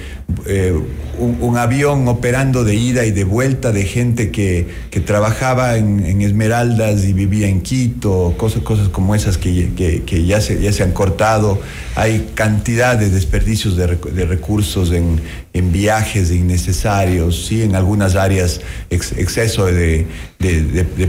eh, 0.47 0.75
un, 1.19 1.57
avión 1.57 2.07
operando 2.07 2.65
de 2.65 2.75
ida 2.75 3.07
y 3.07 3.13
de 3.13 3.25
vuelta 3.25 3.73
de 3.73 3.85
gente 3.85 4.31
que, 4.31 4.67
que 4.91 5.01
trabajaba 5.01 5.79
en, 5.79 6.21
Esmeraldas 6.21 7.05
y 7.05 7.13
vivía 7.15 7.49
en 7.49 7.63
Quito, 7.63 8.35
cosas, 8.37 8.63
cosas 8.63 8.89
como 8.91 9.15
esas 9.15 9.39
que, 9.39 9.71
que- 10.05 10.27
ya, 10.27 10.41
se, 10.43 10.61
ya 10.61 10.73
se 10.73 10.83
han 10.83 10.93
cortado. 10.93 11.59
Hay 11.97 12.29
cantidad 12.35 12.97
de 12.99 13.09
desperdicios 13.09 13.77
de, 13.77 13.87
de 13.97 14.27
recursos 14.27 14.93
en, 14.93 15.21
en 15.55 15.73
viajes 15.73 16.31
innecesarios, 16.31 17.47
¿sí? 17.47 17.63
en 17.63 17.75
algunas 17.75 18.15
áreas 18.17 18.61
ex- 18.91 19.13
exceso 19.13 19.65
de, 19.67 20.07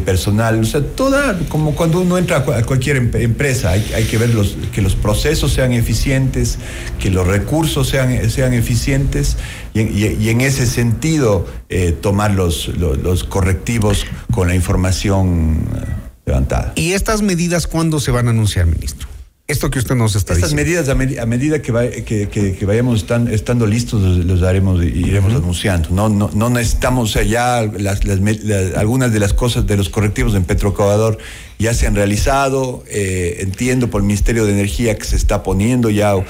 personal. 0.05 0.59
O 0.59 0.63
sea, 0.65 0.81
toda, 0.81 1.37
como 1.49 1.75
cuando 1.75 1.99
uno 2.01 2.17
entra 2.17 2.37
a 2.37 2.45
cu- 2.45 2.53
a 2.53 2.63
cualquier 2.63 2.95
em- 2.97 3.11
empresa, 3.15 3.71
hay, 3.71 4.05
que 4.09 4.17
ver 4.17 4.33
los, 4.33 4.55
que 4.73 4.81
los 4.81 4.95
procesos 4.95 5.51
sean 5.53 5.73
eficientes, 5.73 6.57
que 6.99 7.09
los 7.11 7.27
recursos 7.27 7.89
sean, 7.89 8.29
sean 8.29 8.53
eficientes 8.53 9.37
y, 9.73 9.81
en- 9.81 9.91
y- 9.97 10.23
y 10.25 10.29
en 10.29 10.41
ese 10.41 10.65
sentido 10.65 11.45
eh, 11.69 11.91
tomar 11.91 12.31
los, 12.31 12.69
los, 12.77 12.97
los 12.99 13.23
correctivos 13.25 14.05
con 14.31 14.47
la 14.47 14.55
información 14.55 15.67
eh, 15.75 15.85
levantada. 16.25 16.71
¿Y 16.75 16.93
estas 16.93 17.21
medidas 17.21 17.67
cuándo 17.67 17.99
se 17.99 18.11
van 18.11 18.27
a 18.27 18.29
anunciar, 18.31 18.65
ministro? 18.67 19.09
Esto 19.50 19.72
que 19.72 19.80
usted 19.80 19.95
nos 19.95 20.16
está 20.16 20.34
Estas 20.34 20.52
diciendo. 20.52 20.64
medidas, 20.64 20.89
a, 20.89 20.95
medi- 20.95 21.18
a 21.20 21.26
medida 21.26 21.60
que, 21.60 21.72
va- 21.72 21.89
que- 21.89 22.30
que- 22.30 22.56
que 22.56 22.66
vayamos 22.68 23.04
estan- 23.04 23.28
estando 23.34 23.66
listos, 23.66 24.00
los, 24.04 24.24
los 24.24 24.41
haremos 24.43 24.84
y 24.84 24.88
iremos 25.08 25.34
anunciando. 25.34 25.89
No, 25.89 26.08
no, 26.08 26.30
no 26.36 26.52
necesitamos, 26.52 27.16
ya 27.28 27.64
las- 27.64 28.06
las 28.06 28.20
me- 28.22 28.36
la- 28.36 28.80
algunas 28.80 29.12
de 29.12 29.20
las 29.20 29.34
cosas, 29.34 29.66
de 29.66 29.76
los 29.76 29.89
correctivos 29.89 30.36
en 30.36 30.43
Petroecuador 30.43 31.18
ya 31.58 31.74
se 31.74 31.88
han 31.88 31.95
realizado. 31.95 32.84
Eh, 32.91 33.38
entiendo 33.39 33.89
por 33.89 34.02
el 34.02 34.06
Ministerio 34.08 34.45
de 34.45 34.52
Energía 34.54 34.95
que 35.00 35.06
se 35.06 35.16
está 35.16 35.41
poniendo 35.41 35.89
ya 35.89 36.16
un, 36.16 36.26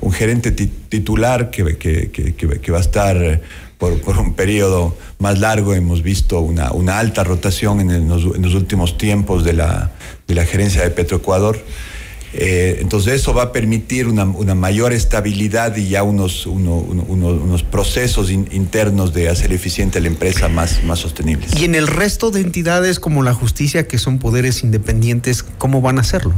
un 0.00 0.12
gerente 0.12 0.52
ti- 0.52 0.70
titular 0.88 1.50
que, 1.50 1.76
que- 1.76 2.70
va 2.72 2.78
a 2.78 2.80
estar 2.80 3.42
por, 3.76 4.00
por 4.00 4.16
un 4.18 4.32
periodo 4.32 4.96
más 5.18 5.38
largo. 5.38 5.74
Hemos 5.74 6.02
visto 6.02 6.40
una, 6.40 6.72
una 6.72 6.98
alta 6.98 7.24
rotación 7.24 7.80
en, 7.80 7.90
el- 7.90 8.08
los, 8.08 8.34
en 8.34 8.40
los 8.40 8.54
últimos 8.54 8.96
tiempos 8.96 9.44
de 9.44 9.52
la, 9.52 9.92
de 10.26 10.34
la 10.34 10.46
gerencia 10.46 10.82
de 10.82 10.88
Petroecuador. 10.88 11.58
Eh, 12.34 12.78
entonces 12.80 13.14
eso 13.20 13.34
va 13.34 13.42
a 13.44 13.52
permitir 13.52 14.06
una, 14.08 14.24
mayor 14.54 14.92
estabilidad 14.92 15.76
y 15.76 15.88
ya 15.88 16.02
unos, 16.02 16.46
uno- 16.46 16.76
uno- 16.78 17.04
uno- 17.08 17.28
unos 17.28 17.62
procesos 17.62 18.30
in- 18.30 18.48
internos 18.52 19.12
de 19.12 19.28
hacer 19.28 19.52
eficiente 19.52 20.00
la 20.00 20.08
empresa 20.08 20.48
más, 20.48 20.82
más 20.84 20.98
sostenibles. 21.00 21.50
Y 21.60 21.64
en 21.64 21.74
el 21.74 21.86
resto 21.86 22.30
de 22.30 22.40
entidades 22.40 22.98
como 23.00 23.22
la 23.22 23.34
justicia, 23.34 23.86
que 23.86 23.98
son 23.98 24.18
poderes 24.18 24.62
independientes, 24.64 25.42
¿cómo 25.58 25.80
van 25.82 25.98
a 25.98 26.00
hacerlo? 26.00 26.32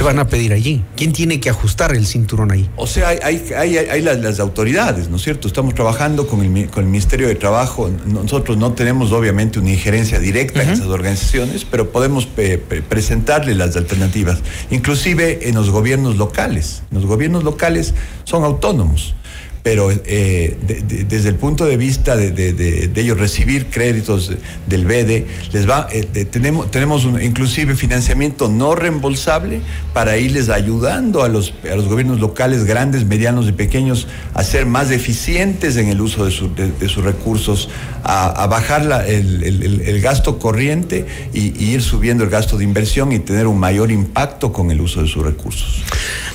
¿Qué 0.00 0.04
van 0.04 0.18
a 0.18 0.26
pedir 0.28 0.54
allí? 0.54 0.82
¿Quién 0.96 1.12
tiene 1.12 1.40
que 1.40 1.50
ajustar 1.50 1.94
el 1.94 2.06
cinturón 2.06 2.50
ahí? 2.50 2.70
O 2.76 2.86
sea, 2.86 3.08
hay, 3.08 3.18
hay, 3.22 3.76
hay- 3.76 3.76
hay 3.76 4.00
las, 4.00 4.18
las 4.20 4.40
autoridades, 4.40 5.10
¿no 5.10 5.16
es 5.16 5.22
cierto? 5.22 5.46
Estamos 5.46 5.74
trabajando 5.74 6.26
con 6.26 6.40
el, 6.40 6.48
mi- 6.48 6.64
con 6.64 6.84
el 6.84 6.88
Ministerio 6.88 7.28
de 7.28 7.34
Trabajo. 7.34 7.90
Nosotros 8.06 8.56
no 8.56 8.72
tenemos 8.72 9.12
obviamente 9.12 9.58
una 9.58 9.72
injerencia 9.72 10.18
directa 10.18 10.62
en 10.62 10.70
esas 10.70 10.86
organizaciones, 10.86 11.66
pero 11.70 11.90
podemos 11.92 12.24
pe- 12.24 12.56
pe- 12.56 12.80
presentarle 12.80 13.54
las 13.54 13.76
alternativas, 13.76 14.38
inclusive 14.70 15.50
en 15.50 15.54
los 15.56 15.68
gobiernos 15.68 16.16
locales. 16.16 16.82
Los 16.90 17.04
gobiernos 17.04 17.44
locales 17.44 17.92
son 18.24 18.42
autónomos. 18.44 19.14
Pero 19.62 19.90
eh, 19.90 20.56
de- 20.66 20.80
de- 20.80 21.04
desde 21.04 21.28
el 21.28 21.34
punto 21.34 21.66
de 21.66 21.76
vista 21.76 22.16
de, 22.16 22.90
ellos 22.96 23.18
recibir 23.18 23.66
créditos 23.66 24.32
del 24.66 24.86
BEDE, 24.86 25.26
les 25.52 25.68
va, 25.68 25.86
eh, 25.92 26.04
tenemos, 26.24 26.70
tenemos 26.70 27.06
inclusive 27.22 27.74
financiamiento 27.76 28.48
no 28.48 28.74
reembolsable 28.74 29.60
para 29.92 30.16
irles 30.16 30.48
ayudando 30.48 31.22
a 31.24 31.28
los, 31.28 31.52
a 31.70 31.74
los 31.76 31.88
gobiernos 31.88 32.20
locales, 32.20 32.64
grandes, 32.64 33.04
medianos 33.04 33.46
y 33.48 33.52
pequeños, 33.52 34.06
a 34.32 34.42
ser 34.44 34.64
más 34.64 34.90
eficientes 34.90 35.76
en 35.76 35.88
el 35.88 36.00
uso 36.00 36.24
de, 36.24 36.30
su- 36.30 36.54
de- 36.54 36.70
de 36.72 36.88
sus 36.88 37.04
recursos, 37.04 37.68
a, 38.02 38.46
bajar 38.46 38.84
la- 38.86 39.06
el- 39.06 39.82
el 39.84 40.00
gasto 40.00 40.38
corriente 40.38 41.04
y, 41.34 41.48
y 41.62 41.72
ir 41.74 41.82
subiendo 41.82 42.24
el 42.24 42.30
gasto 42.30 42.56
de 42.56 42.64
inversión 42.64 43.12
y 43.12 43.18
tener 43.18 43.46
un 43.46 43.58
mayor 43.58 43.90
impacto 43.90 44.52
con 44.52 44.70
el 44.70 44.80
uso 44.80 45.02
de 45.02 45.08
sus 45.08 45.22
recursos. 45.22 45.82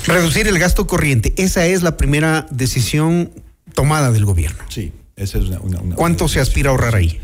Reducir 0.05 0.47
el 0.47 0.59
gasto 0.59 0.85
corriente. 0.85 1.33
Esa 1.35 1.65
es 1.65 1.81
la 1.81 1.97
primera 1.97 2.45
decisión 2.51 3.24
tomada 3.75 4.11
del 4.11 4.25
gobierno. 4.25 4.63
Sí, 4.69 4.91
esa 5.15 5.37
es 5.37 5.45
una... 5.45 5.59
una- 5.59 5.81
una- 5.81 5.95
¿Cuánto 5.95 6.27
se 6.27 6.39
aspira 6.39 6.69
a 6.69 6.71
ahorrar 6.71 6.95
ahí? 6.95 7.19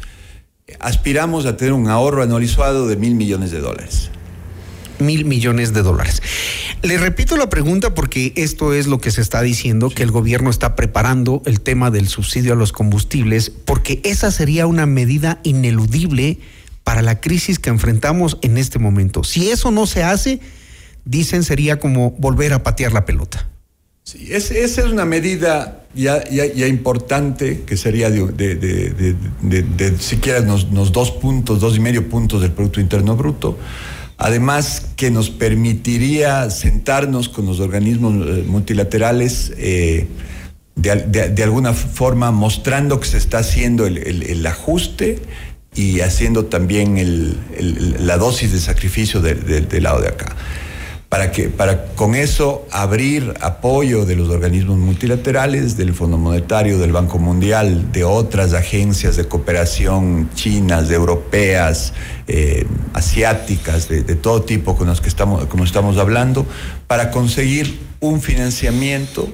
aspiramos 0.80 1.46
a 1.46 1.58
tener 1.58 1.74
un 1.74 1.90
ahorro 1.90 2.24
anualizado 2.24 2.88
de 2.88 2.96
mil 2.96 3.16
millones 3.16 3.52
de 3.52 3.60
dólares. 3.60 4.10
Mil 5.00 5.26
millones 5.26 5.74
de 5.74 5.82
dólares. 5.82 6.22
Le 6.82 6.98
repito 6.98 7.36
la 7.36 7.50
pregunta 7.50 7.94
porque 7.94 8.32
esto 8.38 8.74
es 8.74 8.88
lo 8.88 9.00
que 9.00 9.12
se 9.12 9.20
está 9.22 9.42
diciendo, 9.42 9.90
que 9.90 10.04
el 10.04 10.12
gobierno 10.12 10.50
está 10.50 10.76
preparando 10.76 11.42
el 11.46 11.60
tema 11.60 11.92
del 11.92 12.08
subsidio 12.08 12.54
a 12.54 12.56
los 12.56 12.72
combustibles, 12.72 13.50
porque 13.50 14.00
esa 14.06 14.32
sería 14.32 14.66
una 14.68 14.86
medida 14.86 15.40
ineludible 15.44 16.40
para 16.84 17.02
la 17.02 17.20
crisis 17.20 17.60
que 17.60 17.70
enfrentamos 17.70 18.38
en 18.42 18.58
este 18.58 18.80
momento. 18.80 19.24
Si 19.24 19.50
eso 19.50 19.72
no 19.72 19.86
se 19.88 20.04
hace, 20.04 20.40
dicen 21.04 21.44
sería 21.44 21.80
como 21.80 22.12
volver 22.12 22.54
a 22.54 22.64
patear 22.64 22.94
la 22.94 23.06
pelota. 23.06 23.48
Sí, 24.04 24.30
es- 24.32 24.52
esa 24.52 24.82
es 24.82 24.88
una 24.88 25.06
medida 25.06 25.86
ya, 25.94 26.24
importante 26.68 27.62
que 27.66 27.78
sería 27.78 28.10
de, 28.10 28.56
siquiera 30.00 30.42
unos, 30.42 30.92
dos 30.92 31.12
puntos, 31.12 31.60
dos 31.60 31.76
y 31.78 31.80
medio 31.80 32.08
puntos 32.10 32.42
del 32.42 32.52
Producto 32.52 32.80
Interno 32.82 33.16
Bruto. 33.16 33.58
Además, 34.18 34.88
que 34.96 35.10
nos 35.12 35.30
permitiría 35.30 36.50
sentarnos 36.50 37.28
con 37.30 37.46
los 37.46 37.60
organismos 37.60 38.14
eh, 38.28 38.44
multilaterales 38.48 39.52
eh, 39.58 40.08
de, 40.76 40.92
al- 40.92 41.12
de- 41.12 41.30
de 41.30 41.44
alguna 41.44 41.74
forma 41.74 42.32
mostrando 42.32 43.00
que 43.00 43.08
se 43.08 43.18
está 43.18 43.40
haciendo 43.40 43.86
el, 43.88 44.46
ajuste 44.46 45.20
y 45.76 46.02
haciendo 46.02 46.46
también 46.46 47.38
la 48.00 48.18
dosis 48.18 48.52
de 48.52 48.60
sacrificio 48.60 49.22
de- 49.22 49.36
de- 49.36 49.62
del 49.62 49.84
lado 49.84 50.02
de 50.02 50.10
acá. 50.10 50.36
Para 51.12 51.30
que 51.30 51.50
para 51.50 51.88
con 51.88 52.16
eso 52.16 52.66
abrir 52.72 53.34
apoyo 53.42 54.06
de 54.06 54.16
los 54.16 54.30
organismos 54.30 54.78
multilaterales, 54.78 55.76
del 55.76 55.94
Fondo 55.94 56.18
Monetario, 56.18 56.80
del 56.80 56.94
Banco 56.94 57.20
Mundial, 57.20 57.92
de 57.92 58.06
otras 58.06 58.54
agencias 58.54 59.18
de 59.18 59.28
cooperación 59.28 60.30
chinas, 60.36 60.88
de 60.88 60.96
europeas, 60.96 61.92
eh, 62.30 62.66
asiáticas, 62.94 63.90
de, 63.90 64.04
de, 64.04 64.16
todo 64.16 64.44
tipo 64.44 64.78
con 64.78 64.88
las 64.88 65.02
que 65.02 65.10
estamos, 65.10 65.48
como 65.48 65.66
estamos 65.66 65.98
hablando, 65.98 66.46
para 66.88 67.12
conseguir 67.12 67.78
un 68.00 68.22
financiamiento 68.22 69.28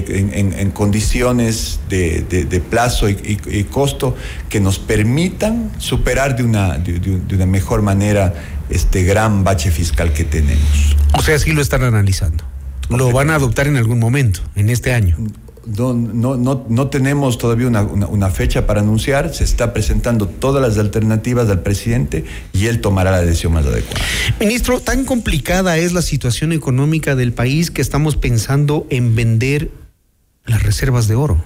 de, 0.00 0.18
en, 0.18 0.52
en, 0.52 0.70
condiciones 0.70 1.80
de, 1.88 2.22
de 2.22 2.60
plazo 2.60 3.08
y, 3.08 3.12
y, 3.12 3.58
y, 3.58 3.64
costo 3.64 4.14
que 4.48 4.60
nos 4.60 4.78
permitan 4.78 5.70
superar 5.78 6.36
de 6.36 6.42
una, 6.42 6.78
de 6.78 7.34
una 7.34 7.46
mejor 7.46 7.82
manera 7.82 8.34
este 8.70 9.02
gran 9.04 9.44
bache 9.44 9.70
fiscal 9.70 10.12
que 10.12 10.24
tenemos. 10.24 10.96
O 11.14 11.22
sea, 11.22 11.38
sí 11.38 11.52
lo 11.52 11.62
están 11.62 11.82
analizando. 11.82 12.44
Lo 12.88 13.10
van 13.10 13.30
a 13.30 13.36
adoptar 13.36 13.66
en 13.66 13.76
algún 13.76 13.98
momento, 13.98 14.40
en 14.54 14.70
este 14.70 14.92
año. 14.92 15.16
No, 15.66 15.92
no, 15.92 16.36
no, 16.36 16.64
no 16.68 16.86
tenemos 16.88 17.38
todavía 17.38 17.66
una, 17.66 17.82
una, 17.82 18.06
una, 18.06 18.30
fecha 18.30 18.68
para 18.68 18.82
anunciar, 18.82 19.34
se 19.34 19.42
está 19.42 19.72
presentando 19.72 20.28
todas 20.28 20.62
las 20.62 20.78
alternativas 20.78 21.50
al 21.50 21.62
presidente 21.62 22.24
y 22.52 22.66
él 22.66 22.80
tomará 22.80 23.10
la 23.10 23.22
decisión 23.22 23.52
más 23.52 23.66
adecuada. 23.66 24.00
Ministro, 24.38 24.78
tan 24.78 25.04
complicada 25.04 25.76
es 25.76 25.92
la 25.92 26.02
situación 26.02 26.52
económica 26.52 27.16
del 27.16 27.32
país 27.32 27.72
que 27.72 27.82
estamos 27.82 28.14
pensando 28.14 28.86
en 28.90 29.16
vender 29.16 29.72
las 30.46 30.62
reservas 30.62 31.08
de 31.08 31.14
oro. 31.14 31.44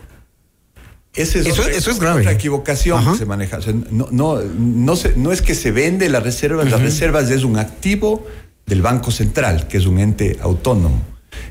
Ese 1.14 1.40
es 1.40 1.46
eso, 1.46 1.62
otra, 1.62 1.74
eso, 1.74 1.90
es 1.90 1.98
grave. 1.98 2.20
Otra 2.20 2.32
equivocación 2.32 3.00
Ajá. 3.00 3.12
que 3.12 3.18
se 3.18 3.26
maneja. 3.26 3.58
O 3.58 3.62
sea, 3.62 3.74
no, 3.90 4.08
no, 4.12 4.40
no, 4.40 4.96
se, 4.96 5.14
no, 5.16 5.32
es 5.32 5.42
que 5.42 5.54
se 5.54 5.72
vende 5.72 6.08
las 6.08 6.22
reservas, 6.22 6.66
uh 6.66 6.68
-huh. 6.68 6.72
las 6.72 6.82
reservas 6.82 7.30
es 7.30 7.42
un 7.42 7.58
activo 7.58 8.26
del 8.66 8.80
Banco 8.80 9.10
Central, 9.10 9.66
que 9.66 9.78
es 9.78 9.86
un 9.86 9.98
ente 9.98 10.38
autónomo. 10.40 11.02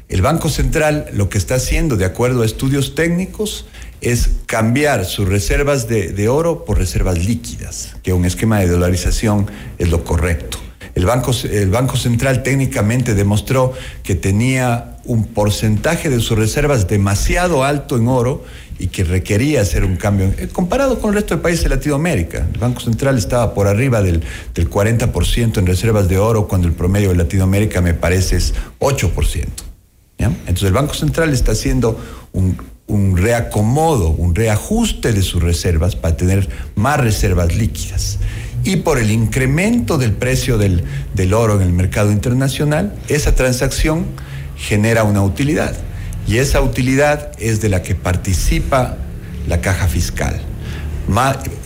El 0.07 0.21
Banco 0.21 0.49
Central 0.49 1.07
lo 1.13 1.27
que 1.29 1.37
está 1.37 1.55
haciendo, 1.55 1.97
de 1.97 2.05
acuerdo 2.05 2.41
a 2.41 2.45
estudios 2.45 2.95
técnicos, 2.95 3.65
es 4.01 4.29
cambiar 4.45 5.05
sus 5.05 5.27
reservas 5.27 5.87
de, 5.89 6.13
de 6.13 6.29
oro 6.29 6.63
por 6.63 6.77
reservas 6.77 7.25
líquidas, 7.25 7.95
que 8.01 8.13
un 8.13 8.23
esquema 8.23 8.59
de 8.59 8.67
dolarización 8.67 9.47
es 9.77 9.89
lo 9.89 10.05
correcto. 10.05 10.57
El 10.95 11.05
Banco, 11.05 11.31
el 11.51 11.69
Banco 11.69 11.97
Central 11.97 12.43
técnicamente 12.43 13.13
demostró 13.13 13.73
que 14.03 14.15
tenía 14.15 14.97
un 15.05 15.25
porcentaje 15.25 16.09
de 16.09 16.19
sus 16.19 16.37
reservas 16.37 16.87
demasiado 16.87 17.63
alto 17.63 17.97
en 17.97 18.07
oro 18.07 18.43
y 18.77 18.87
que 18.87 19.03
requería 19.03 19.61
hacer 19.61 19.83
un 19.83 19.97
cambio. 19.97 20.33
Eh, 20.37 20.47
comparado 20.51 20.99
con 20.99 21.09
el 21.09 21.15
resto 21.15 21.35
de 21.35 21.41
países 21.41 21.63
de 21.63 21.69
Latinoamérica, 21.69 22.47
el 22.51 22.59
Banco 22.59 22.79
Central 22.79 23.17
estaba 23.17 23.53
por 23.53 23.67
arriba 23.67 24.01
del, 24.01 24.23
del 24.53 24.69
40% 24.69 25.57
en 25.57 25.65
reservas 25.65 26.07
de 26.07 26.17
oro, 26.17 26.47
cuando 26.47 26.67
el 26.67 26.73
promedio 26.73 27.09
de 27.09 27.15
Latinoamérica 27.15 27.81
me 27.81 27.93
parece 27.93 28.37
es 28.37 28.53
8%. 28.79 29.45
¿ya? 30.17 30.27
Entonces 30.27 30.63
el 30.63 30.73
Banco 30.73 30.93
Central 30.93 31.33
está 31.33 31.51
haciendo 31.51 31.99
un, 32.31 32.57
un 32.89 33.17
reacomodo, 33.17 34.09
un 34.09 34.33
reajuste 34.33 35.13
de 35.13 35.21
sus 35.21 35.41
reservas 35.41 35.95
para 35.95 36.17
tener 36.17 36.49
más 36.75 36.99
reservas 36.99 37.55
líquidas. 37.55 38.17
Y 38.69 38.75
por 38.75 38.99
el 38.99 39.09
incremento 39.09 39.97
del 39.97 40.11
precio 40.11 40.59
del, 40.59 40.83
del 41.15 41.33
oro 41.33 41.55
en 41.55 41.63
el 41.63 41.73
mercado 41.73 42.11
internacional, 42.11 42.93
esa 43.07 43.33
transacción 43.33 44.05
genera 44.57 45.03
una 45.03 45.23
utilidad 45.23 45.73
y 46.27 46.37
esa 46.37 46.61
utilidad 46.61 47.31
es 47.39 47.61
de 47.61 47.69
la 47.69 47.81
que 47.81 47.95
participa 47.95 48.95
la 49.47 49.59
caja 49.59 49.87
fiscal. 49.87 50.39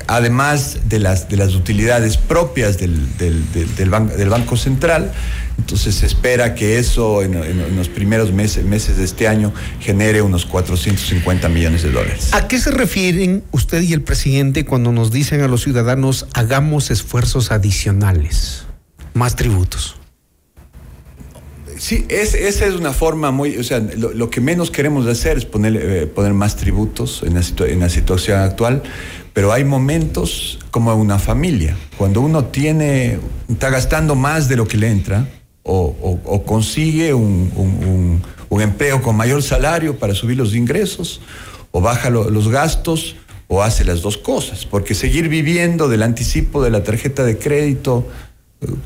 Además 0.08 0.80
de 0.90 1.00
las, 1.00 1.30
de 1.30 1.38
las 1.38 1.56
utilidades 1.56 2.18
propias 2.18 2.78
del, 2.78 3.18
del, 3.18 3.52
del, 3.54 3.76
del, 3.76 3.90
ban 3.90 4.08
del 4.08 4.30
Banco 4.30 4.58
Central, 4.58 5.12
entonces 5.58 5.96
se 5.96 6.06
espera 6.06 6.56
que 6.56 6.80
eso 6.80 7.22
en, 7.22 7.36
en, 7.36 7.62
en, 7.62 7.76
los 7.76 7.90
primeros 7.90 8.32
meses, 8.32 8.66
meses 8.66 8.98
de 8.98 9.04
este 9.04 9.28
año 9.28 9.54
genere 9.80 10.22
unos 10.22 10.46
450 10.46 11.48
millones 11.50 11.84
de 11.84 11.92
dólares. 11.92 12.30
¿A 12.34 12.48
qué 12.48 12.60
se 12.60 12.72
refieren 12.72 13.44
usted 13.52 13.82
y 13.82 13.94
el 13.94 14.02
presidente 14.02 14.66
cuando 14.66 14.92
nos 14.92 15.12
dicen 15.12 15.42
a 15.42 15.48
los 15.48 15.64
ciudadanos 15.64 16.28
hagamos 16.34 16.92
esfuerzos 16.92 17.52
adicionales, 17.52 18.64
más 19.14 19.36
tributos? 19.36 19.96
Sí, 21.84 22.06
es, 22.08 22.34
esa 22.34 22.66
es 22.66 22.76
una 22.76 22.94
forma 22.94 23.32
muy, 23.32 23.58
o 23.58 23.64
sea, 23.64 23.80
lo, 23.98 24.14
lo 24.14 24.30
que 24.30 24.40
menos 24.40 24.72
queremos 24.72 25.06
hacer 25.06 25.36
es 25.36 25.44
poner, 25.44 25.76
eh, 25.76 26.08
poner 26.08 26.34
más 26.34 26.56
tributos 26.56 27.24
en 27.24 27.34
la, 27.34 27.42
en 27.68 27.82
la, 27.82 27.90
situación 27.90 28.40
actual, 28.40 28.84
pero 29.34 29.52
hay 29.52 29.66
momentos 29.66 30.60
como 30.72 30.96
una 30.96 31.20
familia, 31.20 31.76
cuando 31.98 32.22
uno 32.22 32.46
tiene, 32.46 33.20
está 33.50 33.70
gastando 33.70 34.16
más 34.16 34.48
de 34.48 34.56
lo 34.56 34.66
que 34.66 34.78
le 34.78 34.92
entra 34.92 35.28
o, 35.64 35.94
o, 36.02 36.22
o 36.24 36.46
consigue 36.46 37.14
un, 37.14 37.52
un, 37.54 38.22
un, 38.48 38.62
empleo 38.62 39.02
con 39.02 39.18
mayor 39.18 39.44
salario 39.44 40.00
para 40.00 40.16
subir 40.16 40.38
los 40.38 40.56
ingresos 40.56 41.20
o 41.72 41.82
baja 41.82 42.10
lo, 42.10 42.30
los 42.30 42.48
gastos 42.48 43.18
o 43.50 43.62
hace 43.62 43.84
las 43.84 44.02
dos 44.02 44.18
cosas, 44.18 44.66
porque 44.66 44.96
seguir 44.96 45.28
viviendo 45.28 45.90
del 45.90 46.04
anticipo 46.04 46.64
de 46.64 46.70
la 46.70 46.82
tarjeta 46.82 47.26
de 47.26 47.38
crédito, 47.38 48.08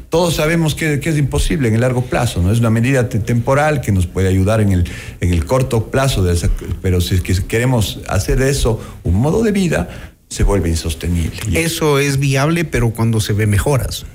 todos 0.09 0.35
sabemos 0.35 0.75
que, 0.75 0.99
que, 0.99 1.09
es 1.09 1.17
imposible 1.17 1.67
en 1.67 1.75
el 1.75 1.81
largo 1.81 2.03
plazo, 2.03 2.41
¿no? 2.41 2.51
Es 2.51 2.59
una 2.59 2.69
medida 2.69 3.09
temporal 3.09 3.81
que 3.81 3.91
nos 3.91 4.07
puede 4.07 4.27
ayudar 4.27 4.61
en 4.61 4.71
el, 4.71 4.85
en 5.19 5.33
el 5.33 5.45
corto 5.45 5.91
plazo, 5.91 6.23
de 6.23 6.33
esa, 6.33 6.49
pero 6.81 7.01
si 7.01 7.19
queremos 7.19 7.99
hacer 8.07 8.39
de 8.39 8.49
eso 8.49 8.81
un 9.03 9.15
modo 9.15 9.43
de 9.43 9.51
vida, 9.51 10.13
se 10.29 10.43
vuelve 10.43 10.69
insostenible. 10.69 11.61
Eso 11.61 11.99
es 11.99 12.19
viable, 12.19 12.65
pero 12.65 12.91
cuando 12.91 13.19
se 13.19 13.33
ve 13.33 13.47
mejoras 13.47 14.05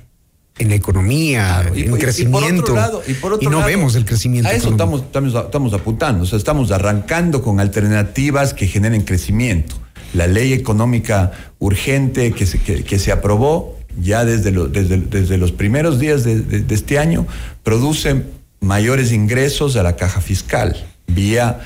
en 0.59 0.69
la 0.69 0.75
economía, 0.75 1.61
claro, 1.63 1.77
y, 1.77 1.83
en 1.83 1.95
y, 1.95 1.99
crecimiento, 1.99 2.73
y, 2.73 2.77
lado, 2.77 3.03
y 3.41 3.47
no 3.47 3.59
lado, 3.59 3.67
vemos 3.67 3.95
el 3.95 4.05
crecimiento. 4.05 4.49
A 4.49 4.53
eso 4.53 4.71
estamos, 4.71 5.03
estamos, 5.03 5.35
estamos 5.35 5.73
apuntando, 5.73 6.25
o 6.25 6.27
sea, 6.27 6.39
estamos 6.39 6.71
arrancando 6.71 7.43
con 7.43 7.59
alternativas 7.59 8.55
que 8.55 8.67
generen 8.67 9.03
crecimiento. 9.03 9.77
La 10.13 10.27
ley 10.27 10.53
económica 10.53 11.33
urgente 11.59 12.33
que 12.33 12.45
se, 12.45 12.59
que, 12.59 12.85
que 12.85 12.99
se 12.99 13.13
aprobó 13.13 13.79
ya 14.01 14.25
desde, 14.25 14.51
lo, 14.51 14.69
desde, 14.69 14.99
desde 14.99 15.39
los 15.39 15.53
primeros 15.53 15.99
días 15.99 16.25
de, 16.25 16.65
este 16.71 16.99
año, 16.99 17.27
produce 17.63 18.23
mayores 18.61 19.13
ingresos 19.13 19.77
a 19.77 19.83
la 19.83 19.97
caja 19.97 20.21
fiscal, 20.21 20.77
vía 21.07 21.61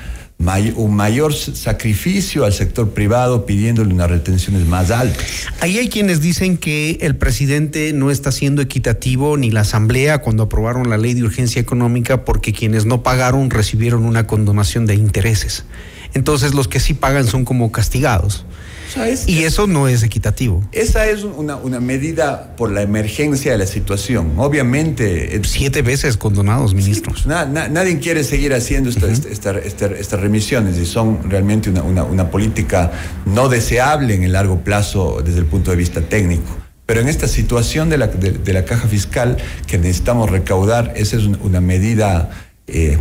un 0.75 0.95
mayor 0.95 1.33
sacrificio 1.33 2.45
al 2.45 2.53
sector 2.53 2.91
privado 2.91 3.45
pidiéndole 3.47 3.91
unas 3.93 4.09
retenciones 4.09 4.67
más 4.67 4.91
altas. 4.91 5.25
Ahí 5.61 5.79
hay 5.79 5.89
quienes 5.89 6.21
dicen 6.21 6.57
que 6.57 6.99
el 7.01 7.15
presidente 7.15 7.91
no 7.93 8.11
está 8.11 8.31
siendo 8.31 8.61
equitativo 8.61 9.35
ni 9.35 9.49
la 9.49 9.61
Asamblea 9.61 10.19
cuando 10.19 10.43
aprobaron 10.43 10.89
la 10.89 10.97
ley 10.97 11.15
de 11.15 11.23
urgencia 11.23 11.59
económica 11.59 12.23
porque 12.23 12.53
quienes 12.53 12.85
no 12.85 13.01
pagaron 13.01 13.49
recibieron 13.49 14.05
una 14.05 14.27
condonación 14.27 14.85
de 14.85 14.95
intereses. 14.95 15.65
Entonces 16.13 16.53
los 16.53 16.67
que 16.67 16.79
sí 16.79 16.93
pagan 16.93 17.25
son 17.25 17.43
como 17.43 17.71
castigados. 17.71 18.45
O 18.87 18.91
sea, 18.91 19.09
es, 19.09 19.27
y 19.27 19.43
eso 19.43 19.67
no 19.67 19.87
es 19.87 20.03
equitativo. 20.03 20.63
Esa 20.71 21.07
es 21.07 21.23
una, 21.23 21.57
una, 21.57 21.79
medida 21.79 22.55
por 22.55 22.71
la 22.71 22.81
emergencia 22.81 23.51
de 23.51 23.57
la 23.57 23.67
situación. 23.67 24.33
Obviamente. 24.37 25.39
Siete 25.43 25.81
veces 25.81 26.17
condonados, 26.17 26.73
ministros. 26.73 27.21
Sí, 27.23 27.29
na, 27.29 27.45
na, 27.45 27.67
nadie 27.67 27.99
quiere 27.99 28.23
seguir 28.23 28.53
haciendo 28.53 28.89
esta, 28.89 29.07
uh 29.07 29.09
-huh. 29.09 29.31
esta, 29.31 29.57
esta, 29.59 29.85
estas 29.87 30.19
remisiones 30.19 30.77
y 30.77 30.85
son 30.85 31.29
realmente 31.29 31.69
una, 31.69 32.03
una, 32.03 32.31
política 32.31 32.91
no 33.25 33.49
deseable 33.49 34.13
en 34.13 34.23
el 34.23 34.33
largo 34.33 34.61
plazo 34.63 35.21
desde 35.23 35.39
el 35.39 35.45
punto 35.45 35.71
de 35.71 35.77
vista 35.77 36.01
técnico. 36.01 36.55
Pero 36.85 37.01
en 37.01 37.09
esta 37.09 37.27
situación 37.27 37.89
de 37.89 37.97
la, 37.97 38.07
de, 38.07 38.31
de 38.31 38.53
la 38.53 38.63
caja 38.63 38.87
fiscal 38.87 39.37
que 39.65 39.77
necesitamos 39.77 40.29
recaudar, 40.29 40.93
esa 40.95 41.17
es 41.17 41.23
una 41.23 41.59
medida 41.59 42.29
eh, 42.67 42.97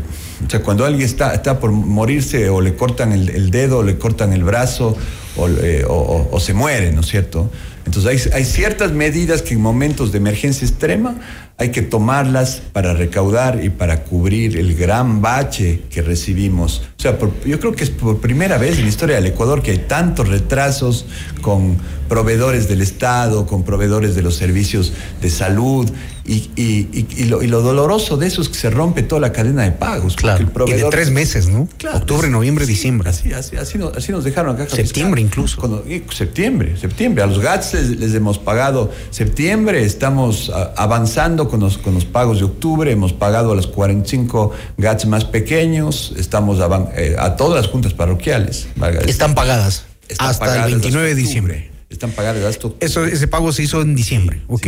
o 0.46 0.50
sea, 0.50 0.62
cuando 0.62 0.84
alguien 0.84 1.04
está, 1.04 1.34
está 1.34 1.58
por 1.58 1.72
morirse 1.72 2.48
o 2.50 2.60
le 2.60 2.76
cortan 2.76 3.12
el, 3.12 3.30
el 3.30 3.50
dedo 3.50 3.78
o 3.78 3.82
le 3.82 3.98
cortan 3.98 4.32
el 4.32 4.44
brazo 4.44 4.96
o, 5.36 5.48
eh, 5.48 5.84
o, 5.86 6.28
o 6.30 6.40
se 6.40 6.54
muere, 6.54 6.92
¿no 6.92 7.00
es 7.00 7.06
cierto? 7.06 7.50
Entonces 7.86 8.26
hay, 8.26 8.40
hay, 8.40 8.44
ciertas 8.44 8.92
medidas 8.92 9.42
que 9.42 9.54
en 9.54 9.60
momentos 9.60 10.12
de 10.12 10.18
emergencia 10.18 10.66
extrema 10.66 11.16
hay 11.58 11.70
que 11.70 11.80
tomarlas 11.80 12.60
para 12.72 12.92
recaudar 12.92 13.64
y 13.64 13.70
para 13.70 14.04
cubrir 14.04 14.58
el 14.58 14.74
gran 14.74 15.22
bache 15.22 15.84
que 15.88 16.02
recibimos. 16.02 16.82
O 16.98 17.00
sea, 17.00 17.18
por, 17.18 17.32
yo 17.44 17.58
creo 17.58 17.74
que 17.74 17.84
es 17.84 17.90
por 17.90 18.20
primera 18.20 18.58
vez 18.58 18.76
en 18.76 18.82
la 18.82 18.90
historia 18.90 19.16
del 19.16 19.26
Ecuador 19.26 19.62
que 19.62 19.70
hay 19.70 19.78
tantos 19.78 20.28
retrasos 20.28 21.06
con 21.40 21.78
proveedores 22.08 22.68
del 22.68 22.82
Estado, 22.82 23.46
con 23.46 23.64
proveedores 23.64 24.14
de 24.14 24.22
los 24.22 24.36
servicios 24.36 24.92
de 25.22 25.30
salud. 25.30 25.90
Y, 26.26 26.50
y, 26.56 27.06
y, 27.16 27.24
lo, 27.24 27.62
doloroso 27.62 28.16
de 28.16 28.26
eso 28.26 28.42
es 28.42 28.48
que 28.48 28.56
se 28.56 28.68
rompe 28.68 29.02
toda 29.02 29.20
la 29.20 29.32
cadena 29.32 29.62
de 29.62 29.70
pagos. 29.70 30.16
Claro. 30.16 30.40
El 30.40 30.48
proveedor... 30.48 30.80
Y 30.80 30.82
de 30.82 30.90
tres 30.90 31.10
meses, 31.10 31.48
¿no? 31.48 31.68
Claro, 31.78 31.98
Octubre, 31.98 32.28
noviembre, 32.28 32.66
sí, 32.66 32.72
diciembre. 32.72 33.08
Así, 33.08 33.32
así, 33.32 33.56
así, 33.56 33.78
nos, 33.78 33.96
así, 33.96 34.12
nos, 34.12 34.24
dejaron 34.24 34.56
acá. 34.56 34.68
Septiembre 34.68 35.22
fiscal. 35.22 35.40
incluso. 35.40 35.60
Cuando, 35.60 35.84
septiembre, 36.12 36.76
septiembre. 36.76 37.22
A 37.22 37.26
los 37.26 37.38
GATS 37.38 37.75
les, 37.76 38.00
les 38.00 38.14
hemos 38.14 38.38
pagado 38.38 38.90
septiembre, 39.10 39.84
estamos 39.84 40.50
avanzando 40.76 41.48
con 41.48 41.60
los, 41.60 41.78
con 41.78 41.94
los 41.94 42.04
pagos 42.04 42.38
de 42.38 42.44
octubre, 42.44 42.90
hemos 42.90 43.12
pagado 43.12 43.52
a 43.52 43.54
los 43.54 43.66
45 43.66 44.52
GATS 44.78 45.06
más 45.06 45.24
pequeños, 45.24 46.12
estamos 46.16 46.60
a, 46.60 46.90
eh, 46.96 47.16
a 47.18 47.36
todas 47.36 47.62
las 47.62 47.70
juntas 47.70 47.94
parroquiales. 47.94 48.68
Están 49.06 49.34
pagadas. 49.34 49.84
Están 50.08 50.28
hasta 50.28 50.44
pagadas 50.46 50.66
el 50.68 50.74
29 50.80 51.08
de 51.08 51.14
diciembre. 51.14 51.70
están 51.90 52.10
pagadas 52.10 52.42
gasto. 52.42 52.76
Eso, 52.80 53.04
ese 53.04 53.26
pago 53.28 53.52
se 53.52 53.62
hizo 53.62 53.80
en 53.82 53.94
diciembre. 53.94 54.42
ok. 54.48 54.66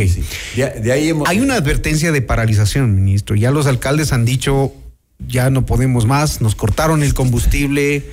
De, 0.55 0.79
de 0.81 0.91
ahí 0.91 1.09
hemos- 1.09 1.27
Hay 1.29 1.39
una 1.39 1.55
advertencia 1.55 2.11
de 2.11 2.21
paralización, 2.21 2.95
ministro. 2.95 3.35
Ya 3.35 3.51
los 3.51 3.65
alcaldes 3.67 4.11
han 4.13 4.25
dicho, 4.25 4.73
ya 5.27 5.49
no 5.49 5.65
podemos 5.65 6.05
más, 6.05 6.41
nos 6.41 6.55
cortaron 6.55 7.03
el 7.03 7.13
combustible, 7.13 8.05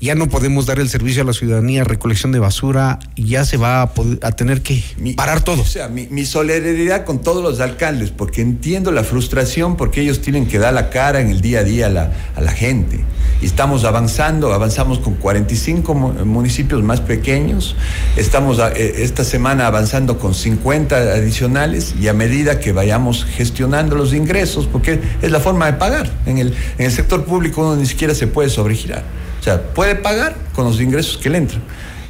ya 0.00 0.14
no 0.14 0.28
podemos 0.28 0.64
dar 0.66 0.78
el 0.80 0.88
servicio 0.88 1.22
a 1.22 1.24
la 1.26 1.32
ciudadanía, 1.34 1.84
recolección 1.84 2.32
de 2.32 2.38
basura, 2.38 2.98
ya 3.16 3.44
se 3.44 3.58
va 3.58 3.82
a, 3.82 3.92
poder- 3.94 4.18
a 4.22 4.32
tener 4.32 4.62
que 4.62 4.82
parar 5.14 5.42
todo. 5.44 5.60
O 5.62 5.66
sea, 5.66 5.88
mi, 5.88 6.06
mi 6.08 6.24
solidaridad 6.24 7.04
con 7.04 7.20
todos 7.20 7.42
los 7.42 7.60
alcaldes, 7.60 8.10
porque 8.10 8.40
entiendo 8.40 8.92
la 8.92 9.04
frustración, 9.04 9.76
porque 9.76 10.00
ellos 10.00 10.20
tienen 10.22 10.46
que 10.46 10.58
dar 10.58 10.72
la 10.72 10.88
cara 10.90 11.20
en 11.20 11.28
el 11.30 11.40
día 11.42 11.60
a 11.60 11.64
día 11.64 11.86
a 11.86 11.90
la, 11.90 12.12
a 12.34 12.40
la 12.40 12.52
gente. 12.52 13.04
Y 13.42 13.46
estamos 13.46 13.84
avanzando, 13.84 14.52
avanzamos 14.54 14.98
con 15.00 15.14
45 15.14 15.94
mu- 15.94 16.12
municipios 16.24 16.82
más 16.82 17.00
pequeños, 17.02 17.76
estamos 18.16 18.58
a- 18.58 18.72
eh, 18.72 19.02
esta 19.02 19.22
semana 19.22 19.66
avanzando 19.66 20.18
con 20.18 20.34
50 20.34 20.96
adicionales 20.96 21.94
y 22.00 22.08
a 22.08 22.14
medida 22.14 22.58
que 22.58 22.72
vayamos 22.72 23.24
gestionando 23.26 23.96
los 23.96 24.14
ingresos, 24.14 24.66
porque 24.66 24.98
es 25.20 25.30
la 25.30 25.40
forma 25.40 25.66
de 25.66 25.74
pagar. 25.74 26.10
En 26.24 26.38
el, 26.38 26.54
en 26.78 26.86
el 26.86 26.92
sector 26.92 27.24
público 27.24 27.60
uno 27.60 27.76
ni 27.76 27.86
siquiera 27.86 28.14
se 28.14 28.26
puede 28.26 28.48
sobregirar. 28.48 29.04
O 29.40 29.42
sea, 29.42 29.62
puede 29.74 29.96
pagar 29.96 30.36
con 30.54 30.64
los 30.66 30.80
ingresos 30.80 31.16
que 31.18 31.30
le 31.30 31.38
entran 31.38 31.62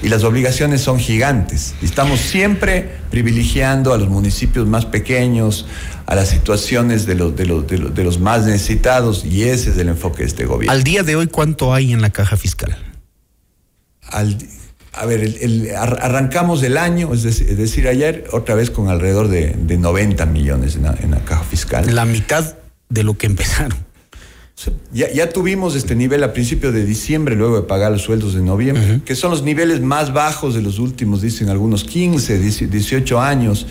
y 0.03 0.09
las 0.09 0.25
obligaciones 0.25 0.81
son 0.81 0.99
gigantes. 0.99 1.75
Y 1.83 1.85
Estamos 1.85 2.21
siempre 2.21 2.91
privilegiando 3.11 3.93
a 3.95 3.99
los 3.99 4.09
municipios 4.09 4.67
más 4.67 4.87
pequeños, 4.87 5.67
a 6.07 6.15
las 6.15 6.29
situaciones 6.31 7.07
de 7.07 7.15
los, 7.15 7.37
de 7.37 7.45
los, 7.47 7.67
de 7.67 7.79
los, 7.79 7.95
de 7.95 8.03
los 8.05 8.19
más 8.19 8.47
necesitados, 8.47 9.25
y 9.25 9.45
ese 9.45 9.71
es 9.71 9.77
el 9.79 9.89
enfoque 9.91 10.23
de 10.23 10.29
este 10.29 10.45
gobierno. 10.47 10.73
Al 10.73 10.83
día 10.85 11.03
de 11.03 11.17
hoy, 11.17 11.27
¿cuánto 11.27 11.73
hay 11.75 11.93
en 11.93 12.01
la 12.01 12.11
caja 12.11 12.37
fiscal? 12.37 12.77
Al- 14.09 14.39
a 14.93 15.07
ver, 15.07 15.21
el- 15.21 15.37
el- 15.41 15.77
ar- 15.77 15.99
arrancamos 16.03 16.63
el 16.65 16.77
año, 16.79 17.13
es 17.15 17.23
decir, 17.23 17.49
es 17.51 17.59
decir, 17.59 17.87
ayer, 17.87 18.25
otra 18.33 18.55
vez 18.57 18.71
con 18.71 18.89
alrededor 18.89 19.29
de, 19.29 19.55
de 19.57 19.79
90 19.79 20.27
millones 20.27 20.75
en 20.77 20.83
la, 20.85 20.97
en 21.01 21.13
la 21.13 21.21
caja 21.21 21.45
fiscal. 21.45 21.95
La 21.95 22.05
mitad 22.07 22.57
de 22.89 23.05
lo 23.05 23.17
que 23.17 23.27
empezaron. 23.27 23.79
Ya, 24.93 25.11
ya 25.13 25.29
tuvimos 25.31 25.75
este 25.75 25.95
nivel 25.95 26.23
a 26.25 26.33
principios 26.33 26.75
de 26.75 26.85
diciembre, 26.85 27.35
luego 27.37 27.57
de 27.57 27.67
pagar 27.67 27.93
los 27.93 28.03
sueldos 28.03 28.35
de 28.35 28.43
noviembre, 28.43 29.01
que 29.05 29.15
son 29.15 29.31
los 29.31 29.43
niveles 29.43 29.81
más 29.81 30.13
bajos 30.13 30.55
de 30.55 30.63
los 30.63 30.79
últimos, 30.79 31.23
dicen 31.23 31.49
algunos 31.49 31.85
15, 31.85 32.39
18 32.39 33.21
años. 33.21 33.67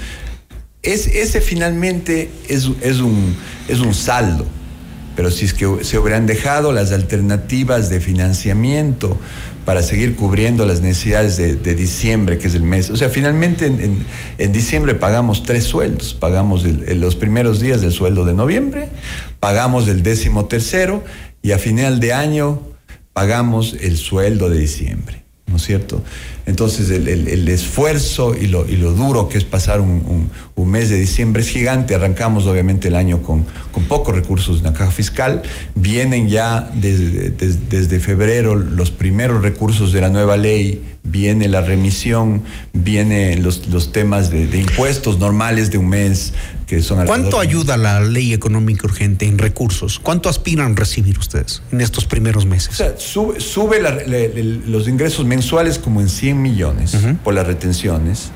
Es, 0.81 1.07
ese 1.07 1.41
finalmente 1.41 2.29
es, 2.47 2.69
es, 2.81 2.99
un, 3.01 3.35
es 3.67 3.79
un 3.81 3.93
saldo, 3.93 4.45
pero 5.15 5.29
si 5.29 5.45
es 5.45 5.53
que 5.53 5.67
se 5.83 5.99
hubieran 5.99 6.25
dejado 6.25 6.71
las 6.71 6.91
alternativas 6.93 7.89
de 7.89 7.99
financiamiento 7.99 9.17
para 9.65 9.83
seguir 9.83 10.15
cubriendo 10.15 10.65
las 10.65 10.81
necesidades 10.81 11.35
de, 11.37 11.55
de 11.55 11.75
diciembre, 11.75 12.37
que 12.37 12.47
es 12.47 12.55
el 12.55 12.63
mes. 12.63 12.89
O 12.89 12.95
sea, 12.97 13.09
finalmente 13.09 13.67
en, 13.67 13.79
en- 13.81 14.05
en 14.37 14.51
diciembre 14.53 14.95
pagamos 14.95 15.43
tres 15.43 15.65
sueldos. 15.65 16.13
Pagamos 16.15 16.63
el- 16.65 16.85
el- 16.87 17.01
los 17.01 17.15
primeros 17.15 17.59
días 17.59 17.81
del 17.81 17.91
sueldo 17.91 18.23
de 18.25 18.33
noviembre, 18.33 18.87
pagamos 19.39 19.87
el 19.87 20.03
décimo 20.03 20.45
tercero 20.45 21.03
y 21.41 21.51
a 21.51 21.57
final 21.57 21.99
de 21.99 22.13
año 22.13 22.61
pagamos 23.13 23.75
el 23.79 23.97
sueldo 23.97 24.49
de 24.49 24.59
diciembre. 24.59 25.19
¿No 25.47 25.55
es 25.55 25.63
cierto? 25.63 26.03
Entonces 26.45 26.91
el, 26.91 27.07
el- 27.07 27.47
esfuerzo 27.49 28.35
y 28.39 28.45
lo, 28.45 28.69
y 28.69 28.75
lo 28.77 28.91
duro 28.93 29.29
que 29.29 29.39
es 29.39 29.43
pasar 29.45 29.81
un, 29.81 30.29
un- 30.55 30.69
mes 30.69 30.89
de 30.89 30.97
diciembre 30.99 31.41
es 31.41 31.49
gigante. 31.49 31.95
Arrancamos 31.95 32.45
obviamente 32.45 32.89
el 32.89 32.95
año 32.95 33.23
con, 33.23 33.47
con 33.71 33.85
pocos 33.85 34.13
recursos 34.13 34.59
en 34.59 34.65
la 34.65 34.73
caja 34.73 34.91
fiscal. 34.91 35.41
Vienen 35.73 36.29
ya 36.29 36.69
desde, 36.75 37.31
des- 37.31 37.67
desde 37.67 37.99
febrero 37.99 38.53
los 38.55 38.91
primeros 38.91 39.41
recursos 39.41 39.91
de 39.91 40.01
la 40.01 40.09
nueva 40.09 40.37
ley. 40.37 40.83
Viene 41.03 41.47
la 41.47 41.61
remisión, 41.61 42.43
vienen 42.73 43.41
los, 43.41 43.67
los 43.69 43.91
temas 43.91 44.29
de 44.29 44.55
impuestos 44.59 45.17
normales 45.17 45.71
de 45.71 45.79
un 45.79 45.89
mes 45.89 46.33
que 46.69 46.83
son 46.83 47.03
¿Cuánto 47.07 47.39
ayuda 47.39 47.77
la 47.77 47.99
ley 47.99 48.31
económica 48.31 48.85
urgente 48.85 49.25
en 49.25 49.39
recursos? 49.39 49.97
¿Cuánto 49.97 50.29
aspiran 50.29 50.75
recibir 50.75 51.17
ustedes 51.17 51.63
en 51.71 51.81
estos 51.81 52.05
primeros 52.05 52.45
meses? 52.45 52.69
O 52.69 52.75
sea, 52.75 52.93
sube, 53.39 53.81
la- 53.81 53.97
los 54.67 54.87
ingresos 54.87 55.25
mensuales 55.25 55.79
como 55.79 55.99
en 55.99 56.09
100 56.09 56.39
millones 56.39 56.95
por 57.23 57.33
las 57.33 57.47
retenciones. 57.47 58.29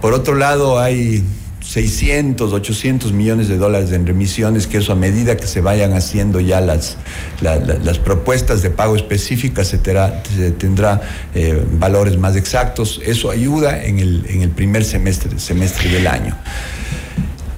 Por 0.00 0.12
otro 0.12 0.34
lado, 0.34 0.80
hay 0.80 1.22
600, 1.60 2.52
800 2.52 3.12
millones 3.12 3.46
de 3.48 3.58
dólares 3.58 3.92
en 3.92 4.06
remisiones, 4.06 4.66
que 4.66 4.78
eso 4.78 4.90
a 4.92 4.96
medida 4.96 5.36
que 5.36 5.46
se 5.46 5.60
vayan 5.60 5.92
haciendo 5.92 6.40
ya 6.40 6.60
las, 6.60 6.96
la- 7.40 7.56
la- 7.56 7.74
las 7.78 7.98
propuestas 7.98 8.60
de 8.62 8.70
pago 8.70 8.96
específicas, 8.96 9.68
se, 9.68 9.78
terá- 9.80 10.20
se 10.36 10.50
tendrá 10.50 11.00
eh, 11.34 11.62
valores 11.78 12.16
más 12.18 12.34
exactos. 12.34 13.00
Eso 13.04 13.30
ayuda 13.30 13.84
en 13.84 14.00
el, 14.00 14.24
en 14.28 14.42
el 14.42 14.50
primer 14.50 14.84
semestre, 14.84 15.38
semestre 15.38 15.88
del 15.90 16.06
año. 16.08 16.36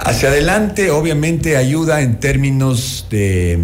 Hacia 0.03 0.31
adelante, 0.31 0.91
obviamente, 0.91 1.57
ayuda 1.59 2.01
en 2.01 2.19
términos 2.21 3.07
de, 3.11 3.59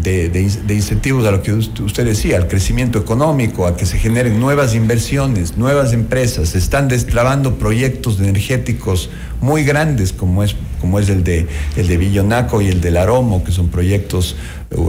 de- 0.00 0.28
de 0.28 0.42
in- 0.42 0.66
de 0.66 0.74
incentivos 0.74 1.26
a 1.26 1.32
lo 1.32 1.42
que 1.42 1.52
us- 1.52 1.72
usted 1.80 2.04
decía, 2.04 2.36
al 2.36 2.46
crecimiento 2.46 3.00
económico, 3.00 3.66
a 3.66 3.76
que 3.76 3.84
se 3.84 3.98
generen 3.98 4.38
nuevas 4.38 4.76
inversiones, 4.76 5.56
nuevas 5.56 5.92
empresas. 5.92 6.50
Se 6.50 6.58
están 6.58 6.86
destrabando 6.86 7.56
proyectos 7.58 8.20
energéticos 8.20 9.10
muy 9.40 9.64
grandes, 9.64 10.12
como 10.12 10.44
es, 10.44 10.54
como 10.80 11.00
es 11.00 11.08
el, 11.08 11.24
de, 11.24 11.48
el 11.76 11.88
de 11.88 11.96
Villonaco 11.96 12.62
y 12.62 12.68
el 12.68 12.80
del 12.80 12.96
Aromo, 12.96 13.42
que 13.42 13.50
son 13.50 13.68
proyectos, 13.68 14.36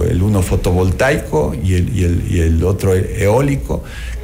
el 0.07 0.21
uno 0.21 0.43
fotovoltaico 0.43 1.55
y 1.55 1.73
el, 1.73 1.89
y 2.29 2.39
el- 2.39 2.63
otro 2.63 2.93
eólico, 2.95 3.83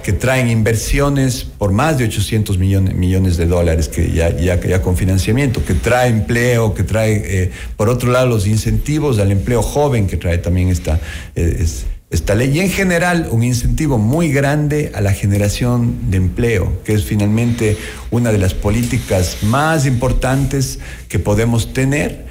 que 0.10 0.14
traen 0.14 0.50
inversiones 0.50 1.44
por 1.44 1.72
más 1.72 2.00
de 2.00 2.06
800 2.06 2.58
millones, 2.58 2.96
millones 2.96 3.38
de 3.38 3.46
dólares 3.46 3.88
que 3.90 4.12
ya, 4.12 4.36
ya, 4.36 4.60
ya 4.60 4.82
con 4.82 4.98
financiamiento, 4.98 5.64
que 5.64 5.76
trae 5.76 6.10
empleo, 6.10 6.74
que 6.74 6.82
trae, 6.82 7.22
eh, 7.44 7.52
por 7.78 7.90
otro 7.90 8.12
lado, 8.12 8.26
los 8.26 8.48
incentivos 8.48 9.20
al 9.20 9.32
empleo 9.32 9.62
joven 9.62 10.08
que 10.08 10.18
trae 10.18 10.40
también 10.40 10.70
esta, 10.70 11.00
eh, 11.36 11.58
es- 11.60 11.86
esta 12.10 12.34
ley. 12.34 12.58
Y 12.58 12.60
en 12.60 12.72
general, 12.72 13.28
un 13.30 13.44
incentivo 13.44 14.00
muy 14.00 14.32
grande 14.32 14.92
a 14.96 15.02
la 15.02 15.14
generación 15.14 16.10
de 16.10 16.18
empleo, 16.18 16.82
que 16.84 16.94
es 16.94 17.04
finalmente 17.04 17.78
una 18.10 18.32
de 18.32 18.40
las 18.40 18.56
políticas 18.56 19.38
más 19.44 19.86
importantes 19.86 20.80
que 21.08 21.20
podemos 21.20 21.72
tener 21.72 22.26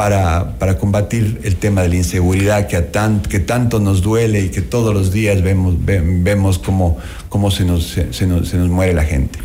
para, 0.00 0.56
para 0.58 0.78
combatir 0.78 1.42
el 1.44 1.56
tema 1.56 1.82
de 1.82 1.90
la 1.90 1.96
inseguridad 1.96 2.66
que, 2.68 2.76
a 2.76 2.90
tan- 2.90 3.20
que 3.20 3.38
tanto 3.38 3.80
nos 3.80 4.00
duele 4.00 4.40
y 4.40 4.48
que 4.48 4.62
todos 4.62 4.94
los 4.94 5.12
días 5.12 5.42
vemos, 5.42 5.74
ve- 5.84 6.00
vemos 6.02 6.58
cómo, 6.58 6.96
cómo 7.28 7.50
se, 7.50 7.66
nos, 7.66 7.86
se, 7.86 8.10
se 8.14 8.26
nos, 8.26 8.48
se 8.48 8.56
nos 8.56 8.70
muere 8.70 8.94
la 8.94 9.04
gente. 9.04 9.38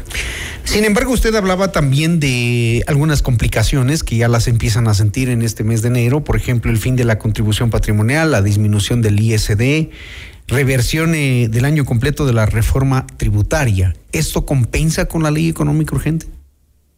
Sin 0.63 0.85
embargo, 0.85 1.11
usted 1.11 1.35
hablaba 1.35 1.73
también 1.73 2.21
de 2.21 2.85
algunas 2.87 3.21
complicaciones 3.21 4.01
que 4.01 4.15
ya 4.15 4.29
las 4.29 4.47
empiezan 4.47 4.87
a 4.87 4.93
sentir 4.93 5.27
en 5.27 5.41
este 5.41 5.65
mes 5.65 5.81
de 5.81 5.89
enero, 5.89 6.23
por 6.23 6.37
ejemplo, 6.37 6.71
el 6.71 6.77
fin 6.77 6.95
de 6.95 7.03
la 7.03 7.19
contribución 7.19 7.69
patrimonial, 7.69 8.31
la 8.31 8.41
disminución 8.41 9.01
del 9.01 9.19
ISD, 9.19 9.89
reversión 10.47 11.15
eh, 11.15 11.49
del 11.51 11.65
año 11.65 11.83
completo 11.83 12.25
de 12.25 12.31
la 12.31 12.45
reforma 12.45 13.05
tributaria. 13.17 13.93
¿Esto 14.13 14.45
compensa 14.45 15.03
con 15.03 15.21
la 15.21 15.31
ley 15.31 15.49
económica 15.49 15.93
urgente? 15.93 16.27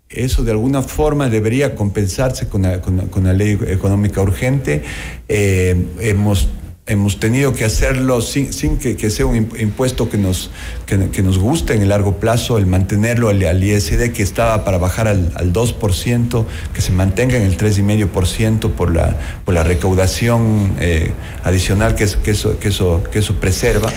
Eso 0.09 0.43
de 0.43 0.51
alguna 0.51 0.81
forma 0.83 1.29
debería 1.29 1.75
compensarse 1.75 2.47
con 2.47 2.61
la, 2.61 2.81
con 2.81 3.37
ley 3.37 3.57
económica 3.67 4.21
urgente. 4.21 4.83
Eh, 5.27 5.75
hemos, 5.99 6.47
hemos 6.85 7.19
tenido 7.19 7.51
que 7.53 7.65
hacerlo 7.65 8.21
sin, 8.21 8.47
que, 8.77 9.09
sea 9.09 9.25
un 9.25 9.49
imp- 9.49 9.59
impuesto 9.59 10.09
que 10.09 10.17
nos, 10.17 10.49
que, 10.85 11.21
nos 11.21 11.37
guste 11.37 11.73
en 11.73 11.81
el 11.81 11.89
largo 11.89 12.19
plazo, 12.21 12.57
el 12.57 12.65
mantenerlo 12.67 13.27
al, 13.27 13.61
ISD 13.61 14.13
que 14.13 14.23
estaba 14.23 14.63
para 14.63 14.77
bajar 14.77 15.09
al, 15.09 15.33
al 15.35 15.51
2%, 15.51 16.45
que 16.73 16.79
se 16.81 16.93
mantenga 16.93 17.35
en 17.35 17.43
el 17.43 17.57
3,5% 17.57 18.71
por 18.71 18.95
la, 18.95 19.17
por 19.43 19.53
la 19.53 19.63
recaudación 19.63 20.71
eh, 20.79 21.11
adicional 21.43 21.95
que, 21.95 22.05
eso, 22.05 22.21
que, 22.23 22.69
eso, 22.69 23.03
que 23.11 23.19
eso 23.19 23.35
preserva. 23.35 23.91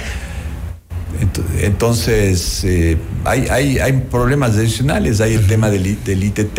Ent- 1.20 1.64
Entonces, 1.64 2.62
eh, 2.64 2.96
hay, 3.24 3.48
hay, 3.48 3.78
hay 3.78 3.92
problemas 4.10 4.52
adicionales. 4.56 5.20
Hay 5.20 5.34
el 5.34 5.46
tema 5.46 5.70
del, 5.70 6.02
del 6.04 6.24
ITT, 6.24 6.54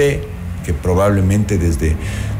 que 0.65 0.73
probablemente 0.81 1.57
desde, 1.57 1.95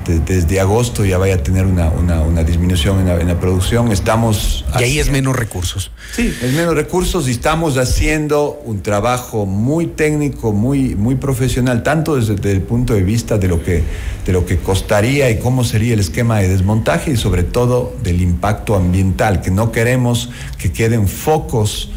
de- 0.06 0.20
desde 0.20 0.60
agosto 0.60 1.06
ya 1.06 1.18
vaya 1.18 1.36
a 1.36 1.44
tener 1.44 1.66
una, 1.66 1.90
una- 1.90 2.22
una 2.22 2.44
disminución 2.44 3.00
en 3.00 3.08
la, 3.08 3.20
en 3.22 3.28
la 3.28 3.40
producción. 3.40 3.92
Estamos. 3.92 4.66
Y 4.80 4.84
ahí 4.84 5.00
es 5.00 5.10
menos 5.10 5.36
recursos. 5.36 5.92
Sí, 6.16 6.34
es 6.42 6.54
menos 6.54 6.76
recursos 6.76 7.28
y 7.28 7.32
estamos 7.32 7.78
haciendo 7.78 8.60
un 8.66 8.82
trabajo 8.82 9.46
muy 9.46 9.88
técnico, 9.88 10.52
muy, 10.52 10.96
muy 10.96 11.16
profesional, 11.16 11.84
tanto 11.84 12.16
desde, 12.18 12.36
desde 12.36 12.52
el 12.52 12.62
punto 12.62 12.94
de 12.94 13.02
vista 13.04 13.38
de 13.38 13.48
lo, 13.48 13.64
que, 13.64 13.82
de 14.26 14.34
lo 14.34 14.46
que 14.46 14.58
costaría 14.58 15.30
y 15.30 15.40
cómo 15.40 15.64
sería 15.64 15.94
el 15.94 16.00
esquema 16.02 16.40
de 16.40 16.50
desmontaje 16.50 17.12
y 17.12 17.18
sobre 17.18 17.44
todo 17.44 17.96
del 18.04 18.22
impacto 18.22 18.76
ambiental, 18.76 19.42
que 19.42 19.52
no 19.52 19.72
queremos 19.72 20.30
que 20.58 20.72
queden 20.74 21.08
focos 21.08 21.92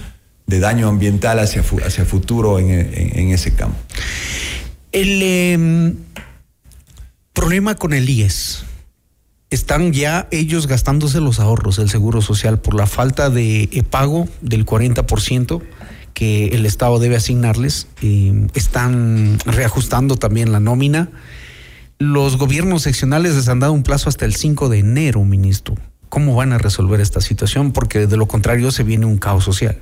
de 0.46 0.60
daño 0.60 0.88
ambiental 0.88 1.38
hacia, 1.38 1.62
hacia 1.84 2.04
futuro 2.04 2.58
en, 2.58 2.70
en- 2.70 3.28
ese 3.30 3.54
campo. 3.54 3.76
El 4.92 5.22
em, 5.22 5.96
problema 7.32 7.74
con 7.74 7.92
el 7.92 8.08
IES. 8.08 8.64
Están 9.50 9.92
ya 9.92 10.26
ellos 10.32 10.66
gastándose 10.66 11.20
los 11.20 11.38
ahorros 11.40 11.76
del 11.76 11.88
Seguro 11.88 12.20
Social 12.22 12.60
por 12.60 12.74
la 12.74 12.86
falta 12.86 13.30
de 13.30 13.68
eh, 13.70 13.82
pago 13.88 14.28
del 14.40 14.66
40% 14.66 15.62
que 16.12 16.48
el 16.48 16.66
Estado 16.66 16.98
debe 16.98 17.16
asignarles. 17.16 17.86
Eh, 18.02 18.48
están 18.54 19.38
reajustando 19.46 20.16
también 20.16 20.52
la 20.52 20.60
nómina. 20.60 21.10
Los 21.98 22.36
gobiernos 22.36 22.82
seccionales 22.82 23.34
les 23.36 23.48
han 23.48 23.60
dado 23.60 23.72
un 23.72 23.84
plazo 23.84 24.08
hasta 24.08 24.24
el 24.24 24.34
5 24.34 24.68
de 24.68 24.78
enero, 24.80 25.24
ministro. 25.24 25.76
¿Cómo 26.08 26.34
van 26.34 26.52
a 26.52 26.58
resolver 26.58 27.00
esta 27.00 27.20
situación? 27.20 27.72
Porque 27.72 28.06
de 28.06 28.16
lo 28.16 28.26
contrario 28.26 28.70
se 28.72 28.82
viene 28.82 29.06
un 29.06 29.18
caos 29.18 29.44
social. 29.44 29.78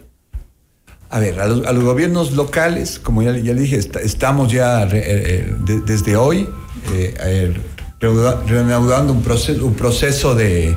A 1.13 1.19
ver, 1.21 1.39
a 1.41 1.47
los, 1.47 1.85
gobiernos 1.85 2.33
locales, 2.33 2.99
como 2.99 3.23
ya, 3.23 3.33
dije, 3.53 3.77
est- 3.77 3.97
estamos 3.97 4.51
ya 4.51 4.85
eh, 4.91 5.55
de- 5.67 5.81
desde 5.83 6.17
hoy 6.17 6.49
eh, 6.95 7.15
eh, 7.21 7.55
reanuda- 8.01 8.43
reanudando 8.47 9.13
un 9.13 9.23
proceso, 9.23 9.67
un 9.67 9.75
proceso 9.75 10.35
de, 10.35 10.75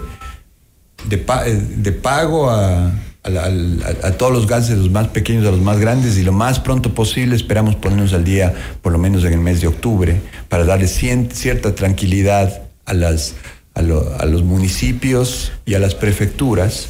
de, 1.07 1.17
pa- 1.17 1.47
eh, 1.47 1.55
de 1.55 1.91
pago 1.93 2.49
a, 2.49 2.91
todos 4.17 4.33
los 4.33 4.45
gastos, 4.45 4.71
de 4.71 4.75
los 4.75 4.91
más 4.91 5.07
pequeños 5.07 5.47
a 5.47 5.51
los 5.51 5.61
más 5.61 5.79
grandes, 5.79 6.17
y 6.17 6.23
lo 6.23 6.33
más 6.33 6.59
pronto 6.59 6.93
posible 6.93 7.35
esperamos 7.37 7.75
ponernos 7.77 8.11
al 8.13 8.25
día, 8.25 8.53
por 8.81 8.91
lo 8.91 8.97
menos 8.99 9.23
en 9.23 9.31
el 9.33 9.39
mes 9.39 9.61
de 9.61 9.67
octubre, 9.67 10.19
para 10.49 10.65
darle 10.65 10.87
cierta 11.31 11.73
tranquilidad 11.73 12.61
a 12.85 12.93
los 14.25 14.43
municipios 14.43 15.53
y 15.65 15.75
a 15.75 15.79
las 15.79 15.95
prefecturas. 15.95 16.87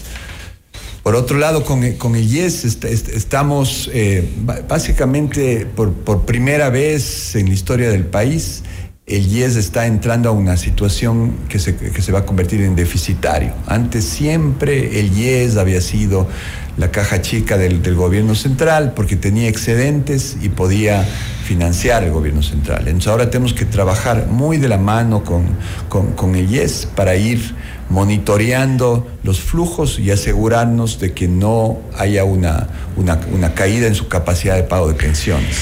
Por 1.06 1.14
otro 1.16 1.38
lado, 1.38 1.64
con, 1.64 1.88
con 1.98 2.16
el 2.16 2.24
IES 2.34 2.66
est- 2.66 2.84
est- 2.86 3.10
estamos 3.10 3.92
eh, 3.94 4.28
básicamente 4.68 5.68
por, 5.68 5.94
por 5.94 6.26
primera 6.26 6.72
vez 6.72 7.36
en 7.36 7.46
la 7.48 7.54
historia 7.54 7.92
del 7.92 8.06
país, 8.08 8.64
el 9.06 9.28
IES 9.28 9.56
está 9.56 9.86
entrando 9.86 10.30
a 10.30 10.32
una 10.32 10.58
situación 10.58 11.34
que 11.48 11.60
se, 11.60 11.76
que 11.76 12.02
se 12.02 12.12
va 12.12 12.20
a 12.22 12.26
convertir 12.26 12.62
en 12.62 12.76
deficitario. 12.76 13.54
Antes 13.68 14.04
siempre 14.04 15.00
el 15.00 15.16
IES 15.16 15.58
había 15.58 15.80
sido 15.80 16.28
la 16.76 16.90
caja 16.90 17.22
chica 17.22 17.56
del, 17.56 17.84
del 17.84 17.94
gobierno 17.94 18.34
central 18.34 18.94
porque 18.96 19.16
tenía 19.16 19.48
excedentes 19.48 20.38
y 20.42 20.50
podía 20.50 21.08
financiar 21.46 22.04
el 22.04 22.14
gobierno 22.14 22.42
central. 22.42 22.88
Entonces 22.88 23.10
ahora 23.10 23.30
tenemos 23.30 23.54
que 23.54 23.66
trabajar 23.66 24.26
muy 24.26 24.58
de 24.58 24.70
la 24.70 24.80
mano 24.80 25.24
con, 25.24 25.46
con, 25.88 26.14
con 26.14 26.34
el 26.34 26.50
IES 26.52 26.88
para 26.96 27.16
ir 27.16 27.54
monitoreando 27.96 29.08
los 29.24 29.40
flujos 29.40 30.00
y 30.00 30.12
asegurarnos 30.12 31.00
de 31.00 31.14
que 31.14 31.30
no 31.30 31.80
haya 31.98 32.26
una, 32.26 32.68
una, 32.98 33.22
una 33.32 33.54
caída 33.56 33.88
en 33.88 33.96
su 33.96 34.10
capacidad 34.10 34.58
de 34.58 34.64
pago 34.64 34.90
de 34.90 34.96
pensiones. 34.96 35.56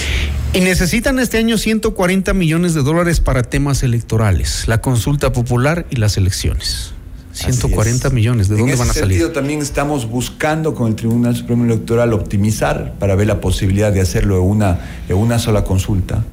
Y 0.52 0.62
necesitan 0.62 1.20
este 1.20 1.38
año 1.38 1.60
140 1.60 2.34
millones 2.34 2.74
de 2.74 2.82
dólares 2.82 3.20
para 3.20 3.44
temas 3.44 3.84
electorales, 3.84 4.68
la 4.68 4.82
consulta 4.82 5.32
popular 5.32 5.86
y 5.92 5.98
las 5.98 6.18
elecciones. 6.18 6.94
140 7.34 8.10
millones, 8.10 8.48
¿de 8.48 8.58
dónde 8.58 8.74
en 8.74 8.80
van 8.80 8.88
a 8.88 8.92
ese 8.92 9.02
salir? 9.02 9.18
sentido 9.18 9.32
también 9.32 9.62
estamos 9.62 10.10
buscando 10.10 10.74
con 10.74 10.88
el 10.88 10.96
Tribunal 10.96 11.36
Supremo 11.36 11.66
Electoral 11.66 12.14
optimizar 12.14 12.96
para 12.98 13.14
ver 13.14 13.28
la 13.28 13.42
posibilidad 13.42 13.94
de 13.94 14.02
hacerlo 14.02 14.38
en 14.38 14.44
una, 14.44 14.80
en 15.08 15.18
una 15.18 15.38
sola 15.38 15.64
consulta, 15.64 16.24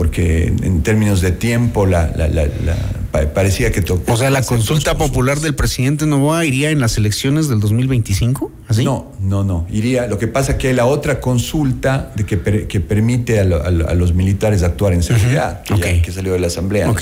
porque 0.00 0.46
en, 0.46 0.82
términos 0.82 1.20
de 1.20 1.30
tiempo 1.30 1.84
la, 1.84 2.10
la- 2.16 2.26
la- 2.26 2.46
la- 2.64 2.76
pa- 3.12 3.34
parecía 3.34 3.70
que 3.70 3.82
tocó. 3.82 4.14
O 4.14 4.16
sea, 4.16 4.30
la 4.30 4.42
consulta 4.42 4.96
popular 4.96 5.40
del 5.40 5.54
presidente 5.54 6.06
Novoa 6.06 6.46
iría 6.46 6.70
en 6.70 6.80
las 6.80 6.96
elecciones 6.96 7.48
del 7.48 7.60
2025, 7.60 8.50
¿así? 8.70 8.84
No, 8.84 9.12
no, 9.20 9.44
no. 9.44 9.66
Iría. 9.70 10.06
Lo 10.06 10.16
que 10.18 10.26
pasa 10.28 10.52
es 10.52 10.58
que 10.58 10.68
hay 10.68 10.74
la 10.74 10.86
otra 10.86 11.20
consulta 11.20 12.12
de 12.16 12.24
que, 12.24 12.36
per- 12.38 12.66
que 12.68 12.80
permite 12.80 13.38
a, 13.40 13.44
lo- 13.44 13.62
a 13.62 13.70
lo- 13.70 13.88
a 13.88 13.94
los 13.94 14.14
militares 14.14 14.62
actuar 14.62 14.92
en 14.94 15.02
seguridad, 15.02 15.62
que, 15.62 16.10
salió 16.12 16.32
de 16.32 16.38
la 16.38 16.46
Asamblea. 16.46 16.86
¿no? 16.86 16.92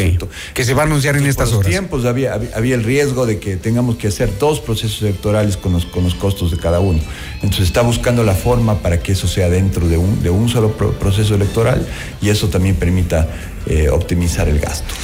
Que 0.54 0.64
se 0.64 0.74
va 0.74 0.82
a 0.82 0.86
anunciar 0.86 1.16
en 1.16 1.26
estas 1.26 1.50
por 1.50 1.58
los 1.58 1.58
horas. 1.60 1.70
tiempos 1.70 2.04
había, 2.04 2.34
había, 2.34 2.50
había 2.56 2.74
el 2.74 2.82
riesgo 2.84 3.26
de 3.26 3.38
que 3.38 3.56
tengamos 3.56 3.96
que 3.96 4.08
hacer 4.08 4.30
dos 4.38 4.60
procesos 4.60 5.02
electorales 5.02 5.56
con 5.56 5.72
los, 5.72 5.86
con 5.86 6.02
los 6.04 6.14
costos 6.14 6.50
de 6.50 6.56
cada 6.56 6.80
uno. 6.80 6.98
Entonces 7.36 7.66
está 7.66 7.82
buscando 7.82 8.24
la 8.24 8.34
forma 8.34 8.78
para 8.80 8.98
que 9.00 9.12
eso 9.12 9.28
sea 9.28 9.48
dentro 9.48 9.86
de 9.88 9.96
un, 9.98 10.22
de 10.22 10.30
un 10.30 10.48
solo 10.48 10.72
pro- 10.72 10.92
proceso 10.92 11.34
electoral 11.34 11.86
y 12.20 12.30
eso 12.30 12.48
también 12.48 12.74
permita 12.76 13.28
eh, 13.68 13.90
optimizar 13.90 14.48
el 14.48 14.60
gasto. 14.60 14.94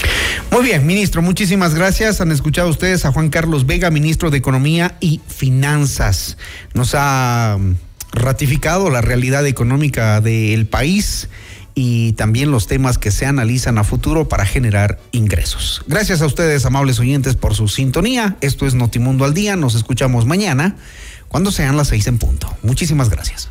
Muy 0.50 0.64
bien, 0.64 0.86
ministro, 0.86 1.20
muchísimas 1.20 1.74
gracias. 1.74 2.20
Han 2.20 2.32
escuchado 2.32 2.68
ustedes 2.68 3.04
a 3.04 3.12
Juan 3.12 3.28
Carlos 3.28 3.66
Vega, 3.66 3.90
ministro 3.90 4.30
de 4.30 4.38
Economía 4.38 4.96
y 5.00 5.20
Finanzas. 5.26 6.38
Nos 6.72 6.94
ha 6.94 7.58
mm, 7.58 7.74
ratificado 8.12 8.90
la 8.90 9.00
realidad 9.00 9.46
económica 9.46 10.20
del 10.20 10.66
país 10.66 11.28
y 11.74 12.12
también 12.12 12.50
los 12.50 12.66
temas 12.66 12.98
que 12.98 13.10
se 13.10 13.26
analizan 13.26 13.78
a 13.78 13.84
futuro 13.84 14.28
para 14.28 14.46
generar 14.46 14.98
ingresos. 15.12 15.82
Gracias 15.86 16.22
a 16.22 16.26
ustedes, 16.26 16.64
amables 16.64 17.00
oyentes, 17.00 17.34
por 17.34 17.54
su 17.54 17.68
sintonía. 17.68 18.36
Esto 18.40 18.66
es 18.66 18.74
Notimundo 18.74 19.24
al 19.24 19.34
Día. 19.34 19.56
Nos 19.56 19.74
escuchamos 19.74 20.24
mañana 20.24 20.76
cuando 21.28 21.50
sean 21.50 21.76
las 21.76 21.88
seis 21.88 22.06
en 22.06 22.18
punto. 22.18 22.54
Muchísimas 22.62 23.10
gracias. 23.10 23.50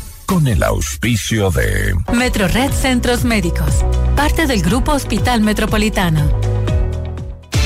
Con 0.31 0.47
el 0.47 0.63
auspicio 0.63 1.51
de... 1.51 1.93
Metrored 2.13 2.71
Centros 2.71 3.25
Médicos, 3.25 3.83
parte 4.15 4.47
del 4.47 4.61
Grupo 4.61 4.93
Hospital 4.93 5.41
Metropolitano. 5.41 6.21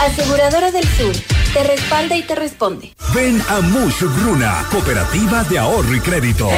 Aseguradora 0.02 0.72
del 0.72 0.84
Sur, 0.84 1.16
te 1.54 1.64
respalda 1.64 2.18
y 2.18 2.24
te 2.24 2.34
responde. 2.34 2.96
Ven 3.14 3.40
a 3.50 3.62
Mush 3.62 4.02
Bruna, 4.20 4.66
Cooperativa 4.72 5.44
de 5.44 5.60
Ahorro 5.60 5.96
y 5.96 6.00
Crédito. 6.00 6.50